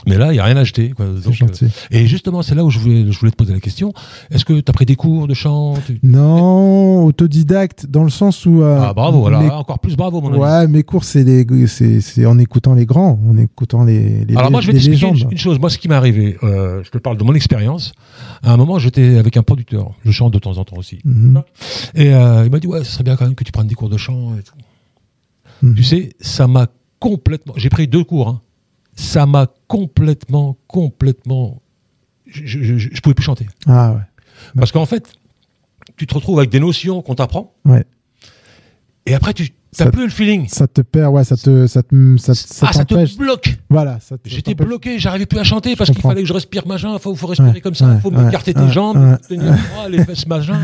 mais 0.08 0.18
là, 0.18 0.28
il 0.32 0.34
n'y 0.34 0.40
a 0.40 0.44
rien 0.46 0.58
à 0.58 0.64
jeter. 0.64 0.90
Quoi. 0.92 1.06
C'est 1.18 1.26
Donc, 1.26 1.34
gentil. 1.34 1.66
euh, 1.66 1.70
et 1.92 2.08
justement, 2.08 2.42
c'est 2.42 2.56
là 2.56 2.64
où 2.64 2.70
je 2.70 2.80
voulais, 2.80 3.12
je 3.12 3.18
voulais 3.20 3.32
te 3.32 3.36
poser 3.36 3.54
la 3.54 3.60
question. 3.60 3.94
Est-ce 4.32 4.46
que 4.46 4.54
tu 4.60 4.64
as 4.70 4.74
pris 4.74 4.86
des 4.86 4.96
cours 4.96 5.28
de 5.28 5.34
chant 5.34 5.76
tu- 5.86 6.00
Non, 6.04 7.04
autodidacte, 7.06 7.86
dans 7.88 8.04
le 8.04 8.10
sens 8.10 8.46
où. 8.46 8.62
euh, 8.62 8.80
Ah, 8.82 8.94
bravo, 8.94 9.20
voilà, 9.20 9.40
mes- 9.42 9.50
encore 9.50 9.80
plus 9.80 9.96
bravo, 9.96 10.22
mon 10.22 10.30
ami. 10.30 10.38
Ouais, 10.40 10.68
mes 10.68 10.84
cours, 10.84 11.04
c'est 11.04 11.24
les- 11.24 12.26
en 12.26 12.38
écoutant 12.38 12.74
les 12.74 12.86
grands, 12.86 13.20
en 13.30 13.38
écoutant 13.38 13.84
les, 13.84 14.26
les, 14.26 14.36
Alors 14.36 14.52
moi, 14.52 14.62
je 14.62 14.68
vais 14.68 14.74
les 14.74 14.80
t'expliquer 14.80 15.08
une, 15.26 15.32
une 15.32 15.38
chose. 15.38 15.60
Moi, 15.60 15.70
ce 15.70 15.78
qui 15.78 15.88
m'est 15.88 15.96
arrivé, 15.96 16.38
euh, 16.44 16.82
je 16.84 16.90
te 16.92 16.98
parle 16.98 17.18
de 17.18 17.24
mon 17.24 17.34
expérience. 17.34 17.94
À 18.44 18.54
un 18.54 18.58
moment, 18.58 18.80
j'étais 18.80 19.18
avec 19.18 19.38
un 19.38 19.44
producteur. 19.44 19.92
Je 20.06 20.12
chante 20.12 20.34
de 20.34 20.40
temps 20.40 20.58
en 20.58 20.64
temps 20.66 20.78
aussi. 20.78 21.00
Mhm. 21.06 21.42
Et 21.96 22.08
il 22.10 22.50
m'a 22.52 22.60
dit, 22.60 22.68
ouais, 22.68 22.84
ce 22.84 22.92
serait 22.92 23.04
bien 23.04 23.16
quand 23.16 23.26
même 23.26 23.36
que 23.36 23.44
tu 23.44 23.52
prennes 23.52 23.68
des 23.68 23.76
cours 23.76 23.90
de 23.90 23.98
chant 23.98 24.36
et 24.40 24.44
tout. 24.44 24.54
Mhm. 25.62 25.76
Tu 25.76 25.84
sais, 25.84 26.10
ça 26.22 26.48
m'a 26.48 26.68
complètement... 27.00 27.54
J'ai 27.58 27.70
pris 27.70 27.88
deux 27.88 28.04
cours. 28.04 28.28
hein. 28.30 28.42
Ça 29.00 29.26
m'a 29.26 29.48
complètement, 29.68 30.58
complètement... 30.68 31.62
Je, 32.28 32.42
je, 32.46 32.64
je, 32.64 32.90
je 32.94 33.02
pouvais 33.02 33.14
plus 33.16 33.24
chanter. 33.24 33.48
Ah 33.66 33.94
ouais. 33.94 34.02
Parce 34.58 34.72
qu'en 34.72 34.86
fait, 34.86 35.14
tu 35.98 36.06
te 36.06 36.14
retrouves 36.14 36.38
avec 36.38 36.50
des 36.52 36.60
notions 36.60 37.02
qu'on 37.02 37.16
t'apprend. 37.16 37.54
Ouais. 37.66 37.86
Et 39.06 39.16
après, 39.16 39.34
tu 39.34 39.50
n'as 39.80 39.90
plus 39.90 40.04
le 40.04 40.10
feeling. 40.12 40.48
Ça 40.48 40.68
te 40.68 40.82
perd, 40.82 41.14
ouais, 41.14 41.24
ça 41.24 41.38
te, 41.38 41.66
ça 41.66 41.82
te, 41.82 42.18
ça, 42.18 42.36
ça 42.36 42.68
ah, 42.70 42.74
ça 42.74 42.86
te 42.86 43.18
bloque. 43.18 43.58
Voilà, 43.70 43.98
te- 43.98 44.16
J'étais 44.26 44.54
bloqué, 44.54 45.00
j'arrais 45.00 45.26
plus 45.26 45.40
à 45.40 45.44
chanter 45.44 45.76
parce 45.76 45.90
qu'il 45.92 46.02
fallait 46.02 46.22
que 46.22 46.28
je 46.28 46.34
respire 46.34 46.68
machin, 46.68 47.00
faut, 47.00 47.16
faut 47.16 47.28
respirer 47.28 47.52
Ouais, 47.54 47.62
comme 47.62 47.74
ça, 47.76 47.88
ouais, 47.88 48.00
faut 48.02 48.12
ouais, 48.12 48.24
m'écarter 48.24 48.54
tes 48.54 48.60
ouais, 48.62 48.72
jambes, 48.72 48.98
ouais. 48.98 49.18
tenir 49.28 49.54
droit, 49.54 49.90
les 49.90 50.04
fesses 50.04 50.28
machin. 50.28 50.60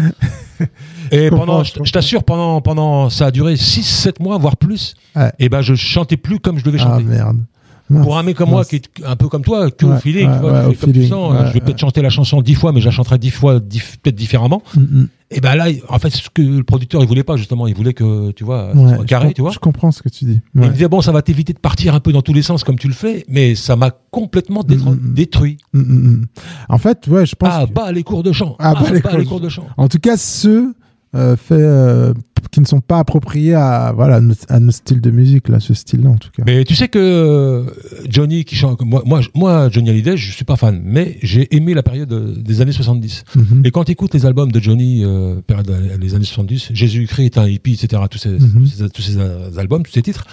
Et 1.12 1.30
comprends, 1.30 1.46
pendant, 1.46 1.64
je 1.64 1.74
je, 1.80 1.84
je 1.84 1.92
t'assure, 1.92 2.24
pendant, 2.24 2.62
pendant, 2.62 3.10
ça 3.10 3.28
a 3.28 3.32
duré 3.32 3.56
6-7 3.56 4.22
mois, 4.22 4.38
voire 4.38 4.58
plus. 4.58 4.94
Et 5.40 5.50
ben, 5.50 5.62
je 5.62 5.74
chantais 5.76 6.18
plus 6.18 6.40
comme 6.40 6.60
je 6.60 6.64
devais 6.66 6.80
Ah 6.82 6.84
chanter. 6.84 7.04
merde. 7.06 7.40
Pour 7.88 8.18
un 8.18 8.24
mec 8.24 8.36
comme 8.36 8.50
moi, 8.50 8.66
qui 8.66 8.78
est 8.78 8.90
un 9.06 9.16
peu 9.16 9.28
comme 9.30 9.44
toi, 9.44 9.70
que 9.70 9.86
au 9.86 9.90
Ouais, 9.92 10.00
feeling, 10.00 10.28
ouais, 10.28 10.34
tu 10.36 10.40
vois, 10.42 10.52
ouais, 10.62 10.66
au 10.66 10.74
feeling, 10.74 11.08
je 11.10 11.54
vais 11.54 11.60
peut-être 11.62 11.78
chanter 11.80 12.02
la 12.02 12.10
chanson 12.10 12.42
dix 12.42 12.56
fois, 12.56 12.72
mais 12.72 12.80
je 12.82 12.86
la 12.86 12.92
chanterai 12.92 13.18
dix 13.20 13.30
fois, 13.30 13.60
peut-être 13.60 14.16
différemment. 14.16 14.64
Mm, 14.76 14.80
mm. 14.82 15.08
Et 15.32 15.42
ben 15.42 15.56
là, 15.56 15.66
en 15.90 16.00
fait, 16.00 16.10
ce 16.12 16.30
que 16.34 16.42
le 16.42 16.64
producteur, 16.64 17.02
il 17.02 17.08
voulait 17.08 17.24
pas, 17.24 17.36
justement, 17.36 17.68
il 17.68 17.76
voulait 17.76 17.94
que, 17.94 18.32
tu 18.32 18.44
vois, 18.44 18.72
soit 18.74 19.06
carré, 19.06 19.34
tu 19.34 19.42
vois. 19.42 19.52
Je 19.52 19.60
comprends 19.60 19.92
ce 19.92 20.02
que 20.02 20.10
tu 20.10 20.26
dis. 20.26 20.40
Il 20.56 20.62
me 20.62 20.70
disait, 20.70 20.88
bon, 20.88 21.02
ça 21.02 21.12
va 21.12 21.22
t'éviter 21.22 21.54
de 21.54 21.60
partir 21.60 21.94
un 21.96 22.00
peu 22.00 22.12
dans 22.12 22.22
tous 22.24 22.34
les 22.34 22.42
sens 22.44 22.64
comme 22.64 22.78
tu 22.80 22.88
le 22.88 22.94
fais, 22.94 23.24
mais 23.28 23.54
ça 23.56 23.76
m'a 23.76 23.92
complètement 24.12 24.62
Mm, 24.68 24.74
mm. 24.74 25.14
détruit. 25.14 25.58
Mm. 25.74 26.24
En 26.70 26.78
fait, 26.80 27.08
ouais, 27.08 27.26
je 27.26 27.36
pense. 27.36 27.50
Ah, 27.52 27.66
que- 27.68 27.74
bah 27.74 27.92
les 27.92 28.04
cours 28.04 28.24
de 28.24 28.32
chant. 28.32 28.56
Ah, 28.60 28.74
Ah, 28.78 28.82
bah, 28.82 28.90
les 28.92 29.02
bah, 29.02 29.10
cours 29.10 29.18
les 29.20 29.26
de- 29.26 29.30
cours 29.30 29.40
de 29.42 29.50
chant. 29.50 29.66
En 29.78 29.88
tout 29.90 30.00
cas, 30.00 30.18
ceux 30.18 30.74
euh, 31.16 31.36
faits 31.36 31.60
euh, 31.60 32.14
qui 32.52 32.62
ne 32.62 32.66
sont 32.66 32.82
pas 32.82 33.00
appropriés 33.00 33.54
à 33.54 33.94
voilà 33.96 34.22
à 34.50 34.60
nos, 34.60 34.72
styles 34.72 35.02
de 35.02 35.12
musique 35.12 35.50
là, 35.50 35.60
ce 35.60 35.74
style-là 35.74 36.10
en 36.10 36.18
tout 36.18 36.30
cas. 36.36 36.44
Mais 36.46 36.64
tu 36.64 36.76
sais 36.76 36.88
que 36.88 37.00
euh, 37.00 37.64
Johnny 38.10 38.46
qui 38.46 38.56
chante, 38.56 38.82
moi, 38.82 39.04
moi, 39.06 39.22
moi, 39.34 39.70
Johnny 39.70 39.90
Hallyday, 39.90 40.18
je 40.18 40.32
suis 40.32 40.46
pas 40.46 40.56
fan, 40.56 40.82
mais 40.84 41.18
j'ai 41.22 41.54
aimé 41.56 41.74
la 41.74 41.84
période 41.84 42.12
euh, 42.14 42.34
des 42.36 42.62
années 42.62 42.72
70. 42.72 43.24
Mhm. 43.36 43.62
Et 43.66 43.72
quand 43.72 43.84
tu 43.84 43.92
écoutes 43.92 44.14
les 44.14 44.26
albums 44.26 44.52
de 44.52 44.60
Johnny, 44.60 45.04
euh, 45.04 45.42
période 45.46 45.70
les 46.00 46.16
années 46.16 46.26
70, 46.26 46.70
Jésus-Christ 46.74 47.26
est 47.26 47.38
un 47.38 47.48
hippie, 47.48 47.74
etc., 47.74 48.04
tous 48.10 48.18
ces, 48.20 48.30
Mhm. 48.32 48.64
tous 48.64 48.66
ces, 48.68 48.90
tous 48.90 49.02
ces, 49.02 49.60
albums, 49.60 49.84
tous 49.84 49.92
ces 49.92 50.02
titres, 50.02 50.26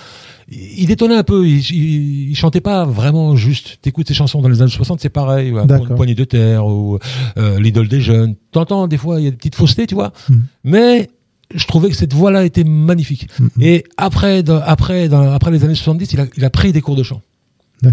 il 0.81 0.87
détonnait 0.87 1.15
un 1.17 1.23
peu, 1.23 1.47
il, 1.47 1.59
il, 1.71 2.31
il 2.31 2.37
chantait 2.37 2.61
pas 2.61 2.85
vraiment 2.85 3.37
juste. 3.37 3.79
T'écoutes 3.83 4.09
ses 4.09 4.15
chansons 4.15 4.41
dans 4.43 4.49
les 4.49 4.61
années 4.63 4.71
60, 4.71 5.01
c'est 5.01 5.09
pareil, 5.09 5.53
ouais. 5.53 5.63
Une 5.63 5.95
poignée 5.97 6.15
de 6.15 6.25
terre 6.25 6.67
ou 6.67 6.99
euh, 7.39 7.59
l'idole 7.61 7.89
des 7.89 8.01
jeunes. 8.01 8.35
T'entends 8.51 8.87
des 8.89 8.99
fois, 8.99 9.21
il 9.21 9.25
y 9.25 9.29
a 9.29 9.31
des 9.31 9.37
petites 9.37 9.55
faussetés, 9.55 9.87
tu 9.87 9.95
vois, 9.95 10.13
Mhm. 10.29 10.43
mais 10.65 11.11
je 11.55 11.67
trouvais 11.67 11.89
que 11.91 11.97
cette 11.97 12.15
voix-là 12.15 12.45
était 12.45 12.65
magnifique. 12.65 13.29
Mhm. 13.39 13.49
Et 13.61 13.85
après, 13.97 14.43
dans- 14.43 14.61
après, 14.65 15.09
dans- 15.09 15.31
après 15.33 15.51
les 15.51 15.65
années 15.65 15.75
70, 15.75 16.13
il 16.13 16.21
a, 16.21 16.27
il 16.37 16.45
a 16.45 16.51
pris 16.51 16.73
des 16.73 16.81
cours 16.81 16.97
de 16.97 17.03
chant. 17.03 17.21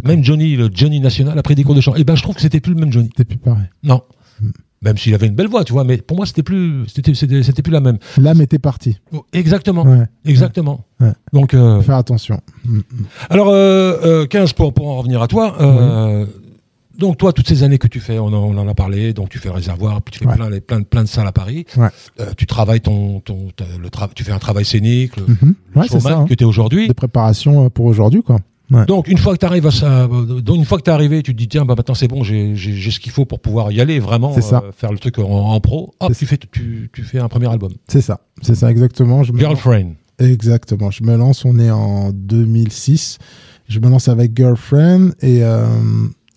Même 0.06 0.24
Johnny, 0.24 0.56
le 0.56 0.70
Johnny 0.72 1.00
national, 1.00 1.38
a 1.40 1.42
pris 1.42 1.56
des 1.56 1.64
cours 1.64 1.74
de 1.74 1.82
chant. 1.82 1.96
Et 1.96 2.04
ben, 2.04 2.16
je 2.16 2.22
trouve 2.22 2.36
que 2.36 2.42
c'était 2.42 2.60
plus 2.60 2.74
le 2.76 2.80
même 2.80 2.92
Johnny. 2.94 3.08
C'était 3.08 3.26
plus 3.26 3.38
pareil. 3.40 3.66
Non. 3.84 4.02
Mm. 4.40 4.50
Même 4.82 4.98
s'il 4.98 5.14
avait 5.14 5.28
une 5.28 5.36
belle 5.36 5.50
voix, 5.50 5.64
tu 5.66 5.74
vois, 5.74 5.84
mais 5.84 5.98
pour 5.98 6.16
moi, 6.16 6.26
c'était 6.26 6.44
plus, 6.44 6.88
c'était, 6.88 7.14
c'était, 7.14 7.44
c'était 7.44 7.62
plus 7.62 7.72
la 7.74 7.82
même. 7.82 7.98
L'âme 8.18 8.42
était 8.42 8.60
partie. 8.60 8.98
Oh, 9.12 9.26
Exactement. 9.34 9.84
Ouais. 9.84 10.06
Exactement. 10.26 10.86
Ouais. 11.02 11.12
Donc, 11.34 11.54
euh, 11.54 11.82
faire 11.82 11.96
attention. 11.98 12.40
Mhm. 12.66 12.84
alors, 13.30 13.50
euh, 13.50 13.98
euh, 14.04 14.26
15 14.26 14.54
pour, 14.54 14.74
pour 14.74 14.88
en 14.90 14.98
revenir 14.98 15.22
à 15.22 15.28
toi. 15.28 15.56
euh, 15.62 16.26
Donc, 16.98 17.18
toi, 17.18 17.32
toutes 17.32 17.48
ces 17.48 17.64
années 17.64 17.78
que 17.78 17.88
tu 17.88 18.00
fais, 18.02 18.20
on 18.20 18.28
en, 18.28 18.34
on 18.34 18.58
en 18.58 18.68
a 18.68 18.74
parlé, 18.74 19.14
donc 19.14 19.30
tu 19.30 19.40
fais 19.40 19.50
réservoir, 19.50 20.02
puis 20.02 20.12
tu 20.14 20.20
fais 20.20 20.26
Ouais. 20.28 20.36
plein, 20.36 20.50
les- 20.50 20.60
plein, 20.62 20.80
de- 20.82 20.86
plein 20.86 21.04
de 21.04 21.08
salles 21.08 21.28
à 21.28 21.32
Paris. 21.32 21.66
Ouais. 21.78 21.88
Euh, 22.20 22.26
tu 22.38 22.46
travailles 22.46 22.82
ton, 22.82 23.22
ton, 23.22 23.48
le 23.82 23.88
tra- 23.90 24.10
tu 24.14 24.24
fais 24.26 24.34
un 24.34 24.40
travail 24.40 24.66
scénique, 24.66 25.16
le, 25.16 25.24
Mhm. 25.24 25.56
le 25.76 25.82
c'est 25.90 26.00
ça. 26.02 26.18
hein. 26.20 26.26
que 26.28 26.34
tu 26.34 26.44
es 26.44 26.48
aujourd'hui. 26.48 26.88
De 26.90 26.94
préparation 26.94 27.66
euh, 27.66 27.70
pour 27.70 27.86
aujourd'hui 27.86 28.22
quoi. 28.22 28.40
Donc 28.88 29.08
une 29.08 29.18
fois 29.18 29.34
que 29.34 29.40
tu 29.40 29.46
arrives 29.46 29.66
à 29.66 29.72
ça, 29.72 30.08
donc 30.08 30.56
une 30.58 30.66
fois 30.66 30.78
que 30.78 30.84
tu 30.84 30.92
arrivé, 30.92 31.24
tu 31.24 31.34
te 31.34 31.38
dis 31.38 31.48
tiens 31.48 31.66
bah 31.66 31.74
maintenant 31.76 31.96
c'est 31.96 32.08
bon, 32.08 32.24
j'ai 32.24 32.56
ce 32.56 33.00
qu'il 33.00 33.12
faut 33.12 33.26
pour 33.26 33.40
pouvoir 33.40 33.72
y 33.72 33.82
aller 33.82 34.00
vraiment 34.00 34.34
ça. 34.42 34.64
euh, 34.66 34.72
faire 34.72 34.92
le 34.92 35.00
truc 35.00 35.18
en, 35.20 35.24
en 35.24 35.60
pro. 35.60 35.94
Hop, 36.00 36.12
C'est 36.14 36.20
tu 36.20 36.26
fais 36.26 36.38
tu, 36.38 36.90
tu 36.94 37.04
fais 37.04 37.20
un 37.20 37.28
premier 37.30 37.48
album. 37.50 37.72
C'est 37.88 38.02
ça. 38.02 38.22
C'est 38.42 38.56
ça 38.56 38.70
exactement. 38.70 39.24
Je 39.24 39.34
Girlfriend. 39.36 39.94
Exactement. 40.20 40.92
Je 40.92 41.04
me 41.04 41.16
lance, 41.16 41.46
on 41.46 41.58
est 41.60 41.72
en 41.72 42.12
2006. 42.12 43.18
Je 43.68 43.80
me 43.80 43.90
lance 43.90 44.08
avec 44.08 44.36
Girlfriend 44.36 45.12
et, 45.22 45.44
euh, 45.44 45.66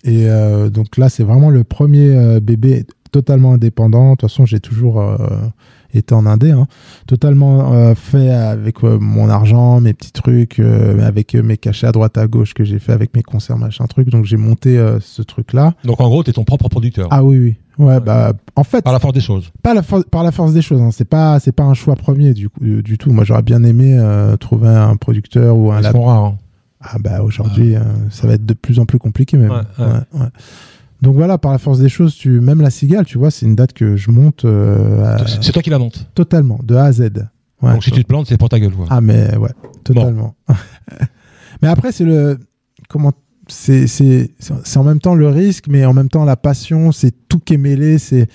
et 0.05 0.29
euh, 0.29 0.71
donc 0.71 0.97
là, 0.99 1.09
c'est 1.09 1.25
vraiment 1.25 1.51
le 1.51 1.65
premier 1.65 2.39
bébé 2.41 2.85
totalement 3.11 3.55
indépendant. 3.55 4.13
De 4.13 4.17
toute 4.17 4.31
façon, 4.31 4.47
j'ai 4.47 4.61
toujours 4.61 5.03
été 5.99 6.15
en 6.15 6.27
indé, 6.27 6.51
hein. 6.53 6.67
totalement 7.07 7.73
euh, 7.73 7.95
fait 7.95 8.31
avec 8.31 8.83
euh, 8.85 8.99
mon 9.01 9.29
argent, 9.29 9.81
mes 9.81 9.93
petits 9.95 10.13
trucs, 10.13 10.59
euh, 10.61 11.07
avec 11.07 11.35
mes 11.35 11.57
cachets 11.57 11.87
à 11.87 11.93
droite 11.93 12.17
à 12.19 12.27
gauche 12.27 12.55
que 12.55 12.65
j'ai 12.65 12.79
fait 12.79 12.93
avec 12.93 13.15
mes 13.15 13.23
concerts, 13.23 13.59
machin 13.59 13.87
truc. 13.87 14.09
Donc 14.11 14.25
j'ai 14.25 14.37
monté 14.37 14.83
ce 15.01 15.23
truc-là. 15.23 15.75
Donc 15.85 16.01
en 16.01 16.09
gros, 16.09 16.23
tu 16.25 16.31
es 16.31 16.33
ton 16.33 16.45
propre 16.45 16.69
producteur. 16.69 17.09
Ah 17.11 17.23
oui, 17.25 17.39
oui. 17.39 17.55
Ouais, 17.79 18.01
bah, 18.01 18.35
en 18.55 18.65
fait, 18.65 18.83
Par 18.83 18.93
la 18.93 18.99
force 18.99 19.15
des 19.15 19.21
choses. 19.23 19.51
pas 19.63 19.73
la 19.73 19.83
for- 19.83 20.05
par 20.05 20.23
la 20.23 20.31
force 20.31 20.53
des 20.53 20.61
choses. 20.61 20.81
Hein. 20.83 20.91
C'est 20.93 21.07
pas, 21.07 21.41
c'est 21.41 21.53
pas 21.53 21.63
un 21.65 21.73
choix 21.73 21.97
premier 21.97 22.35
du, 22.35 22.51
coup, 22.51 22.61
du 22.63 22.99
tout. 22.99 23.11
Moi, 23.13 23.25
j'aurais 23.25 23.43
bien 23.43 23.65
aimé 23.65 23.97
euh, 23.99 24.37
trouver 24.37 24.69
un 24.69 24.95
producteur 24.97 25.57
ou 25.57 25.73
un 25.73 25.81
Ils 25.81 25.91
sont 25.91 26.03
rares. 26.05 26.25
hein. 26.25 26.39
Ah 26.83 26.97
bah 27.01 27.23
aujourd'hui, 27.23 27.75
euh, 27.77 27.81
ça 28.11 28.27
va 28.27 28.35
être 28.35 28.45
de 28.45 28.55
plus 28.55 28.79
en 28.79 28.85
plus 28.87 28.99
compliqué 28.99 29.37
même. 29.39 29.51
Ouais. 29.53 29.85
Ouais, 29.87 30.21
ouais. 30.21 30.27
Donc 31.03 31.17
voilà, 31.17 31.37
par 31.37 31.51
la 31.53 31.59
force 31.59 31.81
des 31.81 31.89
choses, 31.89 32.15
tu 32.15 32.41
même 32.41 32.61
la 32.61 32.71
cigale, 32.71 33.05
tu 33.05 33.19
vois, 33.19 33.31
c'est 33.31 33.45
une 33.47 33.57
date 33.57 33.73
que 33.73 33.97
je 33.97 34.11
monte 34.11 34.45
euh, 34.45 35.19
C'est- 35.41 35.53
toi 35.53 35.61
qui 35.63 35.71
la 35.71 35.79
monte. 35.79 36.07
totalement, 36.15 36.61
de 36.63 36.75
A 36.77 36.85
à 36.85 36.93
Z. 36.93 37.01
Ouais, 37.61 37.73
Donc 37.73 37.83
si 37.85 37.91
tu 37.91 38.03
te 38.03 38.09
plantes, 38.09 38.27
c'est 38.29 38.37
pour 38.39 38.49
ta 38.49 38.59
gueule. 38.61 38.73
quoi. 38.73 38.87
Ah 38.89 39.01
mais 39.01 39.37
ouais, 39.37 39.51
totalement. 39.85 40.35
mais 41.63 41.69
après 41.69 41.93
c'est 41.93 42.05
le 42.05 42.39
comment 42.89 43.13
c'est 43.49 43.87
c'est 43.89 44.31
c'est 44.39 44.77
en 44.79 44.85
même 44.85 45.01
temps 45.01 45.15
le 45.15 45.29
risque, 45.29 45.67
mais 45.69 45.85
en 45.85 45.93
même 45.93 46.09
temps 46.09 46.25
la 46.25 46.37
passion, 46.37 46.93
c'est 46.93 47.13
tout 47.29 47.39
qui 47.41 47.55
est 47.55 47.59
mêlé, 47.59 47.99
c'est 47.99 48.29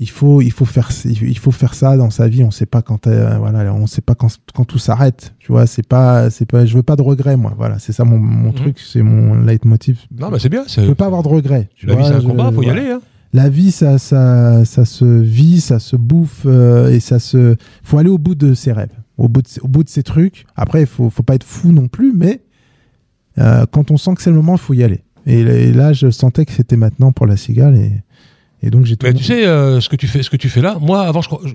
il 0.00 0.10
faut 0.10 0.40
il 0.42 0.50
faut 0.50 0.64
faire 0.64 0.90
il 1.04 1.38
faut 1.38 1.52
faire 1.52 1.74
ça 1.74 1.96
dans 1.96 2.10
sa 2.10 2.26
vie 2.26 2.42
on 2.42 2.50
sait 2.50 2.66
pas 2.66 2.82
quand 2.82 3.06
euh, 3.06 3.36
voilà 3.38 3.72
on 3.72 3.86
sait 3.86 4.00
pas 4.00 4.14
quand, 4.16 4.28
quand 4.52 4.64
tout 4.64 4.78
s'arrête 4.78 5.34
tu 5.38 5.52
vois 5.52 5.66
c'est 5.68 5.86
pas 5.86 6.30
c'est 6.30 6.46
pas 6.46 6.66
je 6.66 6.74
veux 6.76 6.82
pas 6.82 6.96
de 6.96 7.02
regrets 7.02 7.36
moi 7.36 7.54
voilà 7.56 7.78
c'est 7.78 7.92
ça 7.92 8.04
mon, 8.04 8.18
mon 8.18 8.48
Mhm. 8.48 8.54
truc 8.54 8.78
c'est 8.80 9.02
mon 9.02 9.34
leitmotiv 9.34 10.00
Non, 10.18 10.30
mais 10.30 10.38
c'est 10.40 10.48
bien. 10.48 10.64
je 10.66 10.80
veux 10.80 10.96
pas 10.96 11.06
avoir 11.06 11.22
de 11.22 11.28
regrets 11.28 11.68
tu 11.76 11.86
La 11.86 11.94
vie, 11.94 12.04
c'est 12.04 12.14
un 12.14 12.20
je- 12.20 12.26
combat, 12.26 12.50
faut 12.52 12.62
y 12.64 12.70
aller. 12.70 12.90
Hein. 12.90 13.00
la 13.32 13.48
vie 13.48 13.70
ça 13.70 13.98
ça 13.98 14.64
ça 14.64 14.84
se 14.84 15.04
vit 15.04 15.60
ça 15.60 15.78
se 15.78 15.94
bouffe 15.96 16.42
euh, 16.46 16.90
et 16.90 16.98
ça 17.00 17.18
se 17.20 17.54
faut 17.84 17.98
aller 17.98 18.10
au 18.10 18.18
bout 18.18 18.34
de 18.34 18.54
ses 18.54 18.72
rêves 18.72 18.92
au 19.16 19.28
bout 19.28 19.42
de, 19.42 19.48
ses- 19.48 19.60
au 19.60 19.68
bout 19.68 19.84
de 19.84 19.88
ses 19.90 20.02
trucs 20.02 20.44
après 20.56 20.80
il 20.80 20.86
faut 20.88 21.08
faut 21.08 21.22
pas 21.22 21.36
être 21.36 21.44
fou 21.44 21.70
non 21.70 21.86
plus 21.86 22.12
mais 22.16 22.42
euh, 23.38 23.64
quand 23.70 23.90
on 23.92 23.96
sent 23.96 24.14
que 24.16 24.22
c'est 24.22 24.30
le 24.30 24.36
moment 24.36 24.54
il 24.54 24.60
faut 24.60 24.74
y 24.74 24.82
aller 24.82 25.02
et, 25.26 25.40
et 25.40 25.72
là 25.72 25.92
je 25.92 26.10
sentais 26.10 26.44
que 26.44 26.52
c'était 26.52 26.76
maintenant 26.76 27.12
pour 27.12 27.26
la 27.26 27.36
cigale 27.36 27.76
et 27.76 27.92
et 28.66 28.70
donc 28.70 28.84
j'ai 28.86 28.96
Mais 29.02 29.12
tu 29.14 29.22
sais 29.24 29.46
euh, 29.46 29.80
ce 29.80 29.88
que 29.88 29.96
tu 29.96 30.06
fais, 30.08 30.22
ce 30.22 30.30
que 30.30 30.36
tu 30.36 30.48
fais 30.48 30.60
là. 30.62 30.78
Moi, 30.80 31.02
avant, 31.02 31.20
je, 31.22 31.28
je, 31.44 31.52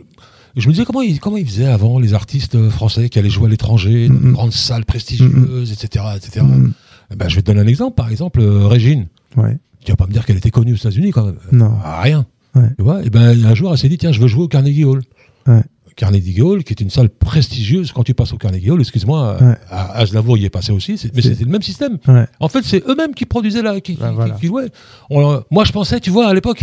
je 0.56 0.68
me 0.68 0.74
disais 0.74 0.86
comment 0.86 1.02
ils, 1.02 1.20
comment 1.20 1.38
ils 1.38 1.46
faisaient 1.48 1.66
avant 1.66 2.00
les 2.00 2.14
artistes 2.14 2.56
euh, 2.56 2.70
français 2.70 3.10
qui 3.10 3.18
allaient 3.20 3.30
jouer 3.30 3.48
à 3.48 3.50
l'étranger, 3.50 4.08
dans 4.08 4.14
Mhm. 4.16 4.28
de 4.28 4.32
grandes 4.32 4.54
salles 4.54 4.86
prestigieuses, 4.86 5.72
etc., 5.72 6.06
etc. 6.16 6.46
Mm, 6.46 6.72
Eh 7.12 7.16
Ben, 7.16 7.28
je 7.30 7.36
vais 7.36 7.42
te 7.42 7.48
donner 7.48 7.62
un 7.62 7.68
exemple. 7.68 7.96
Par 7.96 8.10
exemple, 8.10 8.40
euh, 8.42 8.68
Régine. 8.68 9.08
ouais 9.38 9.58
Tu 9.84 9.92
vas 9.92 9.96
pas 9.96 10.06
me 10.08 10.12
dire 10.14 10.26
qu'elle 10.26 10.38
était 10.38 10.52
connue 10.52 10.74
aux 10.74 10.78
États-Unis 10.78 11.12
quand 11.12 11.26
même. 11.26 11.38
non 11.52 11.74
Ah, 11.84 12.02
rien. 12.02 12.26
Ouais. 12.56 12.70
Tu 12.78 12.84
vois? 12.84 13.04
Et 13.06 13.10
ben 13.10 13.46
un 13.46 13.54
jour, 13.56 13.72
elle 13.72 13.78
s'est 13.78 13.90
dit 13.90 13.98
tiens, 13.98 14.12
je 14.12 14.20
veux 14.20 14.28
jouer 14.28 14.44
au 14.44 14.48
Carnegie 14.48 14.84
Hall. 14.84 15.02
Ouais. 15.48 15.62
Carnegie 16.00 16.42
Hall, 16.42 16.64
qui 16.64 16.72
est 16.72 16.80
une 16.82 16.90
salle 16.90 17.10
prestigieuse. 17.10 17.92
Quand 17.92 18.04
tu 18.04 18.14
passes 18.14 18.32
au 18.32 18.38
Carnegie 18.38 18.72
Hall, 18.72 18.80
excuse-moi, 18.80 19.38
Ouais. 19.42 19.56
à 19.70 19.98
Aznavour 20.00 20.38
y 20.38 20.46
est 20.46 20.50
passé 20.50 20.72
aussi. 20.72 20.94
Mais 21.14 21.22
c'était 21.22 21.44
le 21.44 21.52
même 21.52 21.62
système. 21.62 21.98
ouais 22.08 22.26
En 22.40 22.48
fait, 22.48 22.62
c'est 22.64 22.82
eux-mêmes 22.88 23.14
qui 23.14 23.26
produisaient 23.26 23.62
là, 23.62 23.80
qui, 23.82 23.96
qui- 23.98 24.02
voilà. 24.14 24.36
qui 24.36 24.48
jouaient. 24.48 24.70
On- 25.10 25.42
moi, 25.52 25.66
je 25.66 25.72
pensais, 25.74 26.00
tu 26.00 26.10
vois, 26.10 26.28
à 26.30 26.34
l'époque, 26.34 26.62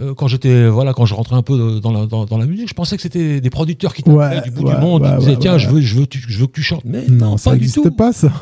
euh, 0.00 0.14
quand 0.14 0.26
j'étais, 0.26 0.68
voilà, 0.68 0.94
quand 0.94 1.06
je 1.06 1.14
rentrais 1.14 1.36
un 1.36 1.42
peu 1.42 1.78
dans 1.80 1.92
la, 1.92 2.06
dans, 2.06 2.24
dans 2.24 2.38
la 2.38 2.46
musique, 2.46 2.68
je 2.68 2.74
pensais 2.74 2.96
que 2.96 3.02
c'était 3.02 3.40
des 3.40 3.50
producteurs 3.50 3.94
qui 3.94 4.02
t'appelaient 4.02 4.40
du 4.42 4.50
bout 4.50 4.64
du 4.68 4.76
monde, 4.76 5.04
qui 5.08 5.18
disaient, 5.18 5.36
tiens, 5.38 5.58
je 5.58 5.68
veux, 5.68 5.80
je 5.80 5.94
veux, 6.00 6.06
tu- 6.08 6.24
je 6.26 6.38
veux 6.40 6.46
que 6.48 6.52
tu 6.52 6.62
chantes. 6.62 6.84
Mais 6.84 7.04
non, 7.08 7.30
non 7.32 7.36
ça 7.36 7.50
pas 7.50 7.56
du 7.56 7.60
n'existe 7.62 7.82
tout. 7.84 7.90
pas 7.92 8.12
ça 8.12 8.32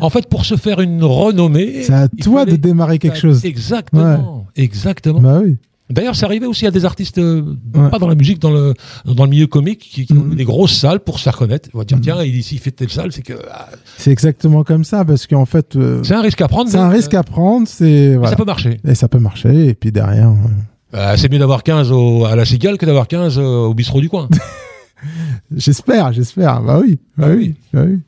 En 0.00 0.10
fait, 0.10 0.28
pour 0.28 0.44
se 0.44 0.56
faire 0.56 0.80
une 0.80 1.04
renommée, 1.04 1.82
c'est 1.84 1.92
à 1.92 2.08
toi 2.08 2.40
fallait- 2.40 2.52
de 2.52 2.56
démarrer 2.56 2.98
quelque 2.98 3.18
chose 3.18 3.44
Exactement, 3.44 4.46
exactement. 4.56 5.20
bah 5.20 5.40
oui 5.44 5.56
D'ailleurs, 5.94 6.14
c'est 6.16 6.26
arrivé 6.26 6.46
aussi 6.46 6.66
à 6.66 6.70
des 6.70 6.84
artistes, 6.84 7.18
euh, 7.18 7.42
Ouais. 7.74 7.88
pas 7.90 7.98
dans 7.98 8.08
la 8.08 8.14
musique, 8.14 8.38
dans 8.40 8.50
le, 8.50 8.74
dans 9.06 9.24
le 9.24 9.30
milieu 9.30 9.46
comique, 9.46 9.78
qui, 9.78 10.04
qui 10.06 10.12
ont 10.12 10.30
eu 10.32 10.34
des 10.34 10.44
grosses 10.44 10.74
salles 10.76 11.00
pour 11.00 11.18
se 11.18 11.24
faire 11.24 11.36
connaître. 11.36 11.68
On 11.72 11.78
va 11.78 11.84
dire, 11.84 11.96
Mhm. 11.96 12.02
tiens, 12.02 12.22
il, 12.22 12.34
ici, 12.36 12.56
il 12.56 12.58
fait 12.60 12.70
telle 12.72 12.90
salle, 12.90 13.12
c'est 13.12 13.22
que 13.22 13.34
ah, 13.50 13.68
c'est 13.96 14.10
exactement 14.10 14.64
comme 14.64 14.84
ça 14.84 15.04
parce 15.04 15.26
qu'en 15.26 15.46
fait 15.46 15.76
euh, 15.76 16.02
c'est 16.02 16.14
un 16.14 16.20
risque 16.20 16.40
à 16.40 16.48
prendre. 16.48 16.68
c'est 16.70 16.76
un 16.78 16.88
mais, 16.88 16.96
risque 16.96 17.14
euh, 17.14 17.18
à 17.20 17.22
prendre 17.22 17.66
c'est 17.68 17.84
mais 17.84 18.16
voilà. 18.16 18.30
Ça 18.30 18.36
peut 18.36 18.44
marcher. 18.44 18.80
et 18.86 18.94
ça 18.94 19.08
peut 19.08 19.18
marcher 19.18 19.68
et 19.68 19.74
puis 19.74 19.92
derrière 19.92 20.30
euh, 20.30 20.96
Euh, 20.96 21.14
c'est 21.16 21.30
mieux 21.30 21.38
d'avoir 21.40 21.62
15 21.62 21.90
au- 21.92 22.24
à 22.24 22.36
la 22.36 22.44
cigale 22.44 22.76
que 22.78 22.86
d'avoir 22.86 23.08
15 23.08 23.38
euh, 23.38 23.42
au 23.68 23.74
bistrot 23.74 24.00
du 24.00 24.08
coin. 24.08 24.28
J'espère, 25.54 26.12
j'espère. 26.12 26.62
Bah 26.62 26.80
oui, 26.82 26.98
bah 27.16 27.26
Ah 27.28 27.34
oui, 27.34 27.54
bah 27.72 27.82
oui. 27.86 27.98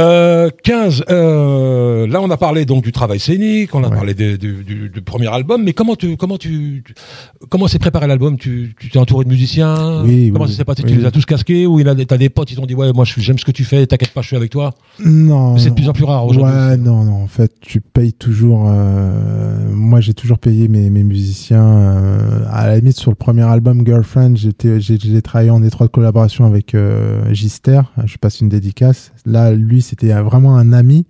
Euh, 0.00 0.50
15, 0.62 1.04
euh, 1.10 2.06
là 2.06 2.20
on 2.20 2.30
a 2.30 2.36
parlé 2.36 2.64
donc 2.64 2.82
du 2.84 2.92
travail 2.92 3.18
scénique, 3.20 3.74
on 3.74 3.82
a 3.84 3.88
Ouais. 3.88 3.94
parlé 3.94 4.14
de- 4.14 4.36
du, 4.36 4.64
du- 4.64 4.88
du 4.88 5.00
premier 5.02 5.32
album, 5.32 5.62
mais 5.64 5.72
comment 5.72 5.96
tu 5.96 6.16
comment 6.16 6.38
tu, 6.38 6.82
tu- 6.84 6.94
comment 7.48 7.66
s'est 7.68 7.78
préparé 7.78 8.06
l'album? 8.06 8.36
Tu 8.38 8.74
t'es 8.92 8.98
entouré 8.98 9.24
de 9.24 9.30
musiciens? 9.30 10.02
Oui, 10.04 10.30
Comment 10.32 10.44
oui, 10.46 10.50
ça 10.50 10.56
s'est 10.58 10.64
passé? 10.64 10.82
Oui. 10.84 10.92
Tu 10.92 10.98
les 10.98 11.04
as 11.06 11.10
tous 11.10 11.24
casqués 11.26 11.66
ou 11.66 11.80
il 11.80 11.88
a 11.88 11.94
t'as 11.94 12.16
des 12.16 12.28
potes 12.28 12.48
qui 12.48 12.56
t'ont 12.56 12.66
dit 12.66 12.74
ouais 12.74 12.92
moi 12.92 13.04
j'aime 13.04 13.38
ce 13.38 13.44
que 13.44 13.52
tu 13.52 13.64
fais, 13.64 13.86
t'inquiète 13.86 14.10
pas 14.12 14.22
je 14.22 14.28
suis 14.28 14.36
avec 14.36 14.50
toi? 14.50 14.74
Non. 15.04 15.56
C'est 15.58 15.70
de 15.70 15.74
plus 15.74 15.88
en 15.88 15.92
plus 15.92 16.04
rare 16.04 16.26
aujourd'hui. 16.26 16.54
Ouais, 16.54 16.76
non, 16.76 17.04
non. 17.04 17.22
En 17.24 17.26
fait, 17.28 17.52
tu 17.60 17.80
payes 17.80 18.12
toujours. 18.12 18.66
euh, 18.68 19.58
Moi, 19.72 20.00
j'ai 20.00 20.14
toujours 20.14 20.38
payé 20.38 20.68
mes, 20.68 20.90
mes 20.90 21.02
musiciens. 21.04 21.64
euh, 21.64 22.40
À 22.50 22.66
la 22.68 22.76
limite, 22.78 22.96
sur 22.98 23.10
le 23.10 23.14
premier 23.16 23.42
album 23.42 23.84
Girlfriend, 23.84 24.36
j'étais, 24.36 24.80
j'ai, 24.80 24.98
travaillé 25.22 25.50
en 25.50 25.62
étroite 25.62 25.90
collaboration 25.90 26.44
avec 26.44 26.74
euh, 26.74 27.32
Gister. 27.32 27.80
Je 28.04 28.16
passe 28.18 28.40
une 28.40 28.48
dédicace. 28.48 29.12
Là, 29.26 29.52
lui, 29.52 29.63
c'était 29.80 30.12
vraiment 30.22 30.56
un 30.56 30.72
ami. 30.72 31.06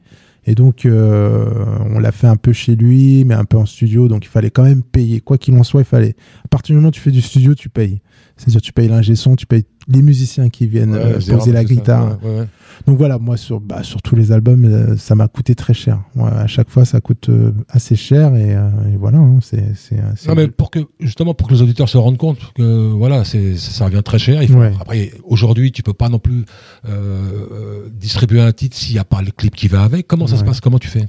Et 0.47 0.55
donc, 0.55 0.85
euh, 0.85 1.47
on 1.87 1.99
l'a 1.99 2.13
fait 2.13 2.27
un 2.27 2.37
peu 2.37 2.53
chez 2.53 2.77
lui, 2.77 3.25
mais 3.25 3.35
un 3.35 3.45
peu 3.45 3.57
en 3.57 3.67
studio. 3.67 4.09
Donc, 4.09 4.25
il 4.27 4.29
fallait 4.29 4.51
quand 4.51 4.65
même 4.65 4.83
payer. 4.83 5.21
Quoi 5.21 5.39
qu'il 5.39 5.55
en 5.57 5.63
soit, 5.63 5.81
il 5.81 5.87
fallait. 5.87 6.17
À 6.45 6.49
partir 6.49 6.75
du 6.75 6.77
moment 6.77 6.89
où 6.89 6.93
tu 6.93 7.01
fais 7.01 7.11
du 7.11 7.23
studio, 7.23 7.55
tu 7.55 7.71
payes. 7.71 8.01
C'est-à-dire, 8.37 8.61
tu 8.62 8.72
payes 8.72 8.89
l'ingé 8.89 9.14
son, 9.14 9.37
tu 9.37 9.47
payes 9.47 9.64
les 9.87 10.03
musiciens 10.03 10.49
qui 10.49 10.66
viennent 10.66 10.95
euh, 10.95 11.18
Ouais, 11.18 11.37
poser 11.37 11.53
la 11.53 11.61
ça. 11.61 11.64
guitare. 11.64 12.18
Ouais, 12.22 12.28
ouais, 12.30 12.39
ouais. 12.41 12.47
Donc 12.87 12.99
voilà, 12.99 13.18
moi 13.18 13.37
sur, 13.37 13.61
bah, 13.61 13.82
sur 13.85 14.03
tous 14.03 14.16
les 14.16 14.32
albums, 14.32 14.64
euh, 14.64 14.97
ça 14.97 15.14
m'a 15.14 15.28
coûté 15.28 15.55
très 15.55 15.74
cher. 15.74 16.01
À 16.18 16.47
chaque 16.49 16.68
fois, 16.70 16.85
ça 16.85 17.01
coûte 17.01 17.28
euh, 17.28 17.53
assez 17.68 17.95
cher 17.95 18.35
et, 18.35 18.57
euh, 18.57 18.68
et 18.93 18.97
voilà. 18.97 19.18
hein, 19.18 19.39
c'est, 19.43 19.62
c'est, 19.76 19.97
Non 20.26 20.35
mais 20.35 20.49
pour 20.49 20.70
que 20.72 20.80
justement 20.99 21.35
pour 21.35 21.47
que 21.49 21.55
les 21.55 21.62
auditeurs 21.62 21.89
se 21.89 21.97
rendent 21.99 22.16
compte 22.18 22.39
que 22.55 22.91
voilà 22.93 23.24
c'est 23.24 23.57
ça 23.57 23.85
revient 23.85 24.03
très 24.05 24.18
cher. 24.18 24.43
Il 24.43 24.49
faut, 24.49 24.59
Ouais. 24.59 24.72
Après 24.80 25.12
aujourd'hui 25.22 25.70
tu 25.70 25.82
peux 25.85 25.93
pas 25.95 26.09
non 26.09 26.18
plus 26.18 26.45
distribuer 27.93 28.41
un 28.41 28.53
titre 28.53 28.76
s'il 28.76 28.95
n'y 28.95 28.99
a 28.99 29.05
pas 29.05 29.22
le 29.22 29.30
clip 29.30 29.55
qui 29.55 29.68
va 29.68 29.82
avec. 29.85 30.07
Comment 30.07 30.26
ça 30.26 30.37
se 30.37 30.45
passe? 30.45 30.61
Comment 30.61 30.78
tu 30.78 30.89
fais? 30.89 31.07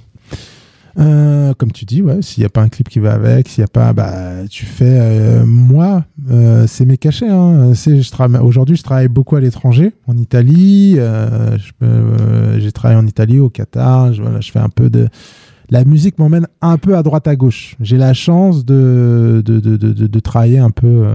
Euh, 0.98 1.54
comme 1.58 1.72
tu 1.72 1.84
dis, 1.86 2.02
ouais, 2.02 2.22
s'il 2.22 2.42
n'y 2.42 2.46
a 2.46 2.50
pas 2.50 2.62
un 2.62 2.70
clip 2.70 2.88
qui 2.88 3.00
va 3.00 3.14
avec, 3.14 3.50
s'il 3.50 3.62
n'y 3.62 3.66
a 3.66 3.68
pas, 3.68 3.92
bah, 3.94 4.48
tu 4.50 4.66
fais. 4.66 4.86
euh, 4.88 5.46
moi, 5.46 6.06
euh, 6.32 6.66
c'est 6.68 6.86
mes 6.86 6.98
cachets. 6.98 7.28
Hein. 7.30 7.74
C'est- 7.74 8.02
je 8.02 8.12
travaille- 8.12 8.42
Aujourd'hui, 8.42 8.78
je 8.78 8.84
travaille 8.84 9.10
beaucoup 9.10 9.36
à 9.36 9.42
l'étranger, 9.42 9.94
en 10.08 10.18
Italie. 10.18 10.96
euh, 10.98 11.58
euh, 11.84 12.60
J'ai 12.60 12.72
travaillé 12.72 13.00
en 13.00 13.06
Italie, 13.08 13.40
au 13.40 13.50
Qatar. 13.50 14.14
Je, 14.14 14.22
voilà, 14.22 14.40
je 14.40 14.52
fais 14.52 14.60
un 14.60 14.70
peu 14.70 14.90
de. 14.90 15.08
La 15.70 15.84
musique 15.84 16.20
m'emmène 16.20 16.48
un 16.62 16.78
peu 16.78 16.96
à 16.96 17.04
droite 17.04 17.28
à 17.28 17.36
gauche. 17.36 17.76
J'ai 17.82 17.98
la 17.98 18.14
chance 18.14 18.64
de, 18.66 19.42
de, 19.44 19.60
de, 19.60 19.76
de, 19.78 19.92
de- 20.08 20.20
travailler 20.20 20.60
un 20.60 20.70
peu. 20.70 21.06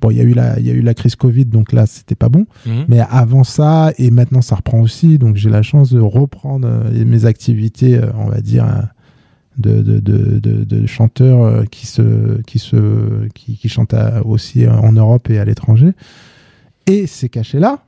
Bon, 0.00 0.10
il 0.10 0.16
y, 0.18 0.20
a 0.20 0.24
eu 0.24 0.34
la- 0.34 0.58
il 0.58 0.66
y 0.66 0.70
a 0.70 0.74
eu 0.74 0.82
la 0.82 0.92
crise 0.92 1.14
Covid, 1.16 1.46
donc 1.46 1.72
là, 1.72 1.86
c'était 1.86 2.16
pas 2.16 2.28
bon. 2.28 2.46
Mhm. 2.66 2.84
Mais 2.88 3.00
avant 3.08 3.44
ça, 3.44 3.92
et 3.96 4.10
maintenant 4.10 4.42
ça 4.42 4.56
reprend 4.56 4.80
aussi, 4.80 5.16
donc 5.18 5.36
j'ai 5.36 5.48
la 5.50 5.62
chance 5.62 5.90
de 5.90 6.00
reprendre 6.00 6.68
mes 6.92 7.24
activités, 7.24 7.98
on 8.18 8.26
va 8.28 8.40
dire, 8.40 8.66
de, 9.58 9.82
de, 9.82 9.98
de, 10.00 10.38
de, 10.38 10.64
de 10.64 10.86
chanteur 10.86 11.42
euh, 11.42 11.64
qui, 11.64 11.86
se, 11.86 12.40
qui, 12.42 12.58
se, 12.58 13.26
qui, 13.34 13.56
qui 13.56 13.68
chante 13.68 13.94
à- 13.94 14.24
aussi 14.24 14.66
en 14.68 14.92
Europe 14.92 15.30
et 15.30 15.38
à 15.38 15.44
l'étranger. 15.44 15.92
Et 16.86 17.06
ces 17.06 17.28
cachets-là. 17.28 17.82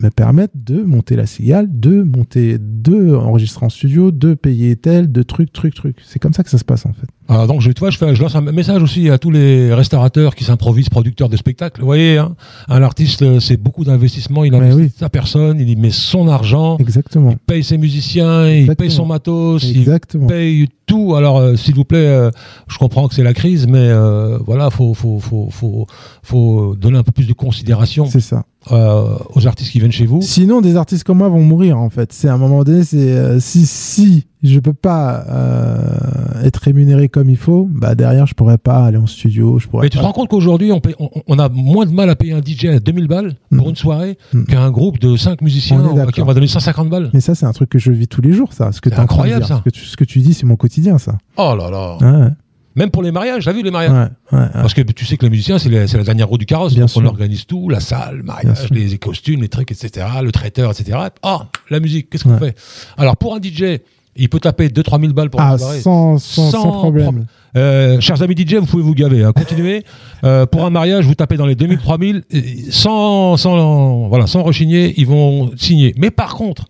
Me 0.00 0.10
permettent 0.10 0.52
de 0.54 0.82
monter 0.82 1.16
la 1.16 1.26
cigale, 1.26 1.68
de 1.70 2.02
monter, 2.02 2.58
de 2.58 3.14
enregistrer 3.14 3.66
en 3.66 3.68
studio, 3.68 4.10
de 4.10 4.34
payer 4.34 4.76
tel, 4.76 5.12
de 5.12 5.22
trucs, 5.22 5.52
trucs, 5.52 5.74
trucs. 5.74 5.98
C'est 6.04 6.18
comme 6.18 6.32
ça 6.32 6.42
que 6.42 6.50
ça 6.50 6.58
se 6.58 6.64
passe 6.64 6.86
en 6.86 6.92
fait. 6.92 7.06
Alors 7.28 7.46
donc, 7.46 7.60
je, 7.60 7.70
tu 7.70 7.78
vois, 7.78 7.90
je, 7.90 7.98
fais, 7.98 8.14
je 8.14 8.22
lance 8.22 8.34
un 8.34 8.40
message 8.40 8.82
aussi 8.82 9.08
à 9.08 9.18
tous 9.18 9.30
les 9.30 9.72
restaurateurs 9.72 10.34
qui 10.34 10.42
s'improvisent 10.44 10.88
producteurs 10.88 11.28
de 11.28 11.36
spectacles. 11.36 11.80
Vous 11.80 11.86
voyez, 11.86 12.18
hein, 12.18 12.34
un 12.68 12.82
artiste, 12.82 13.22
euh, 13.22 13.38
c'est 13.38 13.56
beaucoup 13.56 13.84
d'investissement. 13.84 14.44
Il 14.44 14.54
investit 14.54 14.80
oui. 14.82 14.92
sa 14.98 15.08
personne, 15.10 15.60
il 15.60 15.68
y 15.68 15.76
met 15.76 15.90
son 15.90 16.26
argent, 16.26 16.76
Exactement. 16.78 17.30
il 17.30 17.38
paye 17.38 17.62
ses 17.62 17.78
musiciens, 17.78 18.48
il 18.48 18.74
paye 18.74 18.90
son 18.90 19.06
matos, 19.06 19.62
il 19.64 19.86
paye 20.26 20.68
tout. 20.86 21.14
Alors, 21.14 21.38
euh, 21.38 21.56
s'il 21.56 21.74
vous 21.74 21.84
plaît, 21.84 21.98
euh, 21.98 22.30
je 22.68 22.78
comprends 22.78 23.06
que 23.06 23.14
c'est 23.14 23.22
la 23.22 23.34
crise, 23.34 23.66
mais 23.68 23.78
euh, 23.78 24.38
voilà, 24.44 24.70
faut, 24.70 24.94
faut, 24.94 25.20
faut, 25.20 25.48
faut, 25.50 25.86
faut 26.22 26.74
donner 26.74 26.98
un 26.98 27.04
peu 27.04 27.12
plus 27.12 27.28
de 27.28 27.32
considération 27.32 28.06
C'est 28.06 28.20
ça. 28.20 28.44
Euh, 28.72 29.16
aux 29.34 29.46
artistes 29.46 29.70
qui 29.72 29.78
viennent 29.78 29.92
chez 29.92 30.06
vous. 30.06 30.20
Sinon, 30.22 30.60
des 30.60 30.76
artistes 30.76 31.04
comme 31.04 31.18
moi 31.18 31.28
vont 31.28 31.42
mourir 31.42 31.78
en 31.78 31.90
fait. 31.90 32.12
C'est 32.12 32.28
à 32.28 32.34
un 32.34 32.38
moment 32.38 32.62
donné, 32.62 32.84
c'est 32.84 33.12
euh, 33.12 33.40
si 33.40 33.64
si 33.66 34.26
je 34.42 34.58
peux 34.58 34.72
pas 34.74 35.24
euh, 35.28 36.44
être 36.44 36.58
rémunéré 36.58 37.08
comme 37.08 37.28
il 37.30 37.36
faut, 37.36 37.68
bah 37.70 37.94
derrière 37.94 38.26
je 38.26 38.34
pourrais 38.34 38.58
pas 38.58 38.84
aller 38.84 38.96
en 38.98 39.06
studio, 39.06 39.58
je 39.58 39.66
pourrais. 39.68 39.84
Mais 39.84 39.90
tu 39.90 39.98
te 39.98 40.02
rends 40.02 40.12
compte 40.12 40.28
qu'aujourd'hui, 40.28 40.72
on, 40.72 40.80
paye- 40.80 40.94
on, 40.98 41.10
on 41.26 41.38
a 41.38 41.48
moins 41.48 41.86
de 41.86 41.92
mal 41.92 42.08
à 42.10 42.16
payer 42.16 42.32
un 42.32 42.40
DJ 42.44 42.66
à 42.66 42.80
2000 42.80 43.06
balles 43.08 43.34
pour 43.54 43.66
Mm. 43.66 43.70
une 43.70 43.76
soirée 43.76 44.18
Mm. 44.32 44.44
qu'un 44.44 44.70
groupe 44.70 44.98
de 44.98 45.16
5 45.16 45.40
musiciens 45.42 45.80
On 45.82 45.98
à 45.98 46.06
qui 46.12 46.20
on 46.22 46.26
va 46.26 46.34
donner 46.34 46.46
150 46.46 46.88
balles. 46.88 47.10
Mais 47.14 47.20
ça, 47.20 47.34
c'est 47.34 47.46
un 47.46 47.52
truc 47.52 47.68
que 47.70 47.78
je 47.78 47.90
vis 47.92 48.08
tous 48.08 48.20
les 48.22 48.32
jours, 48.32 48.52
ça. 48.52 48.72
Ce 48.72 48.80
que 48.80 48.90
C'est 48.90 48.98
incroyable, 48.98 49.40
dire. 49.44 49.48
ça. 49.48 49.58
Ce 49.58 49.62
que, 49.62 49.70
tu, 49.70 49.84
ce 49.84 49.96
que 49.96 50.04
tu 50.04 50.18
dis, 50.20 50.34
c'est 50.34 50.46
mon 50.46 50.56
quotidien, 50.56 50.98
ça. 50.98 51.18
Oh 51.36 51.54
là 51.56 51.70
là. 51.70 51.96
Ouais, 52.00 52.28
Même 52.76 52.90
pour 52.90 53.02
les 53.02 53.10
mariages, 53.10 53.44
t'as 53.44 53.52
vu 53.52 53.62
les 53.62 53.70
mariages 53.70 53.90
ouais, 53.90 54.38
ouais, 54.38 54.44
ouais. 54.44 54.48
Parce 54.52 54.74
que 54.74 54.82
tu 54.82 55.04
sais 55.04 55.16
que 55.16 55.24
les 55.24 55.30
musiciens, 55.30 55.58
c'est 55.58 55.68
la, 55.68 55.86
la 55.86 56.04
dernière 56.04 56.28
roue 56.28 56.38
du 56.38 56.46
carrosse. 56.46 56.72
Bien 56.74 56.86
donc 56.86 56.92
on 56.96 57.04
organise 57.04 57.44
tout, 57.46 57.68
la 57.68 57.80
salle, 57.80 58.18
le 58.18 58.22
mariage, 58.22 58.70
les 58.70 58.96
costumes, 58.98 59.40
les 59.42 59.48
trucs, 59.48 59.72
etc., 59.72 60.06
le 60.22 60.30
traiteur, 60.32 60.70
etc. 60.70 60.98
Ah, 61.22 61.46
la 61.68 61.80
musique, 61.80 62.10
qu'est-ce 62.10 62.24
qu'on 62.24 62.38
fait? 62.38 62.56
Alors 62.96 63.16
pour 63.16 63.34
un 63.34 63.38
DJ, 63.42 63.80
il 64.16 64.28
peut 64.28 64.40
taper 64.40 64.68
2-3 64.68 65.00
000 65.00 65.12
balles 65.12 65.30
pour 65.30 65.40
Ah, 65.40 65.56
soirée. 65.58 65.80
sans, 65.80 66.18
sans, 66.18 66.70
problème. 66.72 67.26
Euh, 67.56 68.00
chers 68.00 68.22
amis 68.22 68.36
DJ, 68.36 68.54
vous 68.56 68.66
pouvez 68.66 68.82
vous 68.82 68.94
gaver. 68.94 69.24
hein. 69.24 69.32
Continuez. 69.32 69.84
Euh, 70.22 70.44
pour 70.44 70.66
un 70.66 70.70
mariage, 70.70 71.06
vous 71.06 71.14
tapez 71.14 71.38
dans 71.38 71.46
les 71.46 71.54
2000, 71.54 71.78
3000, 71.78 72.24
et 72.30 72.70
sans, 72.70 73.38
sans, 73.38 74.06
voilà, 74.08 74.26
sans 74.26 74.42
rechigner, 74.42 74.92
ils 74.98 75.06
vont 75.06 75.50
signer. 75.56 75.94
Mais 75.96 76.10
par 76.10 76.34
contre, 76.34 76.66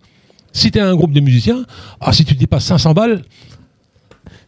si 0.53 0.71
tu 0.71 0.77
es 0.77 0.81
un 0.81 0.95
groupe 0.95 1.11
de 1.11 1.19
musiciens, 1.19 1.65
ah, 1.99 2.13
si 2.13 2.23
tu 2.23 2.33
dépasses 2.35 2.63
500 2.63 2.93
balles, 2.93 3.23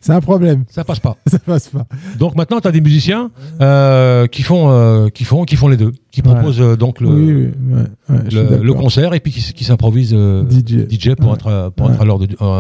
C'est 0.04 0.12
un 0.12 0.20
problème. 0.20 0.66
ça 0.70 0.84
passe 0.84 1.00
pas. 1.00 1.16
Ça 1.28 1.40
passe 1.40 1.70
pas. 1.70 1.86
Donc 2.20 2.36
maintenant, 2.36 2.60
tu 2.60 2.68
as 2.68 2.72
des 2.72 2.82
musiciens 2.82 3.32
euh, 3.62 4.28
qui, 4.28 4.44
font, 4.44 4.70
euh, 4.70 5.08
qui, 5.08 5.24
font, 5.24 5.46
qui 5.46 5.56
font 5.56 5.70
les 5.70 5.78
deux, 5.78 5.94
qui 6.12 6.22
Ouais. 6.22 6.34
proposent 6.34 6.60
euh, 6.60 6.76
donc 6.76 7.00
le, 7.00 7.08
oui, 7.08 7.34
oui, 7.34 7.34
ouais, 7.72 7.82
ouais, 8.10 8.24
je 8.26 8.38
suis 8.38 8.64
le, 8.64 8.74
concert 8.74 9.14
et 9.14 9.22
puis 9.22 9.32
qui, 9.32 9.54
qui 9.54 9.64
s'improvisent 9.64 10.14
DJ. 10.14 10.90
DJ 10.92 11.16
pour 11.16 11.34
être, 11.34 11.70
pour 11.70 11.88
Ouais. 11.88 11.94
être 11.94 12.02
à 12.02 12.06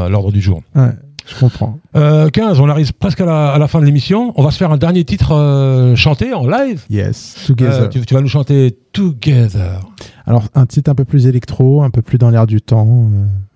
l'ordre 0.09 0.31
du, 0.31 0.41
jour. 0.41 0.63
Je 0.73 1.39
comprends. 1.39 1.79
Euh, 1.97 2.29
15, 2.29 2.61
on 2.61 2.69
arrive 2.69 2.93
presque 2.93 3.19
à 3.19 3.25
la, 3.25 3.49
à 3.49 3.57
la 3.59 3.67
fin 3.67 3.81
de 3.81 3.85
l'émission. 3.85 4.31
On 4.37 4.43
va 4.43 4.51
se 4.51 4.57
faire 4.57 4.71
un 4.71 4.77
dernier 4.77 5.03
titre 5.03 5.93
chanté 5.97 6.33
en 6.33 6.47
live. 6.47 6.85
Yes, 6.89 7.43
together. 7.45 7.89
Tu, 7.89 8.05
tu 8.05 8.13
vas 8.13 8.21
nous 8.21 8.29
chanter 8.29 8.77
Together. 8.93 9.81
Alors, 10.25 10.45
un 10.55 10.65
titre 10.65 10.89
un 10.89 10.95
peu 10.95 11.03
plus 11.05 11.27
électro, 11.27 11.83
un 11.83 11.89
peu 11.89 12.01
plus 12.01 12.17
dans 12.17 12.29
l'air 12.29 12.47
du 12.47 12.61
temps. 12.61 13.09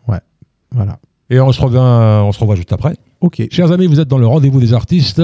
ouais, 0.10 0.20
voilà. 0.76 1.00
Et 1.30 1.40
on 1.40 1.52
se 1.54 1.62
revient, 1.62 1.78
on 1.80 2.32
se 2.34 2.40
revoit 2.40 2.56
juste 2.56 2.74
après. 2.74 2.98
Ok. 3.20 3.42
Chers 3.52 3.72
amis, 3.72 3.88
vous 3.88 4.00
êtes 4.00 4.08
dans 4.08 4.20
le 4.20 4.28
rendez-vous 4.28 4.60
des 4.60 4.74
artistes 4.74 5.22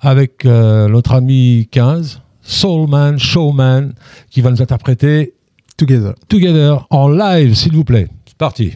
avec 0.00 0.44
euh, 0.44 0.88
notre 0.88 1.12
ami 1.12 1.66
15, 1.70 2.20
Soulman, 2.42 3.18
Showman, 3.18 3.92
qui 4.30 4.42
va 4.42 4.50
nous 4.50 4.60
interpréter 4.60 5.32
Together. 5.78 6.14
Together 6.28 6.86
en 6.90 7.08
live, 7.08 7.54
s'il 7.54 7.72
vous 7.72 7.84
plaît. 7.84 8.08
C'est 8.26 8.36
parti. 8.36 8.72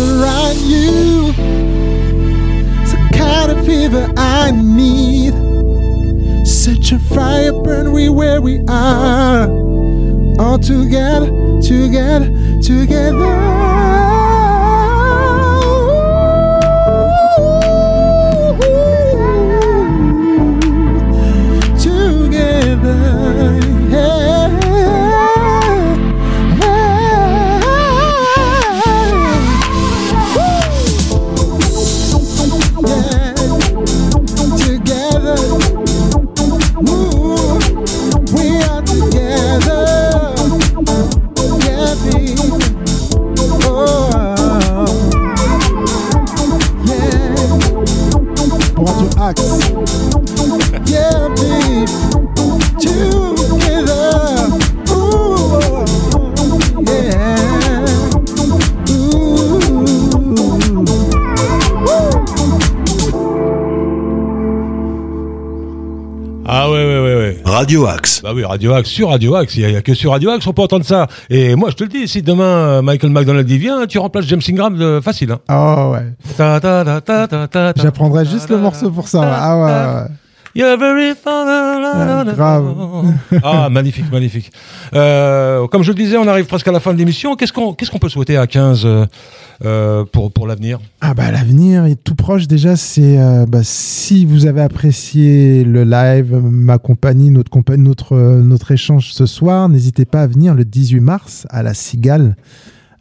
Around 0.00 0.56
you. 0.60 1.32
It's 2.80 2.92
the 2.92 3.08
kind 3.12 3.52
of 3.52 3.64
fever 3.66 4.12
I 4.16 4.50
need. 4.50 5.34
Such 6.46 6.92
a 6.92 6.98
fire 6.98 7.52
burn 7.52 7.92
we 7.92 8.08
where 8.08 8.40
we 8.40 8.64
are. 8.68 9.48
All 10.40 10.58
together, 10.58 11.28
together, 11.60 12.30
together. 12.62 13.99
Radio 67.60 67.86
Axe. 67.86 68.22
Bah 68.22 68.32
oui, 68.34 68.42
Radio 68.42 68.72
Axe, 68.72 68.88
sur 68.88 69.10
Radio 69.10 69.34
Axe, 69.34 69.54
il 69.56 69.66
n'y 69.66 69.76
a, 69.76 69.82
que 69.82 69.92
sur 69.92 70.12
Radio 70.12 70.30
Axe 70.30 70.46
on 70.46 70.54
peut 70.54 70.62
entendre 70.62 70.86
ça. 70.86 71.08
Et 71.28 71.54
moi, 71.56 71.68
je 71.68 71.74
te 71.76 71.84
le 71.84 71.90
dis, 71.90 72.08
si 72.08 72.22
demain 72.22 72.44
euh, 72.44 72.80
Michael 72.80 73.10
McDonald 73.10 73.50
y 73.50 73.58
vient, 73.58 73.86
tu 73.86 73.98
remplaces 73.98 74.24
James 74.28 74.40
Ingram 74.48 74.78
de 74.78 74.98
facile. 75.04 75.32
Hein. 75.32 75.40
Oh 75.50 75.92
ouais. 75.92 76.06
Ta, 76.38 76.58
ta, 76.58 76.86
ta, 76.86 77.02
ta, 77.02 77.28
ta, 77.28 77.48
ta, 77.48 77.74
ta. 77.74 77.82
J'apprendrai 77.82 78.24
juste 78.24 78.48
le 78.48 78.56
morceau 78.56 78.90
pour 78.90 79.08
ça. 79.08 79.20
Ah 79.22 79.58
ouais, 79.58 79.64
ouais. 80.00 80.16
You're 80.54 80.76
very. 80.76 81.14
Ah, 81.26 82.24
grave. 82.34 82.74
Ah, 83.42 83.68
magnifique, 83.70 84.10
magnifique. 84.10 84.50
Euh, 84.94 85.66
comme 85.68 85.82
je 85.82 85.90
le 85.90 85.94
disais, 85.94 86.16
on 86.16 86.26
arrive 86.26 86.46
presque 86.46 86.66
à 86.66 86.72
la 86.72 86.80
fin 86.80 86.92
de 86.92 86.98
l'émission. 86.98 87.36
Qu'est-ce 87.36 87.52
qu'on 87.52 87.72
qu'est-ce 87.74 87.90
qu'on 87.90 87.98
peut 87.98 88.08
souhaiter 88.08 88.36
à 88.36 88.46
15 88.46 88.82
euh, 88.84 89.06
euh, 89.64 90.04
pour, 90.04 90.32
pour 90.32 90.46
l'avenir? 90.46 90.80
Ah 91.00 91.14
bah 91.14 91.30
l'avenir 91.30 91.84
est 91.86 92.02
tout 92.02 92.16
proche 92.16 92.48
déjà. 92.48 92.76
C'est 92.76 93.18
euh, 93.18 93.46
bah, 93.46 93.60
si 93.62 94.24
vous 94.24 94.46
avez 94.46 94.62
apprécié 94.62 95.64
le 95.64 95.84
live, 95.84 96.40
ma 96.42 96.78
compagnie, 96.78 97.30
notre 97.30 97.50
compagnie, 97.50 97.84
notre 97.84 98.16
notre 98.16 98.72
échange 98.72 99.12
ce 99.12 99.26
soir, 99.26 99.68
n'hésitez 99.68 100.04
pas 100.04 100.22
à 100.22 100.26
venir 100.26 100.54
le 100.54 100.64
18 100.64 101.00
mars 101.00 101.46
à 101.50 101.62
la 101.62 101.74
Cigale. 101.74 102.36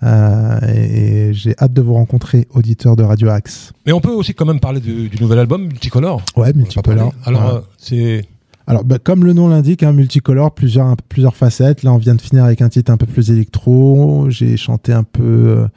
Euh, 0.04 0.60
et 0.68 1.30
et 1.30 1.34
j'ai 1.34 1.54
hâte 1.60 1.74
de 1.74 1.82
vous 1.82 1.94
rencontrer, 1.94 2.48
auditeurs 2.54 2.96
de 2.96 3.04
Radio 3.04 3.30
Axe. 3.30 3.74
Mais 3.86 3.92
on 3.92 4.00
peut 4.02 4.12
aussi 4.12 4.34
quand 4.34 4.46
même 4.46 4.60
parler 4.60 4.80
du, 4.80 5.10
du 5.10 5.22
nouvel 5.22 5.40
album 5.40 5.64
Multicolore. 5.64 6.22
Ouais, 6.36 6.54
multicolore. 6.54 7.14
Alors, 7.26 7.42
Ouais. 7.46 7.58
euh, 7.58 7.62
c'est. 7.78 8.26
Alors, 8.66 8.84
bah, 8.84 8.98
comme 9.04 9.26
le 9.26 9.34
nom 9.34 9.48
l'indique, 9.50 9.84
hein, 9.84 9.92
multicolore, 9.94 10.52
plusieurs, 10.54 10.96
plusieurs 10.98 11.36
facettes. 11.36 11.84
Là, 11.84 11.92
on 11.94 11.98
vient 11.98 12.16
de 12.16 12.22
finir 12.22 12.46
avec 12.46 12.62
un 12.62 12.70
titre 12.70 12.92
un 12.92 12.98
peu 12.98 13.06
plus 13.08 13.30
électro. 13.32 14.28
J'ai 14.30 14.58
chanté 14.58 14.94
un 14.94 15.04
peu 15.04 15.24
euh, 15.24 15.68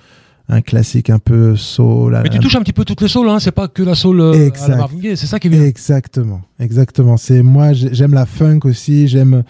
un 0.49 0.61
classique, 0.61 1.09
un 1.11 1.19
peu 1.19 1.57
soul. 1.57 2.19
Mais 2.23 2.29
tu 2.29 2.37
un- 2.37 2.41
touches 2.41 2.57
un 2.57 2.61
petit 2.63 2.73
peu 2.75 2.85
toutes 2.85 3.01
les 3.01 3.09
souls, 3.09 3.29
hein. 3.29 3.39
c'est 3.41 3.51
pas 3.53 3.67
que 3.69 3.83
la 3.83 3.95
soul 3.95 4.21
euh, 4.21 4.33
à 4.33 4.37
Exact. 4.47 4.69
la 4.69 4.77
Marvin 4.77 4.99
Gaye, 4.99 5.17
c'est 5.17 5.27
ça 5.27 5.39
qui 5.41 5.47
est 5.49 5.51
bien. 5.51 5.63
Exactement, 5.63 6.43
exactement. 6.61 7.17
C'est 7.17 7.43
moi, 7.43 7.73
j'ai- 7.73 7.93
j'aime 7.95 8.15
la 8.15 8.27
funk 8.27 8.61
aussi. 8.65 9.09
J'aime. 9.09 9.43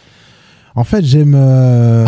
En 0.75 0.85
fait, 0.85 1.05
j'aime. 1.05 1.35
euh, 1.37 2.05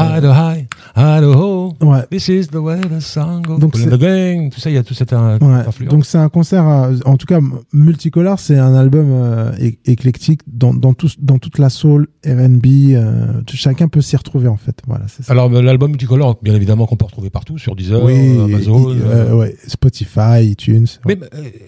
high 0.96 1.20
to 1.20 1.32
ho. 1.34 1.74
ouais. 1.82 2.06
This 2.10 2.28
is 2.28 2.46
the 2.48 2.56
way 2.56 2.80
the 2.80 3.00
song 3.00 3.42
goes. 3.42 3.58
Donc 3.58 3.72
the 3.74 3.98
gang, 3.98 4.50
tout 4.50 4.60
ça, 4.60 4.70
il 4.70 4.74
y 4.74 4.78
a 4.78 4.82
tout 4.82 4.94
cette 4.94 5.12
euh, 5.12 5.38
Ouais. 5.40 5.66
influence. 5.66 5.90
Donc 5.92 6.06
c'est 6.06 6.18
un 6.18 6.28
concert, 6.28 6.66
euh, 6.66 6.96
en 7.04 7.16
tout 7.16 7.26
cas 7.26 7.40
multicolore, 7.72 8.38
c'est 8.38 8.58
un 8.58 8.74
album 8.74 9.06
euh, 9.10 9.52
éclectique 9.84 10.40
dans, 10.46 10.72
dans, 10.72 10.94
tout, 10.94 11.10
dans 11.18 11.38
toute 11.38 11.58
la 11.58 11.68
soul, 11.68 12.08
R&B, 12.26 12.66
euh, 12.92 13.42
chacun 13.52 13.88
peut 13.88 14.00
s'y 14.00 14.16
retrouver 14.16 14.48
en 14.48 14.56
fait. 14.56 14.80
Voilà, 14.86 15.06
ça. 15.08 15.30
Alors, 15.32 15.50
l'album 15.50 15.90
Multicolore, 15.90 16.38
bien 16.42 16.54
évidemment, 16.54 16.86
qu'on 16.86 16.96
peut 16.96 17.04
retrouver 17.04 17.30
partout, 17.30 17.58
sur 17.58 17.76
Deezer, 17.76 18.02
oui, 18.02 18.38
Amazon. 18.40 18.94
ouais, 19.36 19.56
Spotify, 19.66 20.42
iTunes. 20.50 20.86
Mais 21.06 21.18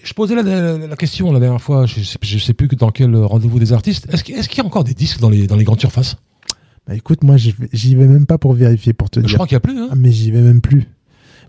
je 0.03 0.13
posais 0.13 0.35
la, 0.35 0.41
la- 0.41 0.77
la 0.87 0.95
question 0.95 1.31
la 1.31 1.39
dernière 1.39 1.61
fois, 1.61 1.85
je 1.85 2.01
sais, 2.01 2.17
je 2.21 2.37
sais 2.39 2.53
plus 2.53 2.67
que 2.67 2.75
dans 2.75 2.89
quel 2.91 3.15
rendez-vous 3.15 3.59
des 3.59 3.73
artistes. 3.73 4.07
Est-ce 4.11 4.23
qu'il 4.23 4.35
est-ce 4.35 4.49
qu'il 4.49 4.57
y 4.57 4.61
a 4.61 4.65
encore 4.65 4.83
des 4.83 4.93
disques 4.93 5.19
dans 5.19 5.29
les, 5.29 5.47
dans 5.47 5.55
les 5.55 5.63
grandes 5.63 5.79
surfaces? 5.79 6.15
Bah, 6.87 6.95
écoute, 6.95 7.23
moi 7.23 7.35
j'y 7.37 7.51
vais- 7.95 8.07
même 8.07 8.25
pas 8.25 8.37
pour 8.37 8.53
vérifier 8.53 8.93
pour 8.93 9.09
te 9.09 9.19
Je 9.19 9.25
dire. 9.25 9.35
crois 9.35 9.47
qu'il 9.47 9.55
n'y 9.55 9.57
a 9.57 9.59
plus. 9.61 9.77
Hein. 9.77 9.87
Ah, 9.91 9.95
mais 9.95 10.11
j'y 10.11 10.31
vais 10.31 10.41
même 10.41 10.61
plus. 10.61 10.87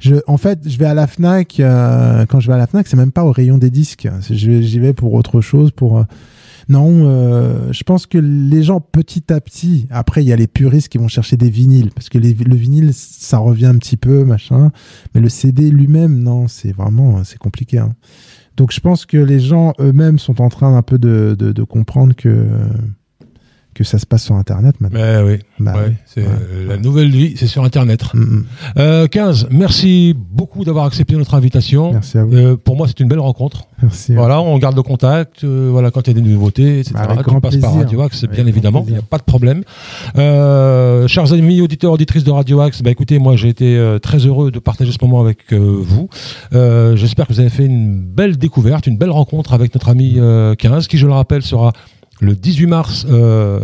Je, 0.01 0.17
en 0.27 0.37
fait, 0.37 0.61
je 0.69 0.79
vais 0.79 0.87
à 0.87 0.95
la 0.95 1.07
Fnac. 1.07 1.59
euh, 1.61 2.25
quand 2.27 2.41
je 2.41 2.47
vais 2.49 2.55
à 2.55 2.59
la 2.59 2.67
Fnac, 2.67 2.87
c'est 2.87 2.97
même 2.97 3.13
pas 3.13 3.25
au 3.25 3.33
rayon 3.33 3.59
des 3.59 3.71
disques. 3.71 4.09
Je 4.31 4.61
J'y 4.63 4.79
vais 4.79 4.93
pour 4.93 5.13
autre 5.15 5.41
chose. 5.41 5.71
Pour 5.73 5.99
euh, 5.99 6.03
non, 6.69 7.05
euh, 7.09 7.73
je 7.73 7.83
pense 7.83 8.07
que 8.07 8.19
les 8.19 8.63
gens 8.63 8.81
petit 8.81 9.33
à 9.33 9.41
petit. 9.41 9.87
Après, 9.91 10.23
il 10.23 10.29
y 10.29 10.33
a 10.33 10.37
les 10.37 10.47
puristes 10.47 10.89
qui 10.89 10.99
vont 10.99 11.09
chercher 11.09 11.37
des 11.37 11.51
vinyles 11.51 11.91
parce 11.95 12.09
que 12.11 12.19
les- 12.19 12.35
le 12.35 12.55
vinyle, 12.55 12.91
ça 12.95 13.39
revient 13.39 13.67
un 13.67 13.77
petit 13.79 13.97
peu, 13.97 14.23
machin. 14.25 14.71
Mais 15.15 15.21
le 15.21 15.29
CD 15.29 15.71
lui-même, 15.71 16.19
non, 16.23 16.47
c'est 16.47 16.73
vraiment, 16.73 17.25
c'est 17.25 17.39
compliqué. 17.39 17.79
hein. 17.79 17.95
Donc, 18.57 18.73
je 18.73 18.81
pense 18.81 19.07
que 19.07 19.17
les 19.17 19.39
gens 19.41 19.73
eux-mêmes 19.81 20.19
sont 20.19 20.41
en 20.43 20.49
train 20.49 20.77
un 20.77 20.83
peu 20.83 20.99
de, 20.99 21.35
de, 21.39 21.53
de 21.53 21.63
comprendre 21.63 22.15
que 22.15 22.47
que 23.79 23.85
ça 23.85 23.99
se 23.99 24.07
passe 24.07 24.25
sur 24.25 24.35
Internet 24.35 24.81
maintenant. 24.81 24.99
Mais 25.01 25.23
oui, 25.23 25.39
Bah, 25.61 25.75
ouais, 25.77 25.95
c'est 26.05 26.23
ouais. 26.23 26.29
la 26.69 26.77
nouvelle 26.77 27.11
vie, 27.11 27.35
c'est 27.37 27.47
sur 27.47 27.63
Internet. 27.63 28.03
Mm, 28.13 28.19
mm. 28.21 28.45
Euh, 28.79 29.07
15, 29.07 29.49
merci 29.51 30.15
beaucoup 30.19 30.65
d'avoir 30.65 30.85
accepté 30.87 31.15
notre 31.15 31.35
invitation. 31.35 31.93
Merci 31.93 32.19
à 32.19 32.25
vous. 32.25 32.35
Euh, 32.35 32.57
pour 32.57 32.77
moi, 32.77 32.89
c'est 32.89 32.99
une 33.01 33.09
belle 33.09 33.21
rencontre. 33.21 33.69
Merci. 33.81 34.15
Voilà, 34.15 34.41
on 34.41 34.59
garde 34.59 34.75
le 34.77 34.83
contact. 34.83 35.45
euh, 35.45 35.69
voilà, 35.71 35.91
quand 35.91 36.09
il 36.09 36.17
y 36.17 36.19
a 36.19 36.23
des 36.23 36.29
nouveautés, 36.29 36.81
etc. 36.81 36.95
Avec 36.97 37.27
tu 37.27 37.41
passes 37.41 37.57
par. 37.59 37.75
Radio 37.75 38.03
Axe, 38.03 38.25
bien 38.25 38.47
évidemment. 38.47 38.85
Il 38.89 38.95
n'y 38.95 38.99
a 38.99 39.03
pas 39.03 39.19
de 39.19 39.23
problème. 39.23 39.63
Chers 40.17 41.33
amis 41.33 41.61
auditeurs, 41.61 41.93
auditrices 41.93 42.25
de 42.25 42.31
Radio 42.31 42.61
Axe, 42.61 42.83
bah 42.83 42.91
écoutez, 42.91 43.19
moi 43.19 43.37
j'ai 43.37 43.49
été 43.49 43.97
très 44.03 44.19
heureux 44.27 44.51
de 44.51 44.59
partager 44.59 44.91
ce 44.93 44.99
moment 45.01 45.21
avec 45.21 45.53
vous. 45.53 46.09
J'espère 46.53 47.27
que 47.27 47.33
vous 47.33 47.41
avez 47.41 47.51
fait 47.51 47.67
une 47.67 48.03
belle 48.03 48.37
découverte, 48.37 48.87
une 48.87 48.99
belle 48.99 49.11
rencontre 49.11 49.53
avec 49.53 49.75
notre 49.75 49.89
ami 49.89 50.15
euh, 50.17 50.55
15, 50.55 50.89
qui, 50.89 50.99
je 50.99 51.07
le 51.07 51.13
rappelle, 51.13 51.43
sera 51.43 51.73
le 52.21 52.35
18 52.35 52.67
mars 52.67 53.07
euh, 53.11 53.61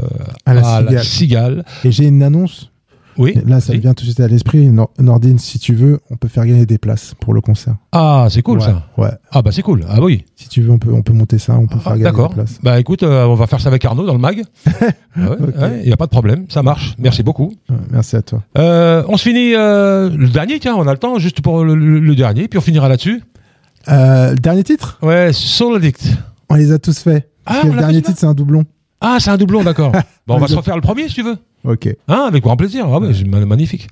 À 0.47 0.55
la 0.55 0.63
Cigale. 0.63 1.05
Cigale. 1.05 1.65
Et 1.85 1.93
j'ai 1.93 2.07
une 2.07 2.23
annonce. 2.23 2.71
Oui. 3.17 3.33
Là, 3.47 3.61
ça 3.61 3.73
me 3.73 3.79
vient 3.79 3.95
tout 3.95 4.03
de 4.05 4.09
suite 4.11 4.19
à 4.19 4.27
l'esprit. 4.27 4.67
Nor- 4.71 4.91
Nordine, 4.99 5.39
si 5.39 5.61
tu 5.61 5.73
veux, 5.73 6.01
on 6.11 6.17
peut 6.17 6.27
faire 6.27 6.45
gagner 6.47 6.67
des 6.67 6.79
places 6.79 7.15
pour 7.21 7.33
le 7.33 7.41
concert. 7.41 7.77
Ah, 7.93 8.27
c'est 8.29 8.43
cool 8.43 8.59
ouais, 8.59 8.65
ça. 8.65 8.89
Ouais. 8.97 9.11
Ah 9.31 9.41
bah 9.41 9.51
c'est 9.53 9.63
cool. 9.63 9.85
Ah 9.89 10.01
oui. 10.03 10.25
Si 10.35 10.49
tu 10.49 10.63
veux, 10.63 10.73
on 10.73 10.79
peut, 10.79 10.93
on 10.93 11.03
peut 11.03 11.13
monter 11.13 11.39
ça, 11.39 11.57
on 11.57 11.69
peut 11.69 11.77
Ah, 11.79 11.83
faire 11.83 11.93
gagner 11.93 12.05
D'accord. 12.07 12.31
des 12.31 12.35
places. 12.35 12.59
Bah 12.61 12.81
écoute, 12.81 13.05
euh, 13.05 13.25
on 13.27 13.37
va 13.37 13.47
faire 13.47 13.61
ça 13.61 13.69
avec 13.69 13.85
Arnaud 13.85 14.05
dans 14.05 14.15
le 14.15 14.19
mag. 14.19 14.43
Il 15.17 15.83
n'y 15.87 15.93
a 15.93 15.97
pas 15.97 16.07
de 16.07 16.11
problème, 16.11 16.47
ça 16.49 16.65
marche. 16.65 16.97
Merci 16.99 17.23
beaucoup. 17.23 17.53
Merci 17.93 18.17
à 18.17 18.23
toi. 18.23 18.43
Euh, 18.59 19.05
on 19.07 19.17
se 19.17 19.23
finit 19.29 19.53
le 19.53 20.27
dernier, 20.33 20.59
tiens, 20.59 20.75
on 20.75 20.87
a 20.89 20.93
le 20.93 20.99
temps 20.99 21.21
juste 21.21 21.41
pour 21.41 21.63
le, 21.65 21.77
le- 21.77 22.01
le 22.01 22.15
dernier, 22.17 22.49
puis 22.49 22.59
on 22.59 22.63
finira 22.63 22.89
là-dessus. 22.89 23.23
Dernier 23.87 24.65
titre? 24.65 24.99
Ouais, 25.03 25.33
Soul 25.33 25.77
Addict. 25.77 26.05
On 26.51 26.57
les 26.57 26.73
a 26.73 26.81
tous 26.81 26.99
faits. 26.99 27.29
Parce 27.45 27.59
Ah, 27.59 27.63
que 27.63 27.73
le 27.73 27.79
dernier 27.79 28.03
titre, 28.03 28.19
c'est 28.19 28.27
un 28.27 28.35
doublon. 28.35 28.65
Ah, 29.01 29.17
c'est 29.21 29.31
un 29.31 29.37
doublon, 29.37 29.63
d'accord. 29.63 29.93
bon, 30.27 30.35
on 30.35 30.39
va 30.39 30.47
se 30.49 30.57
refaire 30.57 30.77
le 30.77 30.81
premier 30.83 31.09
si 31.09 31.15
tu 31.15 31.23
veux. 31.23 31.37
Ok. 31.65 31.89
Hein, 32.09 32.25
avec 32.29 32.43
grand 32.43 32.57
plaisir. 32.57 32.87
Ah 32.93 32.99
ouais, 32.99 33.09
c'est 33.15 33.27
ma- 33.27 33.45
magnifique. 33.47 33.87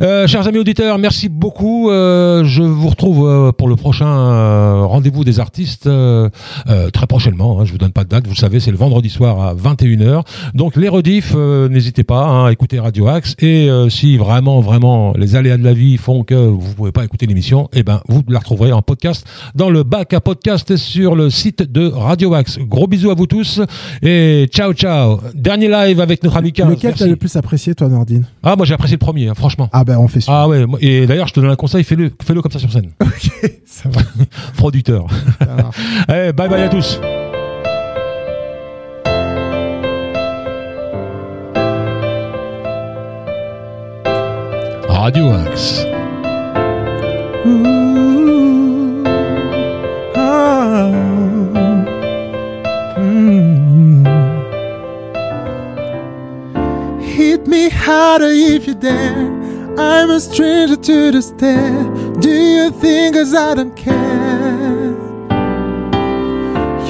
Euh, 0.00 0.26
chers 0.28 0.46
amis 0.46 0.58
auditeurs, 0.58 0.96
merci 0.98 1.28
beaucoup. 1.28 1.90
Euh, 1.90 2.44
je 2.44 2.62
vous 2.62 2.88
retrouve 2.88 3.26
euh, 3.28 3.50
pour 3.52 3.68
le 3.68 3.74
prochain 3.74 4.06
euh, 4.06 4.82
rendez-vous 4.86 5.24
des 5.24 5.40
artistes 5.40 5.86
euh, 5.88 6.28
euh, 6.68 6.90
très 6.90 7.06
prochainement. 7.08 7.60
Hein, 7.60 7.64
je 7.64 7.72
vous 7.72 7.78
donne 7.78 7.90
pas 7.92 8.04
de 8.04 8.08
date. 8.10 8.24
Vous 8.26 8.34
le 8.34 8.38
savez, 8.38 8.60
c'est 8.60 8.70
le 8.70 8.76
vendredi 8.76 9.10
soir 9.10 9.40
à 9.40 9.54
21h. 9.54 10.22
Donc 10.54 10.76
les 10.76 10.88
rediffs, 10.88 11.32
euh, 11.34 11.68
n'hésitez 11.68 12.04
pas 12.04 12.24
hein, 12.26 12.46
à 12.46 12.52
écouter 12.52 12.78
Radio 12.78 13.08
Axe. 13.08 13.34
Et 13.40 13.68
euh, 13.68 13.88
si 13.88 14.16
vraiment, 14.16 14.60
vraiment, 14.60 15.12
les 15.16 15.34
aléas 15.34 15.56
de 15.56 15.64
la 15.64 15.72
vie 15.74 15.96
font 15.96 16.22
que 16.22 16.34
vous 16.34 16.74
pouvez 16.74 16.92
pas 16.92 17.04
écouter 17.04 17.26
l'émission, 17.26 17.68
eh 17.72 17.82
ben 17.82 18.02
vous 18.08 18.22
la 18.28 18.38
retrouverez 18.38 18.70
en 18.72 18.82
podcast 18.82 19.26
dans 19.56 19.70
le 19.70 19.82
bac 19.82 20.12
à 20.14 20.20
podcast 20.20 20.76
sur 20.76 21.16
le 21.16 21.30
site 21.30 21.62
de 21.72 21.88
Radio 21.88 22.34
Axe. 22.34 22.58
Gros 22.60 22.86
bisous 22.86 23.10
à 23.10 23.14
vous 23.14 23.26
tous 23.26 23.60
et 24.02 24.46
ciao 24.52 24.72
ciao. 24.74 25.18
Dernier 25.34 25.68
live 25.68 26.00
avec 26.00 26.22
notre 26.22 26.36
ami 26.36 26.52
15. 26.52 27.15
Le 27.16 27.18
plus 27.18 27.34
apprécié, 27.36 27.74
toi, 27.74 27.88
Nordine? 27.88 28.26
Ah, 28.42 28.56
moi 28.56 28.66
j'ai 28.66 28.74
apprécié 28.74 28.96
le 28.96 28.98
premier, 28.98 29.28
hein, 29.28 29.34
franchement. 29.34 29.70
Ah, 29.72 29.84
ben, 29.84 29.96
on 29.96 30.06
fait 30.06 30.20
ça. 30.20 30.32
Ah 30.42 30.48
ouais, 30.48 30.66
moi- 30.66 30.78
et 30.82 31.06
d'ailleurs 31.06 31.26
je 31.28 31.32
te 31.32 31.40
donne 31.40 31.48
un 31.48 31.56
conseil, 31.56 31.82
fais-le, 31.82 32.12
fais-le 32.22 32.42
comme 32.42 32.52
ça 32.52 32.58
sur 32.58 32.70
scène. 32.70 32.90
Ok, 33.00 33.52
ça 33.64 33.88
va. 33.88 34.02
Producteur. 34.58 35.06
ça 35.38 35.46
marche. 35.56 35.76
Allez, 36.08 36.32
bye 36.34 36.46
bye 36.50 36.62
à 36.64 36.68
tous. 36.68 37.00
Radio 44.88 45.30
Axe. 45.32 45.84
Me 57.46 57.68
harder 57.68 58.26
if 58.28 58.66
you 58.66 58.74
dare. 58.74 59.78
I'm 59.78 60.10
a 60.10 60.18
stranger 60.18 60.74
to 60.74 61.10
the 61.12 61.22
stare. 61.22 61.84
Do 62.20 62.28
you 62.28 62.72
think 62.72 63.14
as 63.14 63.34
I 63.34 63.54
don't 63.54 63.76
care? 63.76 64.96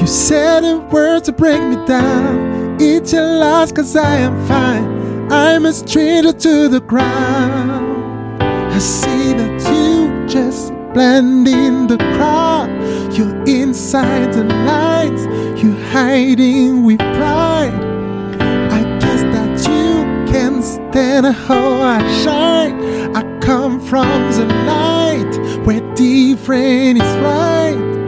You 0.01 0.07
said 0.07 0.65
a 0.65 0.79
word 0.79 1.25
to 1.25 1.33
break 1.33 1.61
me 1.61 1.77
down. 1.85 2.79
It's 2.81 3.13
your 3.13 3.39
loss 3.39 3.71
cause 3.71 3.95
I 3.97 4.17
am 4.17 4.47
fine. 4.47 5.31
I'm 5.31 5.67
a 5.67 5.75
stranger 5.75 6.33
to 6.33 6.69
the 6.69 6.81
ground. 6.81 8.43
I 8.43 8.79
see 8.79 9.35
that 9.35 9.61
you 9.71 10.27
just 10.27 10.73
blend 10.95 11.47
in 11.49 11.87
the 11.87 11.99
crowd. 11.99 12.71
You're 13.13 13.45
inside 13.45 14.33
the 14.33 14.45
lights, 14.45 15.25
you're 15.63 15.85
hiding 15.91 16.85
with 16.85 16.99
pride. 16.99 17.96
Stand 20.97 21.27
how 21.27 21.83
I 21.83 21.99
shine. 22.25 23.15
I 23.15 23.23
come 23.41 23.81
from 23.81 24.09
the 24.33 24.47
light 24.65 25.67
where 25.67 25.83
different 25.95 26.97
is 27.03 27.17
right. 27.19 28.06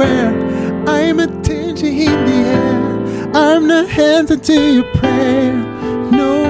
I'm 0.00 0.06
aware. 0.06 0.88
I'm 0.88 1.20
a 1.20 1.26
danger 1.42 1.86
in 1.86 2.24
the 2.24 2.48
air. 2.48 3.30
I'm 3.34 3.66
not 3.66 3.90
answer 3.98 4.36
to 4.36 4.72
your 4.72 4.94
prayer. 4.94 5.52
No, 6.10 6.44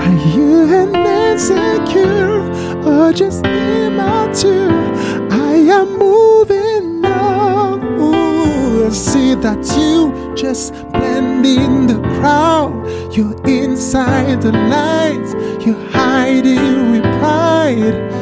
are 0.00 0.34
you 0.34 0.64
an 0.72 0.94
insecure 0.96 2.40
or 2.88 3.12
just 3.12 3.44
immature? 3.44 4.72
I 5.30 5.56
am 5.78 5.98
moving 5.98 7.02
now. 7.02 7.76
Ooh, 8.00 8.86
I 8.86 8.90
see 8.90 9.34
that 9.34 9.62
you 9.76 10.34
just 10.34 10.72
blend 10.92 11.44
in 11.44 11.86
the 11.86 12.00
crowd. 12.16 12.72
You're 13.14 13.38
inside 13.46 14.40
the 14.40 14.52
lights. 14.52 15.34
You're 15.66 15.90
hiding 15.90 16.92
with 16.92 17.02
pride. 17.20 18.19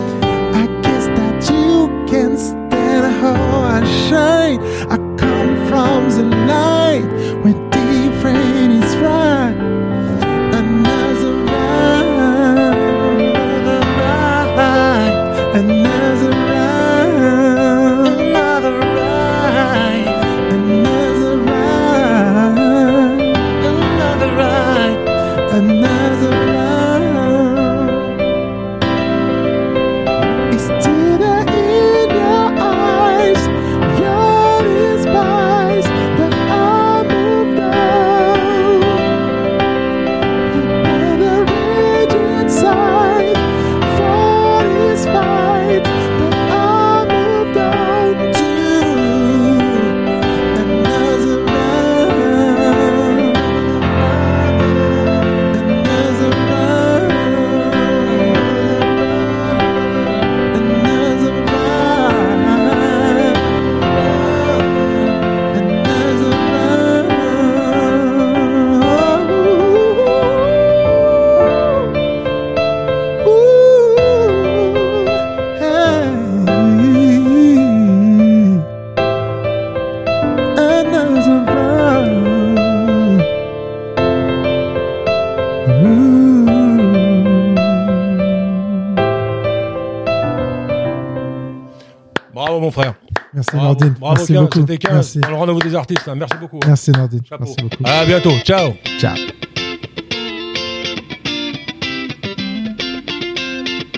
Merci 94.18 94.32
15, 94.34 94.42
beaucoup. 94.42 94.58
c'était 94.60 94.78
15 94.78 94.92
Merci. 94.92 95.18
dans 95.20 95.28
le 95.30 95.34
rendez-vous 95.36 95.60
des 95.60 95.74
artistes. 95.74 96.08
hein. 96.08 96.14
Merci 96.16 96.36
beaucoup. 96.40 96.60
Merci 96.66 96.90
Nordine. 96.92 97.20
Chapeau. 97.28 97.44
Merci 97.44 97.56
beaucoup. 97.62 97.82
À 97.84 98.04
bientôt. 98.04 98.32
Ciao. 98.44 98.72
Ciao. 98.98 99.16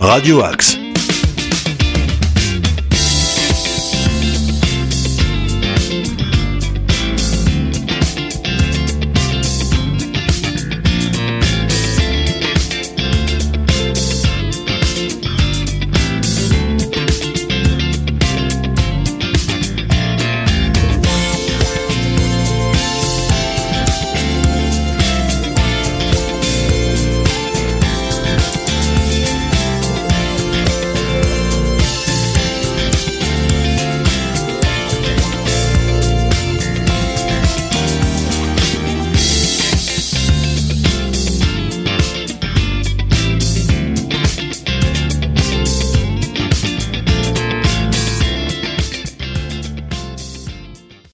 Radio 0.00 0.42
Axe. 0.42 0.79